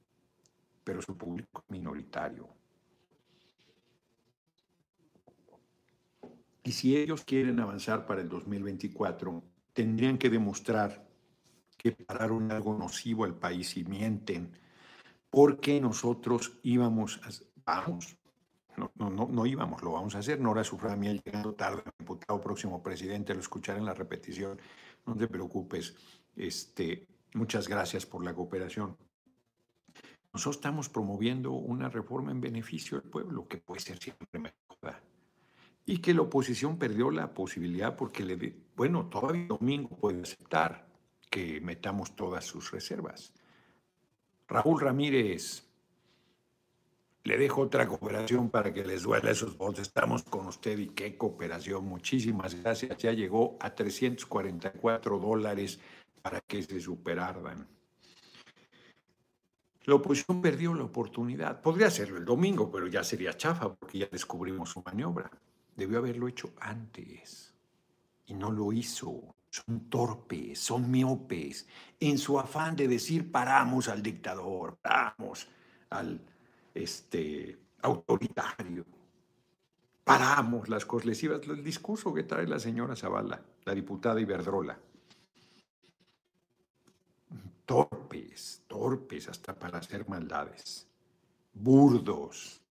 pero 0.83 1.01
su 1.01 1.17
público 1.17 1.63
es 1.63 1.71
minoritario. 1.71 2.60
Y 6.63 6.71
si 6.73 6.95
ellos 6.95 7.23
quieren 7.23 7.59
avanzar 7.59 8.05
para 8.05 8.21
el 8.21 8.29
2024, 8.29 9.43
tendrían 9.73 10.17
que 10.17 10.29
demostrar 10.29 11.07
que 11.77 11.91
pararon 11.91 12.51
algo 12.51 12.77
nocivo 12.77 13.25
al 13.25 13.35
país 13.35 13.75
y 13.77 13.83
mienten, 13.83 14.51
porque 15.29 15.81
nosotros 15.81 16.59
íbamos, 16.61 17.19
a, 17.23 17.29
vamos, 17.65 18.15
no, 18.77 18.91
no, 18.95 19.09
no, 19.09 19.27
no, 19.27 19.45
íbamos, 19.45 19.81
lo 19.81 19.93
vamos 19.93 20.13
a 20.15 20.19
hacer. 20.19 20.39
Nora 20.39 20.63
Suframiel 20.63 21.21
llegando 21.23 21.55
tarde, 21.55 21.83
diputado 21.97 22.39
próximo 22.39 22.83
presidente, 22.83 23.33
lo 23.33 23.39
escucharé 23.39 23.79
en 23.79 23.85
la 23.85 23.95
repetición. 23.95 24.59
No 25.07 25.15
te 25.15 25.27
preocupes. 25.27 25.95
Este, 26.35 27.07
muchas 27.33 27.67
gracias 27.67 28.05
por 28.05 28.23
la 28.23 28.35
cooperación. 28.35 28.95
Nosotros 30.33 30.57
estamos 30.57 30.87
promoviendo 30.87 31.51
una 31.51 31.89
reforma 31.89 32.31
en 32.31 32.39
beneficio 32.39 33.01
del 33.01 33.09
pueblo, 33.09 33.47
que 33.47 33.57
puede 33.57 33.81
ser 33.81 33.97
siempre 33.97 34.27
mejor. 34.39 35.10
Y 35.85 35.97
que 35.97 36.13
la 36.13 36.21
oposición 36.21 36.77
perdió 36.77 37.11
la 37.11 37.33
posibilidad 37.33 37.95
porque 37.95 38.23
le, 38.23 38.53
bueno, 38.75 39.07
todavía 39.07 39.47
domingo 39.47 39.89
puede 39.89 40.21
aceptar 40.21 40.87
que 41.29 41.59
metamos 41.61 42.15
todas 42.15 42.45
sus 42.45 42.71
reservas. 42.71 43.33
Raúl 44.47 44.81
Ramírez, 44.81 45.63
le 47.23 47.37
dejo 47.37 47.61
otra 47.61 47.87
cooperación 47.87 48.49
para 48.49 48.73
que 48.73 48.83
les 48.83 49.03
duela 49.03 49.31
esos 49.31 49.55
votos. 49.57 49.81
Estamos 49.81 50.23
con 50.23 50.47
usted 50.47 50.77
y 50.79 50.87
qué 50.87 51.17
cooperación. 51.17 51.85
Muchísimas 51.85 52.55
gracias. 52.55 52.97
Ya 52.97 53.13
llegó 53.13 53.57
a 53.59 53.73
344 53.75 55.19
dólares 55.19 55.79
para 56.21 56.41
que 56.41 56.63
se 56.63 56.79
superardan. 56.79 57.67
La 59.85 59.95
oposición 59.95 60.41
perdió 60.41 60.73
la 60.73 60.83
oportunidad. 60.83 61.61
Podría 61.61 61.87
hacerlo 61.87 62.17
el 62.17 62.25
domingo, 62.25 62.71
pero 62.71 62.87
ya 62.87 63.03
sería 63.03 63.37
chafa 63.37 63.73
porque 63.73 63.99
ya 63.99 64.07
descubrimos 64.11 64.69
su 64.69 64.81
maniobra. 64.83 65.29
Debió 65.75 65.99
haberlo 65.99 66.27
hecho 66.27 66.53
antes 66.59 67.53
y 68.25 68.33
no 68.33 68.51
lo 68.51 68.71
hizo 68.73 69.35
son 69.51 69.89
torpes, 69.89 70.59
son 70.59 70.89
miopes, 70.89 71.67
en 71.99 72.17
su 72.17 72.39
afán 72.39 72.75
de 72.75 72.87
decir 72.87 73.31
paramos 73.31 73.89
al 73.89 74.01
dictador, 74.01 74.77
paramos 74.77 75.47
al 75.89 76.21
este, 76.73 77.59
autoritario, 77.81 78.85
paramos 80.05 80.69
las 80.69 80.85
cosas 80.85 81.05
lesivas, 81.05 81.41
el 81.43 81.63
discurso 81.63 82.13
que 82.13 82.23
trae 82.23 82.47
la 82.47 82.59
señora 82.59 82.95
Zavala, 82.95 83.43
la 83.65 83.75
diputada 83.75 84.21
Iberdrola. 84.21 84.79
Torpes, 87.65 88.63
torpes 88.67 89.27
hasta 89.27 89.53
para 89.57 89.79
hacer 89.79 90.07
maldades, 90.07 90.87
burdos. 91.53 92.61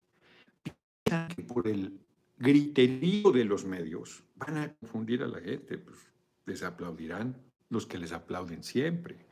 Piensan 0.63 1.29
que 1.29 1.43
por 1.43 1.69
el 1.69 2.01
griterío 2.41 3.31
de 3.31 3.45
los 3.45 3.65
medios 3.65 4.25
van 4.35 4.57
a 4.57 4.75
confundir 4.75 5.23
a 5.23 5.29
la 5.29 5.41
gente. 5.41 5.79
Pues, 5.79 5.99
les 6.47 6.63
aplaudirán 6.63 7.37
los 7.69 7.87
que 7.87 7.99
les 7.99 8.13
aplauden 8.13 8.65
siempre. 8.65 9.27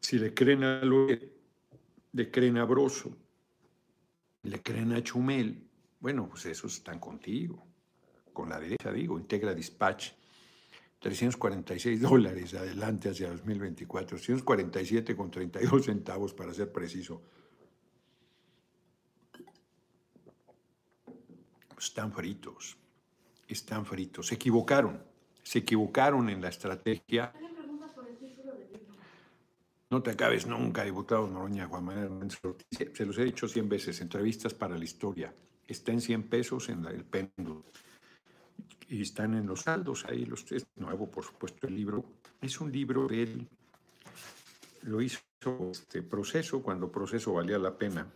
Si 0.00 0.18
le 0.18 0.34
creen 0.34 0.64
a 0.64 0.82
Loret, 0.82 1.30
le 2.12 2.30
creen 2.30 2.56
a 2.56 2.64
Broso, 2.64 3.16
le 4.42 4.60
creen 4.62 4.92
a 4.92 5.02
Chumel, 5.02 5.62
bueno, 6.00 6.28
pues 6.28 6.46
esos 6.46 6.74
están 6.74 6.98
contigo. 6.98 7.62
Con 8.32 8.48
la 8.48 8.58
derecha 8.58 8.90
digo, 8.90 9.18
Integra 9.18 9.54
Dispatch, 9.54 10.12
346 10.98 12.00
dólares 12.00 12.54
adelante 12.54 13.10
hacia 13.10 13.28
2024, 13.28 14.16
347 14.16 15.14
con 15.14 15.30
32 15.30 15.84
centavos 15.84 16.32
para 16.32 16.54
ser 16.54 16.72
preciso. 16.72 17.22
Están 21.80 22.12
fritos, 22.12 22.76
están 23.48 23.84
fritos, 23.84 24.28
se 24.28 24.36
equivocaron 24.36 25.10
se 25.42 25.58
equivocaron 25.58 26.28
en 26.30 26.40
la 26.40 26.48
estrategia. 26.48 27.32
No 29.90 30.02
te 30.02 30.10
acabes 30.10 30.46
nunca, 30.46 30.84
diputado 30.84 31.26
Noroña, 31.26 31.66
Juan 31.66 31.84
Manuel 31.84 32.30
Se 32.70 33.04
los 33.04 33.18
he 33.18 33.24
dicho 33.24 33.48
100 33.48 33.68
veces, 33.68 34.00
entrevistas 34.00 34.54
para 34.54 34.78
la 34.78 34.84
historia. 34.84 35.34
Está 35.66 35.90
en 35.90 36.00
100 36.00 36.28
pesos 36.28 36.68
en 36.68 36.84
el 36.84 37.04
péndulo. 37.04 37.64
Y 38.88 39.02
están 39.02 39.34
en 39.34 39.46
los 39.46 39.62
saldos 39.62 40.04
ahí, 40.04 40.24
los 40.24 40.44
tres. 40.44 40.66
Nuevo, 40.76 41.10
por 41.10 41.24
supuesto, 41.24 41.66
el 41.66 41.74
libro. 41.74 42.04
Es 42.40 42.60
un 42.60 42.70
libro 42.70 43.08
de 43.08 43.22
él. 43.24 43.48
Lo 44.82 45.00
hizo 45.00 45.20
este 45.72 46.02
proceso 46.02 46.62
cuando 46.62 46.92
proceso 46.92 47.32
valía 47.32 47.58
la 47.58 47.76
pena. 47.76 48.06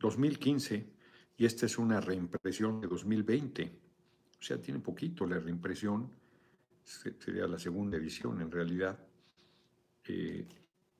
2015, 0.00 0.93
y 1.36 1.44
esta 1.44 1.66
es 1.66 1.78
una 1.78 2.00
reimpresión 2.00 2.80
de 2.80 2.86
2020. 2.88 3.72
O 4.38 4.42
sea, 4.42 4.60
tiene 4.60 4.80
poquito 4.80 5.26
la 5.26 5.38
reimpresión 5.38 6.10
sería 6.84 7.46
la 7.46 7.58
segunda 7.58 7.96
edición 7.96 8.40
en 8.40 8.50
realidad, 8.50 8.98
eh, 10.06 10.46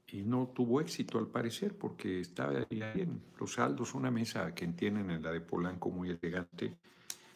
y 0.08 0.22
no 0.22 0.52
tuvo 0.54 0.80
éxito 0.80 1.18
al 1.18 1.26
parecer 1.28 1.76
porque 1.76 2.20
estaba 2.20 2.58
ahí 2.58 2.82
en 2.94 3.20
los 3.38 3.54
saldos, 3.54 3.94
una 3.94 4.10
mesa 4.10 4.54
que 4.54 4.66
tienen 4.68 5.10
en 5.10 5.22
la 5.22 5.32
de 5.32 5.40
Polanco 5.40 5.90
muy 5.90 6.10
elegante, 6.10 6.76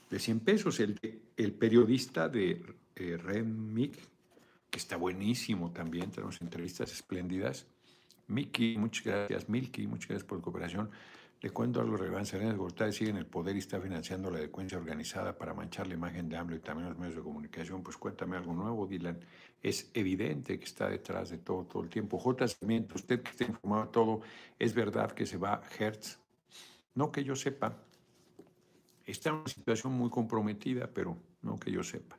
de 0.09 0.19
100 0.19 0.41
pesos. 0.41 0.81
El, 0.81 0.99
el 1.37 1.53
periodista 1.53 2.29
de 2.29 2.63
eh, 2.95 3.17
Ren 3.17 3.75
que 4.71 4.79
está 4.79 4.97
buenísimo 4.97 5.73
también, 5.73 6.11
tenemos 6.11 6.41
entrevistas 6.41 6.93
espléndidas. 6.93 7.67
Miki, 8.29 8.77
muchas 8.77 9.05
gracias. 9.05 9.49
Milky, 9.49 9.87
muchas 9.87 10.09
gracias 10.09 10.29
por 10.29 10.39
la 10.39 10.45
cooperación. 10.45 10.91
Le 11.41 11.51
cuento 11.51 11.81
algo 11.81 11.97
relevante. 11.97 12.31
Salinas 12.31 12.57
Gortari 12.57 12.93
sigue 12.93 13.11
en 13.11 13.17
el 13.17 13.27
poder 13.27 13.55
y 13.55 13.61
está 13.61 13.81
financiando 13.81 14.29
la 14.29 14.39
delincuencia 14.39 14.77
organizada 14.77 15.39
para 15.39 15.55
manchar 15.55 15.87
la 15.87 15.95
imagen 15.95 16.29
de 16.29 16.37
AMLO 16.37 16.57
y 16.57 16.61
también 16.61 16.89
los 16.89 16.99
medios 16.99 17.15
de 17.15 17.23
comunicación. 17.23 17.83
Pues 17.83 17.97
cuéntame 17.97 18.37
algo 18.37 18.53
nuevo, 18.53 18.89
Dylan. 18.89 19.21
Es 19.63 19.89
evidente 19.95 20.59
que 20.59 20.65
está 20.65 20.89
detrás 20.89 21.31
de 21.31 21.39
todo, 21.39 21.65
todo 21.65 21.85
el 21.85 21.91
tiempo. 21.91 22.19
J. 22.19 22.49
Sarmiento, 22.49 22.97
usted 22.97 23.23
que 23.23 23.31
está 23.31 23.45
informado 23.45 23.85
de 23.85 23.93
todo, 23.93 24.21
¿es 24.59 24.75
verdad 24.75 25.13
que 25.13 25.27
se 25.27 25.37
va 25.37 25.63
Hertz? 25.79 26.19
No 26.95 27.13
que 27.13 27.23
yo 27.23 27.37
sepa. 27.37 27.77
Está 29.07 29.31
en 29.31 29.37
una 29.37 29.47
situación 29.47 29.93
muy 29.93 30.11
comprometida, 30.11 30.91
pero 30.93 31.17
no 31.43 31.57
que 31.57 31.71
yo 31.71 31.85
sepa. 31.85 32.19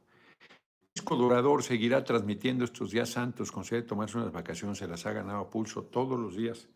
Francisco 0.93 1.17
Dorador 1.17 1.61
seguirá 1.63 2.03
transmitiendo 2.05 2.63
estos 2.63 2.91
días 2.91 3.09
santos, 3.09 3.51
concede 3.51 3.81
tomarse 3.81 4.17
unas 4.17 4.31
vacaciones, 4.31 4.77
se 4.77 4.87
las 4.87 5.05
ha 5.05 5.11
ganado 5.11 5.39
a 5.39 5.49
pulso 5.49 5.83
todos 5.83 6.17
los 6.17 6.37
días. 6.37 6.69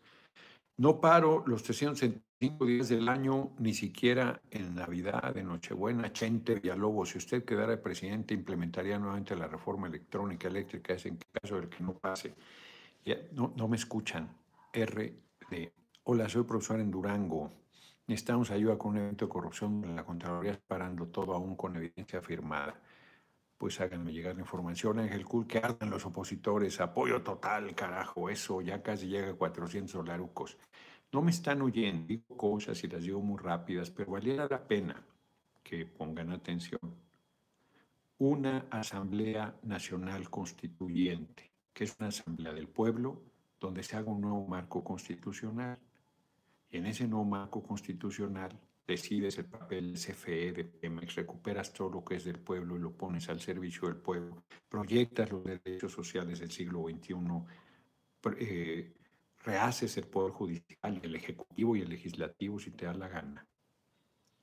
No 0.76 1.00
paro 1.00 1.44
los 1.46 1.62
365 1.62 2.66
días 2.66 2.88
del 2.88 3.08
año, 3.08 3.52
ni 3.58 3.74
siquiera 3.74 4.40
en 4.50 4.74
Navidad, 4.74 5.36
en 5.36 5.46
Nochebuena, 5.46 6.12
Chente, 6.12 6.56
Villalobos. 6.56 7.10
Si 7.10 7.18
usted 7.18 7.44
quedara 7.44 7.80
presidente, 7.80 8.34
implementaría 8.34 8.98
nuevamente 8.98 9.36
la 9.36 9.46
reforma 9.46 9.86
electrónica 9.86 10.48
eléctrica, 10.48 10.94
es 10.94 11.06
en 11.06 11.18
caso 11.30 11.60
de 11.60 11.68
que 11.68 11.84
no 11.84 11.94
pase. 11.94 12.34
no, 13.32 13.54
no 13.56 13.68
me 13.68 13.76
escuchan. 13.76 14.28
RD. 14.72 15.12
Hola, 16.02 16.28
soy 16.28 16.42
profesor 16.42 16.80
en 16.80 16.90
Durango. 16.90 17.52
Necesitamos 18.08 18.50
ayuda 18.50 18.76
con 18.76 18.92
un 18.92 18.98
evento 18.98 19.26
de 19.26 19.28
corrupción 19.30 19.94
la 19.94 20.04
Contraloría, 20.04 20.60
parando 20.66 21.06
todo 21.06 21.34
aún 21.34 21.54
con 21.54 21.76
evidencia 21.76 22.20
firmada. 22.20 22.74
Pues 23.64 23.80
háganme 23.80 24.12
llegar 24.12 24.34
la 24.34 24.42
información. 24.42 24.98
Ángel 24.98 25.24
Cool, 25.24 25.46
que 25.46 25.56
ardan 25.56 25.88
los 25.88 26.04
opositores. 26.04 26.82
Apoyo 26.82 27.22
total, 27.22 27.74
carajo. 27.74 28.28
Eso 28.28 28.60
ya 28.60 28.82
casi 28.82 29.06
llega 29.06 29.30
a 29.30 29.34
400 29.36 30.06
larucos. 30.06 30.58
No 31.10 31.22
me 31.22 31.30
están 31.30 31.62
oyendo. 31.62 32.06
Digo 32.08 32.36
cosas 32.36 32.84
y 32.84 32.88
las 32.88 33.02
digo 33.02 33.22
muy 33.22 33.38
rápidas, 33.38 33.88
pero 33.88 34.10
valiera 34.10 34.46
la 34.50 34.62
pena 34.62 35.02
que 35.62 35.86
pongan 35.86 36.32
atención. 36.32 36.78
Una 38.18 38.66
Asamblea 38.70 39.54
Nacional 39.62 40.28
Constituyente, 40.28 41.50
que 41.72 41.84
es 41.84 41.96
una 41.98 42.08
asamblea 42.08 42.52
del 42.52 42.68
pueblo, 42.68 43.22
donde 43.58 43.82
se 43.82 43.96
haga 43.96 44.10
un 44.12 44.20
nuevo 44.20 44.46
marco 44.46 44.84
constitucional 44.84 45.78
en 46.70 46.84
ese 46.84 47.08
nuevo 47.08 47.24
marco 47.24 47.62
constitucional 47.62 48.60
decides 48.86 49.38
el 49.38 49.46
papel 49.46 49.92
del 49.92 50.00
CFE, 50.00 50.52
de 50.52 50.64
Pemex, 50.64 51.14
recuperas 51.14 51.72
todo 51.72 51.90
lo 51.90 52.04
que 52.04 52.16
es 52.16 52.24
del 52.24 52.38
pueblo 52.38 52.76
y 52.76 52.80
lo 52.80 52.92
pones 52.92 53.28
al 53.28 53.40
servicio 53.40 53.88
del 53.88 53.96
pueblo, 53.96 54.44
proyectas 54.68 55.30
los 55.30 55.44
derechos 55.44 55.92
sociales 55.92 56.40
del 56.40 56.50
siglo 56.50 56.84
XXI, 56.88 57.14
eh, 58.38 58.94
rehaces 59.44 59.96
el 59.96 60.06
Poder 60.06 60.32
Judicial, 60.32 61.00
el 61.02 61.14
Ejecutivo 61.14 61.76
y 61.76 61.82
el 61.82 61.90
Legislativo 61.90 62.58
si 62.58 62.70
te 62.70 62.86
da 62.86 62.94
la 62.94 63.08
gana. 63.08 63.46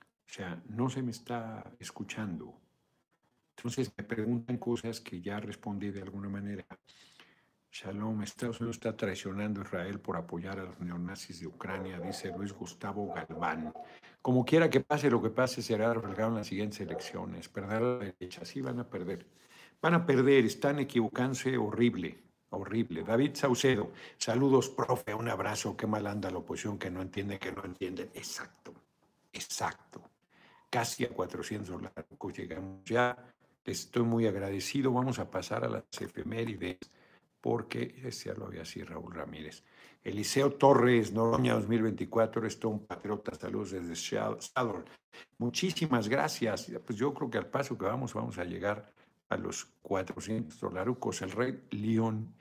O 0.00 0.32
sea, 0.32 0.62
no 0.66 0.88
se 0.88 1.02
me 1.02 1.10
está 1.10 1.74
escuchando. 1.78 2.60
Entonces 3.56 3.92
me 3.96 4.04
preguntan 4.04 4.56
cosas 4.58 5.00
que 5.00 5.20
ya 5.20 5.38
respondí 5.40 5.90
de 5.90 6.02
alguna 6.02 6.28
manera. 6.28 6.66
Shalom, 7.72 8.22
Estados 8.22 8.60
Unidos 8.60 8.76
está 8.76 8.94
traicionando 8.94 9.62
a 9.62 9.64
Israel 9.64 9.98
por 9.98 10.18
apoyar 10.18 10.58
a 10.58 10.64
los 10.64 10.78
neonazis 10.78 11.40
de 11.40 11.46
Ucrania, 11.46 11.98
dice 11.98 12.30
Luis 12.36 12.52
Gustavo 12.52 13.10
Galván. 13.14 13.72
Como 14.20 14.44
quiera 14.44 14.68
que 14.68 14.80
pase 14.80 15.10
lo 15.10 15.22
que 15.22 15.30
pase, 15.30 15.62
será 15.62 15.94
reflejado 15.94 16.28
en 16.28 16.34
las 16.34 16.46
siguientes 16.48 16.80
elecciones. 16.80 17.48
Perder 17.48 17.80
la 17.80 17.98
derecha, 17.98 18.44
sí 18.44 18.60
van 18.60 18.78
a 18.78 18.84
perder. 18.90 19.26
Van 19.80 19.94
a 19.94 20.04
perder, 20.04 20.44
están 20.44 20.80
equivocándose 20.80 21.56
horrible, 21.56 22.22
horrible. 22.50 23.04
David 23.04 23.36
Saucedo, 23.36 23.90
saludos, 24.18 24.68
profe, 24.68 25.14
un 25.14 25.30
abrazo. 25.30 25.74
Qué 25.74 25.86
mal 25.86 26.06
anda 26.06 26.30
la 26.30 26.38
oposición 26.38 26.78
que 26.78 26.90
no 26.90 27.00
entiende, 27.00 27.38
que 27.38 27.52
no 27.52 27.64
entienden. 27.64 28.10
Exacto, 28.12 28.74
exacto. 29.32 30.10
Casi 30.68 31.06
a 31.06 31.08
400 31.08 31.70
dólares 31.70 32.04
llegamos 32.36 32.84
ya. 32.84 33.16
Estoy 33.64 34.02
muy 34.02 34.26
agradecido. 34.26 34.92
Vamos 34.92 35.18
a 35.18 35.30
pasar 35.30 35.64
a 35.64 35.68
las 35.68 35.84
efemérides 35.98 36.78
porque, 37.42 38.00
ya 38.10 38.34
lo 38.34 38.46
había 38.46 38.62
así 38.62 38.82
Raúl 38.82 39.12
Ramírez. 39.12 39.64
Eliseo 40.04 40.52
Torres, 40.54 41.12
Noroña 41.12 41.54
2024, 41.54 42.46
esto 42.46 42.68
un 42.68 42.86
patriota, 42.86 43.34
saludos 43.34 43.72
desde 43.72 43.96
Seattle. 43.96 44.84
Muchísimas 45.38 46.08
gracias. 46.08 46.70
Pues 46.86 46.98
yo 46.98 47.12
creo 47.12 47.28
que 47.28 47.38
al 47.38 47.48
paso 47.48 47.76
que 47.76 47.84
vamos, 47.84 48.14
vamos 48.14 48.38
a 48.38 48.44
llegar 48.44 48.92
a 49.28 49.36
los 49.36 49.64
400 49.82 50.58
dolarucos. 50.58 51.20
El 51.22 51.32
rey 51.32 51.62
León. 51.70 52.34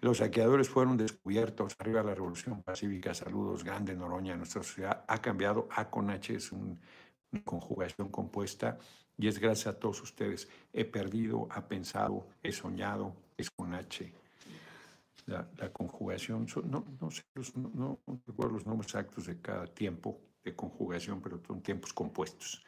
Los 0.00 0.18
saqueadores 0.18 0.68
fueron 0.68 0.96
descubiertos. 0.96 1.74
Arriba 1.78 2.04
la 2.04 2.14
revolución 2.14 2.62
pacífica. 2.62 3.14
Saludos, 3.14 3.64
grande 3.64 3.96
Noroña. 3.96 4.36
Nuestra 4.36 4.62
sociedad 4.62 5.04
ha 5.08 5.20
cambiado. 5.20 5.68
A 5.72 5.90
con 5.90 6.10
H 6.10 6.34
es 6.34 6.52
una 6.52 6.76
conjugación 7.44 8.08
compuesta 8.08 8.78
y 9.18 9.26
es 9.26 9.38
gracias 9.38 9.74
a 9.74 9.78
todos 9.78 10.00
ustedes. 10.00 10.48
He 10.72 10.84
perdido, 10.84 11.48
ha 11.50 11.66
pensado, 11.66 12.28
he 12.42 12.52
soñado, 12.52 13.14
es 13.36 13.50
con 13.50 13.74
H. 13.74 14.12
La, 15.26 15.46
conjugación, 15.72 16.46
no, 16.64 16.86
no 16.98 17.10
sé, 17.10 17.22
no, 17.56 17.98
recuerdo 18.26 18.54
los 18.54 18.66
nombres 18.66 18.86
exactos 18.94 19.26
de 19.26 19.38
cada 19.42 19.66
tiempo 19.66 20.18
de 20.42 20.56
conjugación, 20.56 21.20
pero 21.20 21.38
son 21.46 21.60
tiempos 21.60 21.92
compuestos. 21.92 22.64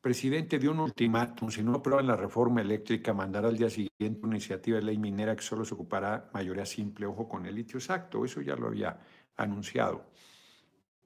Presidente 0.00 0.58
dio 0.58 0.70
un 0.70 0.80
ultimátum, 0.80 1.50
si 1.50 1.62
no 1.62 1.74
aprueban 1.74 2.06
la 2.06 2.16
reforma 2.16 2.62
eléctrica, 2.62 3.12
mandará 3.12 3.48
al 3.48 3.58
día 3.58 3.68
siguiente 3.68 4.20
una 4.22 4.36
iniciativa 4.36 4.78
de 4.78 4.84
ley 4.84 4.96
minera 4.96 5.36
que 5.36 5.42
solo 5.42 5.66
se 5.66 5.74
ocupará 5.74 6.30
mayoría 6.32 6.64
simple, 6.64 7.04
ojo 7.04 7.28
con 7.28 7.44
el 7.44 7.54
litio 7.54 7.78
exacto, 7.78 8.24
eso 8.24 8.40
ya 8.40 8.56
lo 8.56 8.68
había 8.68 8.98
anunciado, 9.36 10.06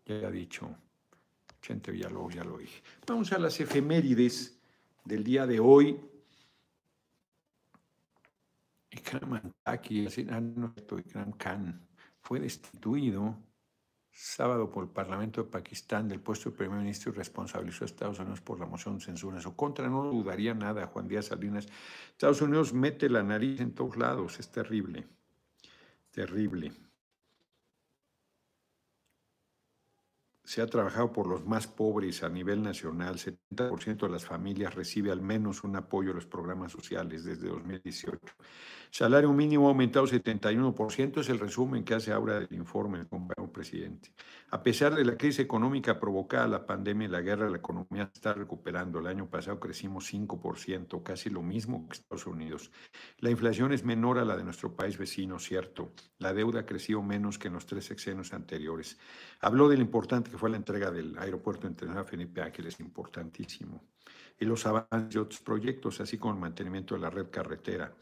ya 0.05 0.17
había 0.17 0.31
dicho, 0.31 0.77
Chente 1.61 1.91
Villalobos, 1.91 2.35
ya 2.35 2.45
lo 2.45 2.59
dije. 2.59 2.83
Vamos 3.07 3.33
a 3.33 3.39
las 3.39 3.59
efemérides 3.61 4.59
del 5.05 5.25
día 5.25 5.47
de 5.47 5.61
hoy. 5.61 6.01
Ikram 8.91 9.35
Antaki, 9.35 10.07
Ikram 10.07 11.33
Khan, 11.39 11.87
fue 12.21 12.41
destituido 12.41 13.37
sábado 14.13 14.69
por 14.71 14.85
el 14.85 14.91
Parlamento 14.91 15.43
de 15.43 15.49
Pakistán 15.49 16.09
del 16.09 16.21
puesto 16.21 16.51
de 16.51 16.57
primer 16.57 16.81
ministro 16.81 17.13
y 17.13 17.15
responsabilizó 17.15 17.85
a 17.85 17.87
Estados 17.87 18.19
Unidos 18.19 18.41
por 18.41 18.59
la 18.59 18.67
moción 18.67 18.99
de 18.99 19.05
censura 19.05 19.37
en 19.37 19.43
su 19.43 19.55
contra. 19.55 19.89
No 19.89 20.05
dudaría 20.05 20.53
nada, 20.55 20.87
Juan 20.89 21.09
Díaz 21.09 21.27
Salinas. 21.27 21.67
Estados 22.11 22.43
Unidos 22.43 22.73
mete 22.73 23.09
la 23.09 23.23
nariz 23.23 23.61
en 23.61 23.73
todos 23.73 23.97
lados, 23.97 24.39
es 24.41 24.51
terrible, 24.51 25.07
terrible. 26.11 26.73
Se 30.51 30.61
ha 30.61 30.67
trabajado 30.67 31.13
por 31.13 31.29
los 31.29 31.47
más 31.47 31.69
pobres 31.69 32.25
a 32.25 32.29
nivel 32.29 32.61
nacional. 32.61 33.19
70% 33.19 34.01
de 34.01 34.09
las 34.09 34.25
familias 34.25 34.75
recibe 34.75 35.13
al 35.13 35.23
menos 35.23 35.63
un 35.63 35.77
apoyo 35.77 36.11
a 36.11 36.15
los 36.15 36.27
programas 36.27 36.73
sociales 36.73 37.23
desde 37.23 37.47
2018. 37.47 38.19
Salario 38.91 39.33
mínimo 39.33 39.69
ha 39.69 39.71
aumentado 39.71 40.09
71%, 40.09 41.21
es 41.21 41.29
el 41.29 41.39
resumen 41.39 41.85
que 41.85 41.95
hace 41.95 42.11
ahora 42.11 42.41
del 42.41 42.53
informe 42.53 42.99
del 42.99 43.07
compañero 43.07 43.53
presidente. 43.53 44.13
A 44.51 44.65
pesar 44.65 44.97
de 44.97 45.05
la 45.05 45.17
crisis 45.17 45.39
económica 45.39 46.01
provocada 46.01 46.49
la 46.49 46.67
pandemia 46.67 47.07
y 47.07 47.11
la 47.13 47.21
guerra, 47.21 47.49
la 47.49 47.59
economía 47.59 48.11
está 48.13 48.33
recuperando. 48.33 48.99
El 48.99 49.07
año 49.07 49.31
pasado 49.31 49.61
crecimos 49.61 50.13
5%, 50.13 51.05
casi 51.05 51.31
lo 51.31 51.43
mismo 51.43 51.87
que 51.87 51.99
Estados 51.99 52.27
Unidos. 52.27 52.73
La 53.19 53.31
inflación 53.31 53.73
es 53.73 53.85
menor 53.85 54.19
a 54.19 54.25
la 54.25 54.37
de 54.37 54.43
nuestro 54.43 54.75
país 54.75 54.99
vecino, 54.99 55.39
cierto. 55.39 55.93
La 56.19 56.35
deuda 56.35 56.61
ha 56.61 56.67
crecido 56.67 57.01
menos 57.01 57.39
que 57.39 57.47
en 57.47 57.55
los 57.55 57.67
tres 57.67 57.85
sexenios 57.85 58.33
anteriores. 58.33 58.99
Habló 59.43 59.69
de 59.69 59.77
lo 59.77 59.83
importante 59.83 60.31
que 60.31 60.37
fue 60.37 60.51
la 60.51 60.57
entrega 60.57 60.91
del 60.91 61.17
aeropuerto 61.19 61.67
internacional 61.67 62.07
Felipe 62.07 62.43
Ángeles, 62.43 62.79
importantísimo. 62.81 63.83
Y 64.39 64.45
los 64.45 64.67
avances 64.67 65.15
de 65.15 65.21
otros 65.21 65.41
proyectos, 65.41 66.01
así 66.01 66.19
como 66.19 66.35
el 66.35 66.41
mantenimiento 66.41 66.95
de 66.95 67.01
la 67.01 67.11
red 67.11 67.31
carretera. 67.31 67.95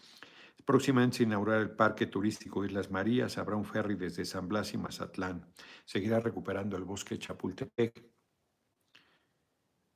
Próximamente 0.65 1.19
se 1.19 1.23
inaugurará 1.23 1.63
el 1.63 1.71
Parque 1.71 2.07
Turístico 2.07 2.65
Islas 2.65 2.91
Marías, 2.91 3.39
habrá 3.39 3.57
un 3.57 3.65
ferry 3.65 3.95
desde 3.95 4.25
San 4.25 4.49
Blas 4.49 4.75
y 4.75 4.79
Mazatlán, 4.79 5.47
seguirá 5.85 6.21
recuperando 6.21 6.77
el 6.77 6.85
bosque 6.85 7.19
Chapultepec, 7.19 8.05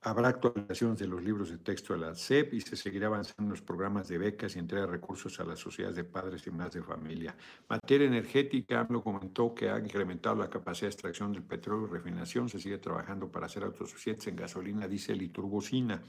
habrá 0.02 0.28
actualizaciones 0.28 0.98
de 0.98 1.06
los 1.06 1.22
libros 1.22 1.50
de 1.50 1.58
texto 1.58 1.92
de 1.92 2.00
la 2.00 2.14
SEP 2.14 2.54
y 2.54 2.60
se 2.60 2.76
seguirá 2.76 3.06
avanzando 3.06 3.44
en 3.44 3.50
los 3.50 3.62
programas 3.62 4.08
de 4.08 4.18
becas 4.18 4.56
y 4.56 4.58
entrega 4.58 4.86
de 4.86 4.92
recursos 4.92 5.38
a 5.38 5.44
las 5.44 5.60
sociedades 5.60 5.96
de 5.96 6.04
padres 6.04 6.44
y 6.46 6.50
más 6.50 6.72
de 6.72 6.82
familia. 6.82 7.36
Materia 7.68 8.08
energética, 8.08 8.80
AMLO 8.80 9.02
comentó 9.02 9.54
que 9.54 9.70
ha 9.70 9.78
incrementado 9.78 10.34
la 10.34 10.50
capacidad 10.50 10.88
de 10.88 10.94
extracción 10.94 11.32
del 11.32 11.44
petróleo 11.44 11.86
y 11.86 11.90
refinación, 11.90 12.48
se 12.48 12.58
sigue 12.58 12.78
trabajando 12.78 13.30
para 13.30 13.48
ser 13.48 13.62
autosuficientes 13.62 14.26
en 14.26 14.36
gasolina, 14.36 14.88
diésel 14.88 15.22
y 15.22 15.28
turbocina. 15.28 16.02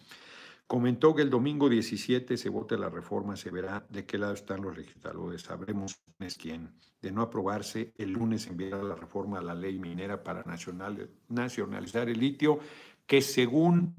Comentó 0.65 1.13
que 1.13 1.21
el 1.21 1.29
domingo 1.29 1.69
17 1.69 2.35
se 2.35 2.49
vote 2.49 2.77
la 2.77 2.89
reforma, 2.89 3.35
se 3.35 3.51
verá 3.51 3.85
de 3.89 4.05
qué 4.05 4.17
lado 4.17 4.33
están 4.33 4.61
los 4.61 4.75
legisladores, 4.75 5.43
sabremos 5.43 6.01
quién. 6.31 6.71
De 7.01 7.11
no 7.11 7.21
aprobarse, 7.21 7.93
el 7.97 8.11
lunes 8.11 8.47
enviará 8.47 8.81
la 8.81 8.95
reforma 8.95 9.39
a 9.39 9.41
la 9.41 9.53
ley 9.53 9.77
minera 9.77 10.23
para 10.23 10.43
nacionalizar 11.27 12.07
el 12.07 12.17
litio, 12.17 12.59
que 13.05 13.21
según 13.21 13.95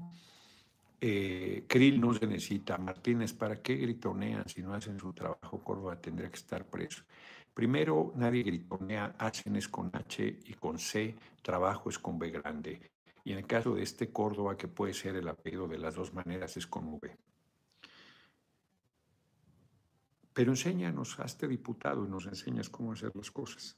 eh, 1.01 1.65
Krill 1.67 1.99
no 2.01 2.13
se 2.13 2.25
necesita. 2.25 2.77
Martínez, 2.77 3.33
¿para 3.33 3.61
qué 3.61 3.75
gritonean 3.75 4.47
si 4.49 4.61
no 4.61 4.73
hacen 4.73 4.99
su 4.99 5.13
trabajo? 5.13 5.63
Córdoba 5.63 5.99
tendría 5.99 6.29
que 6.29 6.37
estar 6.37 6.65
preso. 6.65 7.03
Primero, 7.53 8.11
nadie 8.15 8.43
gritonea, 8.43 9.15
hacen 9.17 9.55
es 9.55 9.67
con 9.69 9.89
H 9.93 10.39
y 10.45 10.53
con 10.55 10.77
C, 10.77 11.15
trabajo 11.41 11.89
es 11.89 11.99
con 11.99 12.19
B 12.19 12.29
grande. 12.31 12.91
Y 13.23 13.31
en 13.31 13.39
el 13.39 13.47
caso 13.47 13.75
de 13.75 13.83
este 13.83 14.11
Córdoba, 14.11 14.57
que 14.57 14.67
puede 14.67 14.93
ser 14.93 15.15
el 15.15 15.27
apellido 15.27 15.67
de 15.67 15.77
las 15.77 15.95
dos 15.95 16.13
maneras, 16.13 16.57
es 16.57 16.67
con 16.67 16.87
V. 16.93 17.17
Pero 20.33 20.51
enséñanos, 20.51 21.17
hazte 21.19 21.47
diputado 21.47 22.05
y 22.05 22.09
nos 22.09 22.25
enseñas 22.25 22.69
cómo 22.69 22.91
hacer 22.91 23.11
las 23.15 23.31
cosas. 23.31 23.77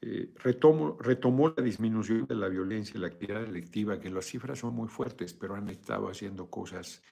Eh, 0.00 0.32
retomó 0.36 1.54
la 1.56 1.62
disminución 1.62 2.26
de 2.26 2.36
la 2.36 2.48
violencia 2.48 2.96
y 2.96 3.00
la 3.00 3.08
actividad 3.08 3.40
delictiva, 3.40 3.98
que 3.98 4.10
las 4.10 4.26
cifras 4.26 4.60
son 4.60 4.74
muy 4.74 4.88
fuertes, 4.88 5.34
pero 5.34 5.56
han 5.56 5.68
estado 5.68 6.08
haciendo 6.08 6.48
cosas 6.48 7.02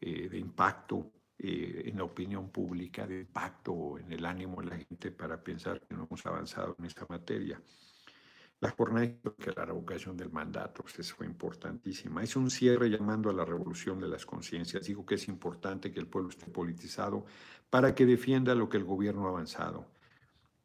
eh, 0.00 0.28
de 0.28 0.38
impacto 0.38 1.12
eh, 1.38 1.84
en 1.86 1.96
la 1.96 2.04
opinión 2.04 2.50
pública, 2.50 3.06
de 3.06 3.20
impacto 3.20 3.98
en 3.98 4.12
el 4.12 4.24
ánimo 4.26 4.60
de 4.60 4.68
la 4.68 4.76
gente 4.76 5.10
para 5.12 5.42
pensar 5.42 5.80
que 5.80 5.94
no 5.94 6.04
hemos 6.04 6.26
avanzado 6.26 6.76
en 6.78 6.84
esta 6.84 7.06
materia. 7.08 7.60
La 8.60 8.70
jornada 8.70 9.06
que 9.38 9.52
la 9.54 9.66
revocación 9.66 10.16
del 10.16 10.30
mandato, 10.30 10.82
pues 10.82 11.12
fue 11.12 11.26
importantísima. 11.26 12.22
Es 12.22 12.36
un 12.36 12.50
cierre 12.50 12.88
llamando 12.88 13.28
a 13.28 13.34
la 13.34 13.44
revolución 13.44 13.98
de 14.00 14.08
las 14.08 14.24
conciencias. 14.24 14.86
Digo 14.86 15.04
que 15.04 15.16
es 15.16 15.28
importante 15.28 15.92
que 15.92 16.00
el 16.00 16.06
pueblo 16.06 16.30
esté 16.30 16.46
politizado 16.46 17.26
para 17.68 17.94
que 17.94 18.06
defienda 18.06 18.54
lo 18.54 18.68
que 18.68 18.78
el 18.78 18.84
gobierno 18.84 19.26
ha 19.26 19.30
avanzado. 19.30 19.95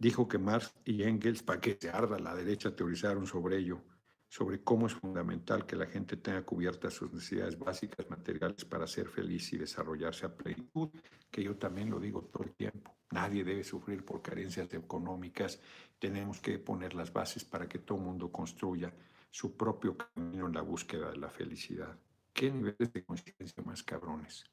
Dijo 0.01 0.27
que 0.27 0.39
Marx 0.39 0.73
y 0.83 1.03
Engels, 1.03 1.43
para 1.43 1.61
que 1.61 1.77
se 1.79 1.91
arda 1.91 2.17
la 2.17 2.33
derecha, 2.33 2.75
teorizaron 2.75 3.27
sobre 3.27 3.57
ello, 3.57 3.83
sobre 4.27 4.63
cómo 4.63 4.87
es 4.87 4.95
fundamental 4.95 5.67
que 5.67 5.75
la 5.75 5.85
gente 5.85 6.17
tenga 6.17 6.43
cubiertas 6.43 6.95
sus 6.95 7.13
necesidades 7.13 7.59
básicas 7.59 8.09
materiales 8.09 8.65
para 8.65 8.87
ser 8.87 9.07
feliz 9.09 9.53
y 9.53 9.59
desarrollarse 9.59 10.25
a 10.25 10.35
plenitud, 10.35 10.89
que 11.29 11.43
yo 11.43 11.55
también 11.55 11.91
lo 11.91 11.99
digo 11.99 12.23
todo 12.23 12.45
el 12.45 12.55
tiempo. 12.55 12.97
Nadie 13.11 13.43
debe 13.43 13.63
sufrir 13.63 14.03
por 14.03 14.23
carencias 14.23 14.73
económicas. 14.73 15.59
Tenemos 15.99 16.41
que 16.41 16.57
poner 16.57 16.95
las 16.95 17.13
bases 17.13 17.45
para 17.45 17.69
que 17.69 17.77
todo 17.77 17.99
el 17.99 18.05
mundo 18.05 18.31
construya 18.31 18.91
su 19.29 19.55
propio 19.55 19.95
camino 19.95 20.47
en 20.47 20.53
la 20.53 20.61
búsqueda 20.61 21.11
de 21.11 21.17
la 21.17 21.29
felicidad. 21.29 21.95
¿Qué 22.33 22.49
niveles 22.49 22.91
de 22.91 23.03
conciencia 23.03 23.61
más 23.63 23.83
cabrones? 23.83 24.45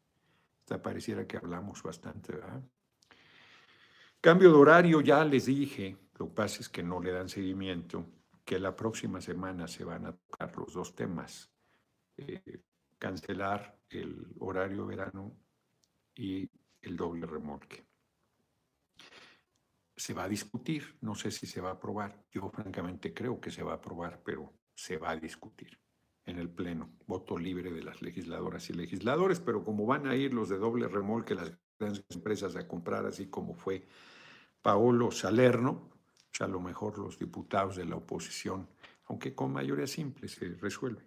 Hasta 0.60 0.82
pareciera 0.82 1.26
que 1.26 1.38
hablamos 1.38 1.82
bastante, 1.82 2.32
¿verdad? 2.32 2.62
Cambio 4.20 4.50
de 4.50 4.56
horario, 4.56 5.00
ya 5.00 5.24
les 5.24 5.46
dije, 5.46 5.96
lo 6.18 6.26
que 6.28 6.34
pasa 6.34 6.60
es 6.60 6.68
que 6.68 6.82
no 6.82 7.00
le 7.00 7.12
dan 7.12 7.28
seguimiento, 7.28 8.04
que 8.44 8.58
la 8.58 8.74
próxima 8.74 9.20
semana 9.20 9.68
se 9.68 9.84
van 9.84 10.06
a 10.06 10.12
tocar 10.12 10.56
los 10.56 10.72
dos 10.72 10.94
temas. 10.94 11.52
Eh, 12.16 12.62
cancelar 12.98 13.78
el 13.88 14.26
horario 14.40 14.86
verano 14.86 15.36
y 16.14 16.50
el 16.82 16.96
doble 16.96 17.26
remolque. 17.26 17.86
Se 19.96 20.14
va 20.14 20.24
a 20.24 20.28
discutir, 20.28 20.96
no 21.00 21.14
sé 21.14 21.30
si 21.30 21.46
se 21.46 21.60
va 21.60 21.70
a 21.70 21.74
aprobar. 21.74 22.24
Yo 22.30 22.50
francamente 22.50 23.14
creo 23.14 23.40
que 23.40 23.50
se 23.50 23.62
va 23.62 23.72
a 23.72 23.76
aprobar, 23.76 24.22
pero 24.24 24.52
se 24.74 24.96
va 24.96 25.10
a 25.10 25.16
discutir 25.16 25.78
en 26.24 26.38
el 26.38 26.50
Pleno. 26.50 26.92
Voto 27.06 27.38
libre 27.38 27.70
de 27.70 27.82
las 27.82 28.02
legisladoras 28.02 28.68
y 28.70 28.74
legisladores, 28.74 29.40
pero 29.40 29.64
como 29.64 29.86
van 29.86 30.06
a 30.06 30.14
ir 30.14 30.34
los 30.34 30.48
de 30.48 30.58
doble 30.58 30.88
remolque, 30.88 31.34
las 31.34 31.52
grandes 31.78 32.04
empresas 32.10 32.56
a 32.56 32.66
comprar, 32.66 33.06
así 33.06 33.26
como 33.26 33.54
fue 33.54 33.84
Paolo 34.62 35.10
Salerno, 35.10 35.88
pues 36.30 36.40
a 36.40 36.48
lo 36.48 36.60
mejor 36.60 36.98
los 36.98 37.18
diputados 37.18 37.76
de 37.76 37.84
la 37.84 37.96
oposición, 37.96 38.68
aunque 39.06 39.34
con 39.34 39.52
mayoría 39.52 39.86
simple 39.86 40.28
se 40.28 40.48
resuelve. 40.60 41.02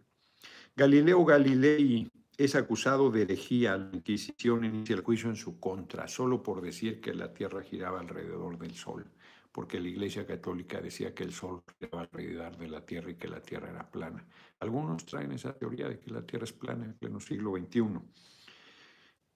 Galileo 0.75 1.23
Galilei 1.25 2.09
es 2.37 2.55
acusado 2.55 3.11
de 3.11 3.23
herejía. 3.23 3.77
La 3.77 3.95
Inquisición 3.95 4.63
inicia 4.63 4.95
el 4.95 5.03
juicio 5.03 5.29
en 5.29 5.35
su 5.35 5.59
contra, 5.59 6.07
solo 6.07 6.41
por 6.41 6.61
decir 6.61 7.01
que 7.01 7.13
la 7.13 7.33
Tierra 7.33 7.61
giraba 7.61 7.99
alrededor 7.99 8.57
del 8.57 8.73
Sol, 8.73 9.05
porque 9.51 9.79
la 9.79 9.89
Iglesia 9.89 10.25
Católica 10.25 10.81
decía 10.81 11.13
que 11.13 11.23
el 11.23 11.33
Sol 11.33 11.61
giraba 11.79 12.03
alrededor 12.03 12.57
de 12.57 12.67
la 12.69 12.85
Tierra 12.85 13.11
y 13.11 13.15
que 13.15 13.27
la 13.27 13.41
Tierra 13.41 13.69
era 13.69 13.91
plana. 13.91 14.25
Algunos 14.59 15.05
traen 15.05 15.33
esa 15.33 15.53
teoría 15.53 15.87
de 15.89 15.99
que 15.99 16.09
la 16.09 16.25
Tierra 16.25 16.45
es 16.45 16.53
plana 16.53 16.85
en 16.85 16.93
pleno 16.93 17.19
siglo 17.19 17.51
XXI. 17.57 17.99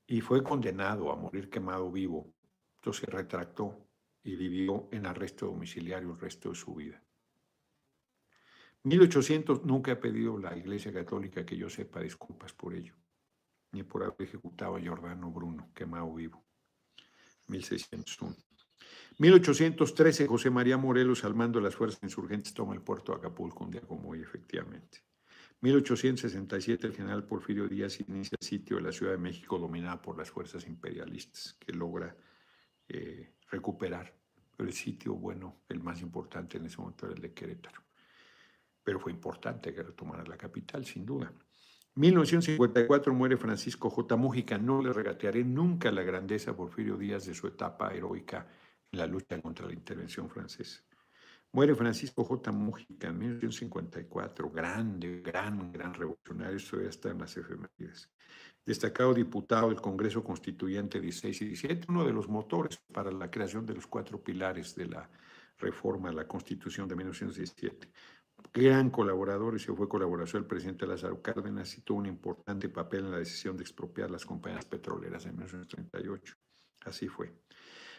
Y 0.08 0.22
fue 0.22 0.44
condenado 0.44 1.12
a 1.12 1.16
morir 1.16 1.50
quemado 1.50 1.92
vivo. 1.92 2.34
Entonces 2.76 3.06
se 3.06 3.12
retractó 3.12 3.88
y 4.24 4.36
vivió 4.36 4.88
en 4.92 5.06
arresto 5.06 5.46
domiciliario 5.48 6.12
el 6.12 6.20
resto 6.20 6.50
de 6.50 6.56
su 6.56 6.76
vida. 6.76 7.02
1800 8.84 9.66
nunca 9.66 9.94
ha 9.94 10.00
pedido 10.00 10.38
la 10.38 10.56
Iglesia 10.56 10.94
Católica 10.94 11.46
que 11.46 11.58
yo 11.58 11.70
sepa 11.70 12.02
disculpas 12.02 12.54
por 12.54 12.76
ello, 12.76 12.94
ni 13.72 13.82
por 13.82 14.04
haber 14.04 14.22
ejecutado 14.22 14.76
a 14.76 14.80
Giordano 14.80 15.32
Bruno, 15.32 15.72
quemado 15.74 16.14
vivo. 16.14 16.46
1601. 17.48 18.36
1813, 19.18 20.28
José 20.28 20.50
María 20.50 20.78
Morelos, 20.78 21.24
al 21.24 21.34
mando 21.34 21.60
de 21.60 21.66
las 21.66 21.76
fuerzas 21.76 22.04
insurgentes, 22.04 22.54
toma 22.54 22.74
el 22.74 22.82
puerto 22.82 23.12
de 23.12 23.20
Acapulco 23.20 23.64
un 23.64 23.72
día 23.72 23.82
como 23.82 24.10
hoy, 24.10 24.22
efectivamente. 24.22 25.00
1867, 25.62 26.88
el 26.88 26.94
general 26.94 27.26
Porfirio 27.26 27.68
Díaz 27.68 28.00
inicia 28.02 28.38
el 28.40 28.46
sitio 28.46 28.78
de 28.78 28.84
la 28.84 28.92
Ciudad 28.92 29.14
de 29.14 29.18
México 29.18 29.58
dominada 29.58 30.02
por 30.02 30.18
las 30.18 30.30
fuerzas 30.30 30.68
imperialistas, 30.68 31.56
que 31.60 31.74
logra 31.74 32.16
eh, 32.88 33.34
recuperar. 33.50 34.14
El 34.58 34.72
sitio, 34.72 35.16
bueno, 35.16 35.64
el 35.68 35.82
más 35.82 36.02
importante 36.02 36.58
en 36.58 36.66
ese 36.66 36.78
momento 36.78 37.06
era 37.08 37.16
el 37.16 37.22
de 37.22 37.34
Querétaro. 37.34 37.82
Pero 38.84 39.00
fue 39.00 39.12
importante 39.12 39.74
que 39.74 39.84
retomara 39.84 40.24
la 40.24 40.38
capital, 40.38 40.86
sin 40.86 41.06
duda. 41.06 41.34
1954 41.96 43.14
muere 43.14 43.38
Francisco 43.38 43.90
J. 43.90 44.16
Mújica. 44.16 44.58
No 44.58 44.82
le 44.82 44.94
regatearé 44.94 45.44
nunca 45.44 45.92
la 45.92 46.04
grandeza 46.04 46.52
a 46.52 46.56
Porfirio 46.56 46.98
Díaz 46.98 47.26
de 47.26 47.34
su 47.34 47.48
etapa 47.48 47.94
heroica 47.94 48.48
en 48.92 49.00
la 49.00 49.08
lucha 49.08 49.42
contra 49.42 49.66
la 49.66 49.74
intervención 49.74 50.30
francesa. 50.30 50.84
Muere 51.56 51.74
Francisco 51.74 52.26
J. 52.26 52.52
Mújica 52.52 53.08
en 53.08 53.18
1954. 53.18 54.52
Grande, 54.52 55.22
gran, 55.22 55.72
gran 55.72 55.94
revolucionario. 55.94 56.58
Esto 56.58 56.82
ya 56.82 56.90
está 56.90 57.12
en 57.12 57.20
las 57.20 57.38
efemérides 57.38 58.10
destacado 58.66 59.14
diputado 59.14 59.70
del 59.70 59.80
Congreso 59.80 60.22
Constituyente 60.22 61.00
16 61.00 61.42
y 61.44 61.46
17, 61.46 61.86
uno 61.88 62.04
de 62.04 62.12
los 62.12 62.28
motores 62.28 62.82
para 62.92 63.10
la 63.10 63.32
creación 63.32 63.66
de 63.66 63.76
los 63.76 63.88
cuatro 63.88 64.22
pilares 64.22 64.76
de 64.76 64.88
la 64.88 65.10
reforma 65.60 66.10
a 66.10 66.14
la 66.14 66.28
Constitución 66.28 66.90
de 66.90 66.96
1917. 66.96 67.90
Gran 68.52 68.90
colaborador 68.90 69.56
y 69.56 69.60
se 69.60 69.72
fue 69.72 69.88
colaboración 69.88 70.42
del 70.42 70.50
presidente 70.50 70.86
Lázaro 70.86 71.22
Cárdenas 71.22 71.78
y 71.78 71.82
tuvo 71.84 72.00
un 72.00 72.08
importante 72.08 72.68
papel 72.68 73.06
en 73.06 73.12
la 73.12 73.20
decisión 73.20 73.56
de 73.56 73.64
expropiar 73.64 74.12
las 74.12 74.26
compañías 74.26 74.66
petroleras 74.66 75.26
en 75.26 75.38
1938. 75.38 76.36
Así 76.84 77.08
fue. 77.08 77.45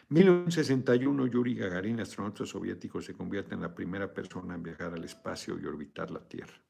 1961, 0.09 1.27
Yuri 1.27 1.53
Gagarin, 1.53 1.99
astronauta 1.99 2.45
soviético, 2.45 3.01
se 3.01 3.13
convierte 3.13 3.55
en 3.55 3.61
la 3.61 3.75
primera 3.75 4.13
persona 4.13 4.55
en 4.55 4.63
viajar 4.63 4.93
al 4.93 5.03
espacio 5.03 5.59
y 5.59 5.65
orbitar 5.65 6.11
la 6.11 6.25
Tierra. 6.25 6.63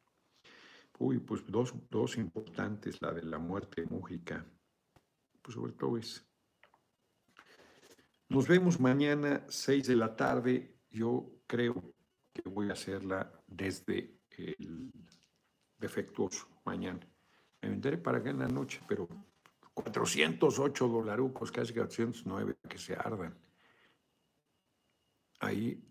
Uy, 0.98 1.20
pues 1.20 1.46
dos, 1.46 1.76
dos 1.90 2.18
importantes, 2.18 3.00
la 3.00 3.14
de 3.14 3.22
la 3.22 3.38
muerte 3.38 3.82
de 3.82 3.88
Mújica, 3.88 4.44
pues 5.44 5.54
sobre 5.54 5.74
todo 5.74 5.98
es. 5.98 6.28
Nos 8.30 8.48
vemos 8.48 8.80
mañana, 8.80 9.46
6 9.48 9.88
de 9.88 9.96
la 9.96 10.16
tarde. 10.16 10.80
Yo 10.90 11.30
creo 11.46 11.94
que 12.34 12.50
voy 12.50 12.70
a 12.70 12.74
hacerla 12.74 13.32
desde 13.46 14.20
el 14.32 14.92
defectuoso 15.78 16.48
mañana. 16.66 17.08
Me 17.62 17.70
venderé 17.70 18.00
para 18.00 18.18
acá 18.18 18.32
en 18.32 18.40
la 18.40 18.48
noche, 18.48 18.82
pero 18.88 19.08
408 19.84 20.88
dolarucos, 20.88 21.52
casi 21.52 21.74
409, 21.74 22.58
que 22.68 22.78
se 22.78 22.96
ardan. 22.96 23.38
Ahí 25.40 25.88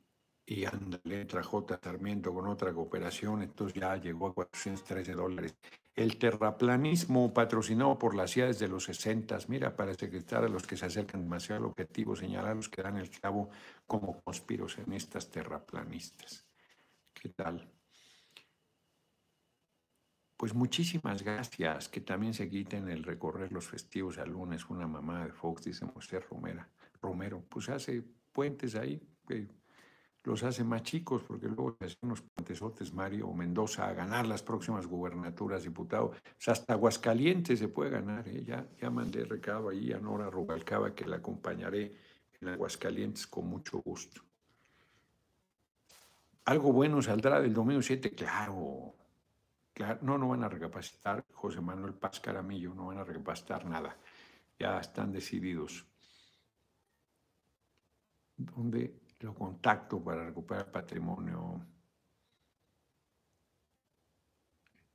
y 0.49 0.65
ándale, 0.65 1.23
entra 1.23 1.43
J. 1.43 1.81
Sarmiento 1.83 2.33
con 2.33 2.47
otra 2.47 2.73
cooperación, 2.73 3.43
entonces 3.43 3.81
ya 3.81 3.97
llegó 3.97 4.29
a 4.29 4.35
413 4.35 5.13
dólares. 5.13 5.57
El 5.95 6.19
terraplanismo 6.19 7.35
patrocinado 7.35 7.99
por 7.99 8.15
la 8.15 8.29
CIA 8.29 8.47
desde 8.47 8.69
los 8.69 8.85
60, 8.85 9.39
mira, 9.49 9.75
para 9.75 9.95
secretar 9.95 10.45
a 10.45 10.49
los 10.49 10.65
que 10.65 10.77
se 10.77 10.87
acercan 10.87 11.23
demasiado 11.25 11.63
al 11.63 11.71
objetivo, 11.71 12.15
señalar 12.15 12.55
los 12.55 12.69
que 12.69 12.83
dan 12.83 12.97
el 12.97 13.11
clavo 13.11 13.51
como 13.87 14.21
conspiracionistas 14.21 15.31
terraplanistas. 15.31 16.47
¿Qué 17.13 17.31
tal? 17.31 17.76
Pues 20.37 20.55
muchísimas 20.55 21.23
gracias, 21.23 21.89
que 21.89 22.01
también 22.01 22.35
se 22.35 22.49
quiten 22.49 22.89
el 22.89 23.05
recorrer 23.05 23.53
los 23.53 23.67
festivos 23.67 24.19
al 24.19 24.31
lunes, 24.31 24.69
una 24.69 24.87
mamá 24.87 25.25
de 25.25 25.33
Fox, 25.33 25.65
dice 25.65 25.87
José 25.87 26.21
Romero, 26.21 26.67
Romero, 27.01 27.43
pues 27.49 27.71
hace 27.71 28.03
puentes 28.33 28.75
ahí, 28.75 29.01
los 30.25 30.43
hace 30.43 30.65
más 30.65 30.83
chicos, 30.83 31.23
porque 31.23 31.47
luego 31.47 31.77
hacen 31.81 31.99
unos 32.03 32.21
pantesotes 32.21 32.93
Mario 32.93 33.33
Mendoza 33.33 33.89
a 33.89 33.95
ganar 33.95 34.27
las 34.27 34.43
próximas 34.43 34.87
gubernaturas, 34.87 35.63
diputado. 35.63 36.13
hasta 36.47 36.75
Aguascalientes 36.75 37.61
se 37.61 37.69
puede 37.69 37.91
ganar. 37.91 38.27
¿eh? 38.29 38.43
Ya, 38.45 38.67
ya 38.81 38.91
mandé 38.91 39.25
recado 39.25 39.69
ahí 39.69 39.93
a 39.93 39.99
Nora 39.99 40.29
Rubalcaba 40.29 40.95
que 40.95 41.07
la 41.07 41.17
acompañaré 41.17 41.95
en 42.41 42.49
Aguascalientes 42.49 43.27
con 43.29 43.47
mucho 43.47 43.79
gusto. 43.79 44.21
Algo 46.45 46.73
bueno 46.73 47.01
saldrá 47.01 47.41
del 47.41 47.55
domingo 47.55 47.83
7, 47.83 48.11
claro. 48.11 48.95
No, 50.03 50.17
no 50.17 50.29
van 50.29 50.45
a 50.45 50.49
recapacitar, 50.49 51.25
José 51.33 51.61
Manuel 51.61 51.95
Paz 51.95 52.21
Caramillo, 52.21 52.75
no 52.75 52.87
van 52.87 52.99
a 52.99 53.05
recapacitar 53.05 53.65
nada. 53.67 53.97
Ya 54.59 54.79
están 54.81 55.13
decididos. 55.13 55.87
¿Dónde? 58.37 59.01
lo 59.21 59.35
contacto 59.35 60.03
para 60.03 60.27
recuperar 60.27 60.71
patrimonio 60.71 61.67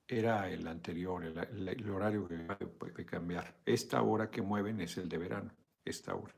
era 0.07 0.49
el 0.49 0.67
anterior, 0.67 1.23
el, 1.23 1.89
horario 1.89 2.27
que 2.27 2.37
puede 2.67 3.05
cambiar. 3.05 3.61
Esta 3.65 4.01
hora 4.01 4.29
que 4.29 4.41
mueven 4.41 4.81
es 4.81 4.97
el 4.97 5.07
de 5.07 5.17
verano, 5.17 5.51
esta 5.85 6.13
hora. 6.15 6.35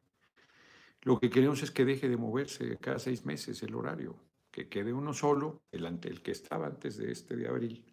Lo 1.02 1.20
que 1.20 1.30
queremos 1.30 1.64
es 1.64 1.72
que 1.72 1.84
deje 1.84 2.08
de 2.08 2.16
moverse 2.16 2.78
cada 2.78 3.00
seis 3.00 3.26
meses 3.26 3.64
el 3.64 3.74
horario, 3.74 4.16
que 4.52 4.70
quede 4.70 4.94
uno 4.94 5.12
solo, 5.12 5.64
el 5.72 6.22
que 6.22 6.32
estaba 6.32 6.68
antes 6.68 6.98
de 6.98 7.12
este 7.12 7.36
de 7.36 7.48
abril. 7.48 7.93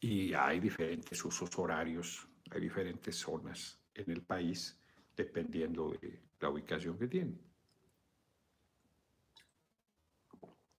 Y 0.00 0.32
hay 0.32 0.60
diferentes 0.60 1.22
usos 1.24 1.50
horarios, 1.58 2.26
hay 2.50 2.60
diferentes 2.60 3.16
zonas 3.16 3.78
en 3.94 4.10
el 4.10 4.22
país, 4.22 4.78
dependiendo 5.14 5.90
de 5.90 6.20
la 6.40 6.48
ubicación 6.48 6.98
que 6.98 7.06
tienen. 7.06 7.38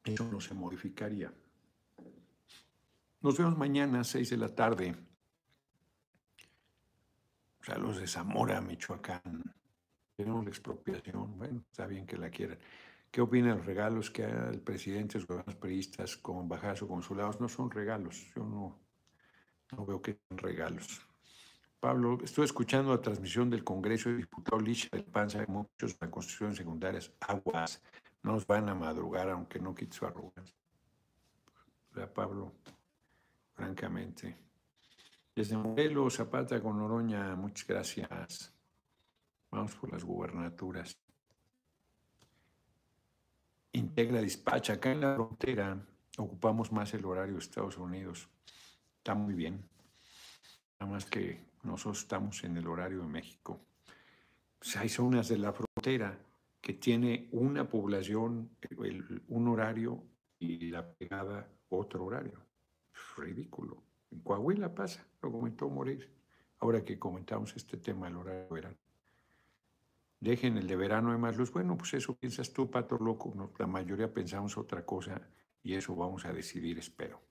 Eso 0.04 0.24
no 0.26 0.42
se 0.42 0.56
modificaría. 0.56 1.32
Nos 3.22 3.38
vemos 3.38 3.56
mañana 3.56 4.00
a 4.00 4.04
6 4.04 4.32
de 4.32 4.38
la 4.38 4.50
tarde. 4.50 4.96
Los 7.78 7.98
de 7.98 8.08
Zamora, 8.08 8.60
Michoacán. 8.60 9.44
Tenemos 10.16 10.44
la 10.44 10.50
expropiación. 10.50 11.38
Bueno, 11.38 11.64
está 11.70 11.86
bien 11.86 12.08
que 12.08 12.18
la 12.18 12.32
quieran. 12.32 12.58
¿Qué 13.12 13.22
opina 13.22 13.50
de 13.50 13.58
los 13.58 13.66
regalos 13.66 14.10
que 14.10 14.24
el 14.24 14.62
presidente, 14.62 15.20
los 15.20 15.28
gobiernos 15.28 15.56
periodistas 15.56 16.18
con 16.18 16.40
embajadas 16.40 16.82
o 16.82 16.88
consulados? 16.88 17.40
No 17.40 17.48
son 17.48 17.70
regalos. 17.70 18.26
Yo 18.36 18.44
no, 18.44 18.80
no 19.72 19.86
veo 19.86 20.02
que 20.02 20.14
sean 20.14 20.38
regalos. 20.38 21.06
Pablo, 21.80 22.20
estoy 22.24 22.46
escuchando 22.46 22.92
la 22.92 23.02
transmisión 23.02 23.50
del 23.50 23.64
Congreso 23.64 24.10
de 24.10 24.18
Diputados 24.18 24.62
Licha 24.62 24.88
del 24.92 25.04
Panza 25.04 25.44
muchos 25.48 25.94
en 25.94 25.98
la 26.02 26.12
Constitución 26.12 26.56
secundarias. 26.56 27.12
Aguas, 27.22 27.82
no 28.22 28.34
nos 28.34 28.46
van 28.46 28.70
a 28.70 28.76
madrugar 28.76 29.30
aunque 29.30 29.60
no 29.60 29.74
quite 29.74 29.96
su 29.96 30.06
arrogancia. 30.06 30.56
Pablo, 32.14 32.54
francamente. 33.54 34.38
Desde 35.36 35.58
Morelos, 35.58 36.18
Zapata 36.18 36.62
con 36.62 36.80
Oroña, 36.80 37.36
muchas 37.36 37.68
gracias. 37.68 38.54
Vamos 39.50 39.76
por 39.76 39.92
las 39.92 40.04
gubernaturas. 40.04 40.96
Integra 43.74 44.22
despacha. 44.22 44.74
Acá 44.74 44.92
en 44.92 45.02
la 45.02 45.16
frontera 45.16 45.84
ocupamos 46.18 46.72
más 46.72 46.94
el 46.94 47.06
horario 47.06 47.34
de 47.34 47.40
Estados 47.40 47.78
Unidos. 47.78 48.30
Está 49.02 49.16
muy 49.16 49.34
bien. 49.34 49.68
Nada 50.80 50.92
más 50.92 51.06
que 51.06 51.44
nosotros 51.64 52.04
estamos 52.04 52.44
en 52.44 52.56
el 52.58 52.68
horario 52.68 53.00
de 53.00 53.08
México. 53.08 53.60
Pues 54.60 54.78
hay 54.78 54.90
zonas 54.90 55.28
de 55.28 55.40
la 55.40 55.52
frontera 55.54 56.20
que 56.62 56.74
tiene 56.74 57.28
una 57.32 57.68
población, 57.68 58.52
un 59.28 59.48
horario 59.48 60.04
y 60.38 60.70
la 60.70 60.88
pegada 60.88 61.50
otro 61.70 62.06
horario. 62.06 62.46
ridículo. 63.18 63.82
En 64.12 64.20
Coahuila 64.20 64.72
pasa, 64.76 65.04
lo 65.24 65.32
comentó 65.32 65.68
Morir. 65.68 66.08
Ahora 66.60 66.86
que 66.86 67.00
comentamos 67.00 67.56
este 67.56 67.78
tema 67.78 68.06
del 68.06 68.18
horario 68.18 68.44
de 68.44 68.54
verano. 68.54 68.78
Dejen 70.20 70.58
el 70.58 70.68
de 70.68 70.76
verano 70.76 71.12
de 71.12 71.18
más 71.18 71.36
luz. 71.38 71.52
Bueno, 71.52 71.76
pues 71.76 71.96
eso 71.96 72.16
piensas 72.16 72.54
tú, 72.54 72.70
pato 72.70 73.00
loco. 73.00 73.34
la 73.58 73.66
mayoría 73.66 74.14
pensamos 74.14 74.56
otra 74.60 74.86
cosa 74.86 75.28
y 75.64 75.74
eso 75.74 75.96
vamos 75.96 76.24
a 76.26 76.32
decidir, 76.32 76.78
espero. 76.78 77.31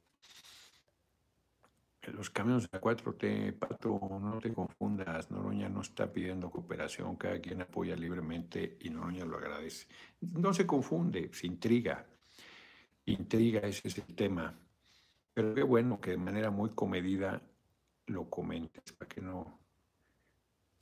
Los 2.14 2.30
caminos 2.30 2.62
de 2.62 2.68
la 2.72 2.80
4T, 2.80 3.58
Pato, 3.58 4.00
no 4.20 4.38
te 4.40 4.52
confundas, 4.52 5.30
Noroña 5.30 5.68
no 5.68 5.80
está 5.82 6.12
pidiendo 6.12 6.50
cooperación, 6.50 7.16
cada 7.16 7.40
quien 7.40 7.62
apoya 7.62 7.96
libremente 7.96 8.78
y 8.80 8.90
Noroña 8.90 9.24
lo 9.24 9.36
agradece. 9.36 9.86
No 10.20 10.52
se 10.52 10.66
confunde, 10.66 11.30
se 11.32 11.46
intriga, 11.46 12.06
intriga, 13.06 13.60
ese 13.60 13.88
es 13.88 13.98
el 13.98 14.14
tema. 14.14 14.54
Pero 15.34 15.54
qué 15.54 15.62
bueno 15.62 16.00
que 16.00 16.12
de 16.12 16.16
manera 16.16 16.50
muy 16.50 16.70
comedida 16.70 17.42
lo 18.06 18.28
comentes, 18.28 18.92
para 18.92 19.08
que 19.08 19.20
no, 19.20 19.58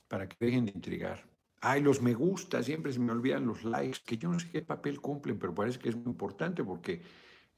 para 0.07 0.27
que 0.27 0.37
dejen 0.39 0.65
de 0.65 0.71
intrigar. 0.71 1.23
Ay, 1.61 1.81
los 1.81 2.01
me 2.01 2.13
gusta, 2.13 2.63
siempre 2.63 2.91
se 2.91 2.99
me 2.99 3.11
olvidan 3.11 3.45
los 3.45 3.63
likes, 3.63 3.99
que 4.05 4.17
yo 4.17 4.29
no 4.29 4.39
sé 4.39 4.49
qué 4.49 4.61
papel 4.61 5.01
cumplen, 5.01 5.37
pero 5.37 5.53
parece 5.53 5.79
que 5.79 5.89
es 5.89 5.95
muy 5.95 6.07
importante 6.07 6.63
porque 6.63 7.01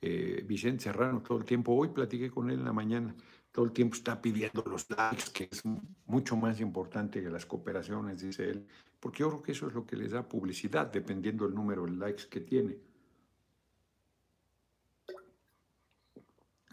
eh, 0.02 0.44
Vicente 0.46 0.84
Serrano 0.84 1.22
todo 1.22 1.38
el 1.38 1.46
tiempo, 1.46 1.74
hoy 1.74 1.90
platiqué 1.90 2.30
con 2.30 2.50
él 2.50 2.60
en 2.60 2.66
la 2.66 2.74
mañana, 2.74 3.16
todo 3.52 3.66
el 3.66 3.72
tiempo 3.72 3.96
está 3.96 4.22
pidiendo 4.22 4.64
los 4.66 4.90
likes, 4.90 5.32
que 5.34 5.50
es 5.52 5.62
mucho 6.06 6.38
más 6.38 6.60
importante 6.62 7.22
que 7.22 7.30
las 7.30 7.46
cooperaciones, 7.46 8.22
dice 8.22 8.50
él, 8.50 8.68
porque 9.00 9.20
yo 9.20 9.30
creo 9.30 9.42
que 9.42 9.52
eso 9.52 9.68
es 9.68 9.74
lo 9.74 9.86
que 9.86 9.98
les 9.98 10.12
da 10.12 10.28
publicidad, 10.28 10.88
dependiendo 10.88 11.46
del 11.46 11.56
número 11.56 11.86
de 11.86 11.92
likes 11.92 12.28
que 12.30 12.40
tiene. 12.42 12.78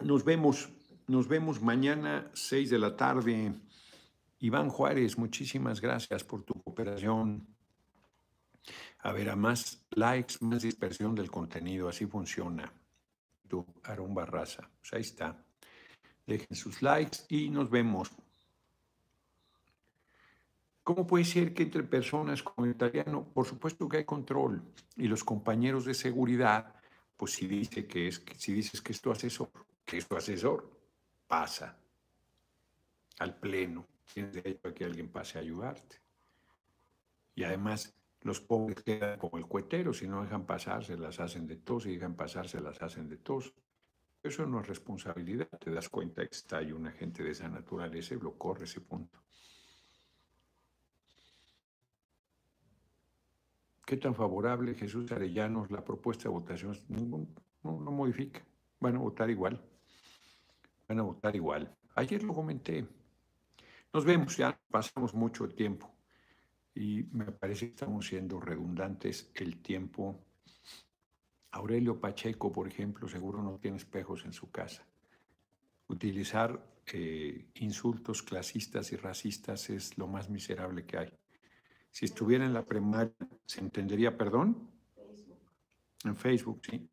Nos 0.02 0.24
vemos, 0.24 0.68
nos 1.08 1.26
vemos 1.26 1.60
mañana, 1.60 2.30
6 2.32 2.70
de 2.70 2.78
la 2.78 2.96
tarde. 2.96 3.52
Iván 4.38 4.68
Juárez, 4.68 5.18
muchísimas 5.18 5.80
gracias 5.80 6.22
por 6.22 6.44
tu 6.44 6.54
cooperación. 6.62 7.44
A 9.00 9.12
ver, 9.12 9.30
a 9.30 9.36
más 9.36 9.84
likes, 9.90 10.34
más 10.40 10.62
dispersión 10.62 11.14
del 11.16 11.30
contenido, 11.30 11.88
así 11.88 12.06
funciona. 12.06 12.72
Tú, 13.48 13.66
Aarón 13.82 14.14
Barraza, 14.14 14.70
pues 14.78 14.92
ahí 14.92 15.00
está. 15.00 15.47
Dejen 16.28 16.54
sus 16.54 16.82
likes 16.82 17.20
y 17.30 17.48
nos 17.48 17.70
vemos. 17.70 18.10
¿Cómo 20.84 21.06
puede 21.06 21.24
ser 21.24 21.54
que 21.54 21.62
entre 21.62 21.82
personas 21.84 22.42
como 22.42 22.66
el 22.66 22.72
italiano, 22.72 23.24
por 23.32 23.46
supuesto 23.46 23.88
que 23.88 23.96
hay 23.96 24.04
control 24.04 24.62
y 24.96 25.08
los 25.08 25.24
compañeros 25.24 25.86
de 25.86 25.94
seguridad, 25.94 26.74
pues 27.16 27.32
si 27.32 27.46
dice 27.46 27.86
que 27.86 28.08
es, 28.08 28.22
si 28.36 28.52
dices 28.52 28.82
que 28.82 28.92
es 28.92 29.00
tu 29.00 29.10
asesor, 29.10 29.48
que 29.86 29.96
es 29.96 30.06
tu 30.06 30.16
asesor, 30.16 30.70
pasa 31.26 31.78
al 33.20 33.34
pleno, 33.34 33.86
tienes 34.12 34.34
derecho 34.34 34.68
a 34.68 34.74
que 34.74 34.84
alguien 34.84 35.08
pase 35.08 35.38
a 35.38 35.40
ayudarte. 35.40 35.96
Y 37.36 37.44
además 37.44 37.94
los 38.20 38.42
pobres 38.42 38.82
quedan 38.82 39.18
como 39.18 39.38
el 39.38 39.46
cuetero, 39.46 39.94
si 39.94 40.06
no 40.06 40.22
dejan 40.22 40.44
pasar, 40.44 40.84
se 40.84 40.98
las 40.98 41.20
hacen 41.20 41.46
de 41.46 41.56
tos, 41.56 41.84
si 41.84 41.94
dejan 41.94 42.16
pasar, 42.16 42.46
se 42.46 42.60
las 42.60 42.82
hacen 42.82 43.08
de 43.08 43.16
tos. 43.16 43.54
Eso 44.28 44.44
no 44.44 44.60
es 44.60 44.66
responsabilidad. 44.66 45.48
Te 45.58 45.70
das 45.70 45.88
cuenta 45.88 46.20
que 46.20 46.34
está 46.34 46.58
ahí 46.58 46.70
un 46.70 46.86
agente 46.86 47.22
de 47.22 47.30
esa 47.30 47.48
naturaleza 47.48 48.14
y 48.14 48.20
lo 48.20 48.36
corre 48.36 48.64
ese 48.64 48.82
punto. 48.82 49.18
¿Qué 53.86 53.96
tan 53.96 54.14
favorable 54.14 54.74
Jesús 54.74 55.10
Arellanos 55.12 55.70
la 55.70 55.82
propuesta 55.82 56.24
de 56.24 56.28
votación? 56.28 56.78
No 57.62 57.90
modifica. 57.90 58.44
Van 58.78 58.96
a 58.96 58.98
votar 58.98 59.30
igual. 59.30 59.64
Van 60.86 60.98
a 60.98 61.02
votar 61.04 61.34
igual. 61.34 61.74
Ayer 61.94 62.22
lo 62.22 62.34
comenté. 62.34 62.86
Nos 63.94 64.04
vemos, 64.04 64.36
ya 64.36 64.60
pasamos 64.70 65.14
mucho 65.14 65.48
tiempo. 65.48 65.90
Y 66.74 67.04
me 67.12 67.32
parece 67.32 67.68
que 67.68 67.70
estamos 67.70 68.06
siendo 68.06 68.38
redundantes 68.38 69.30
el 69.34 69.62
tiempo 69.62 70.22
Aurelio 71.52 71.98
Pacheco, 71.98 72.52
por 72.52 72.68
ejemplo, 72.68 73.08
seguro 73.08 73.42
no 73.42 73.58
tiene 73.58 73.76
espejos 73.76 74.24
en 74.24 74.32
su 74.32 74.50
casa. 74.50 74.86
Utilizar 75.88 76.62
eh, 76.92 77.46
insultos 77.54 78.22
clasistas 78.22 78.92
y 78.92 78.96
racistas 78.96 79.70
es 79.70 79.96
lo 79.96 80.06
más 80.06 80.28
miserable 80.28 80.84
que 80.84 80.98
hay. 80.98 81.12
Si 81.90 82.04
estuviera 82.04 82.44
en 82.44 82.52
la 82.52 82.64
primaria, 82.64 83.14
¿se 83.46 83.60
entendería 83.60 84.16
perdón? 84.16 84.70
En 86.04 86.16
Facebook, 86.16 86.60
sí. 86.64 86.88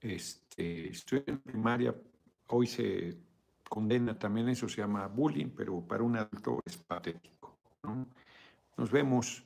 Este, 0.00 0.90
estoy 0.90 1.24
en 1.26 1.38
primaria, 1.40 1.94
hoy 2.48 2.66
se 2.66 3.18
condena 3.68 4.18
también, 4.18 4.48
eso 4.48 4.68
se 4.68 4.80
llama 4.80 5.06
bullying, 5.06 5.50
pero 5.56 5.80
para 5.86 6.02
un 6.02 6.16
adulto 6.16 6.60
es 6.64 6.76
patético. 6.76 7.58
Nos 8.76 8.90
vemos. 8.90 9.44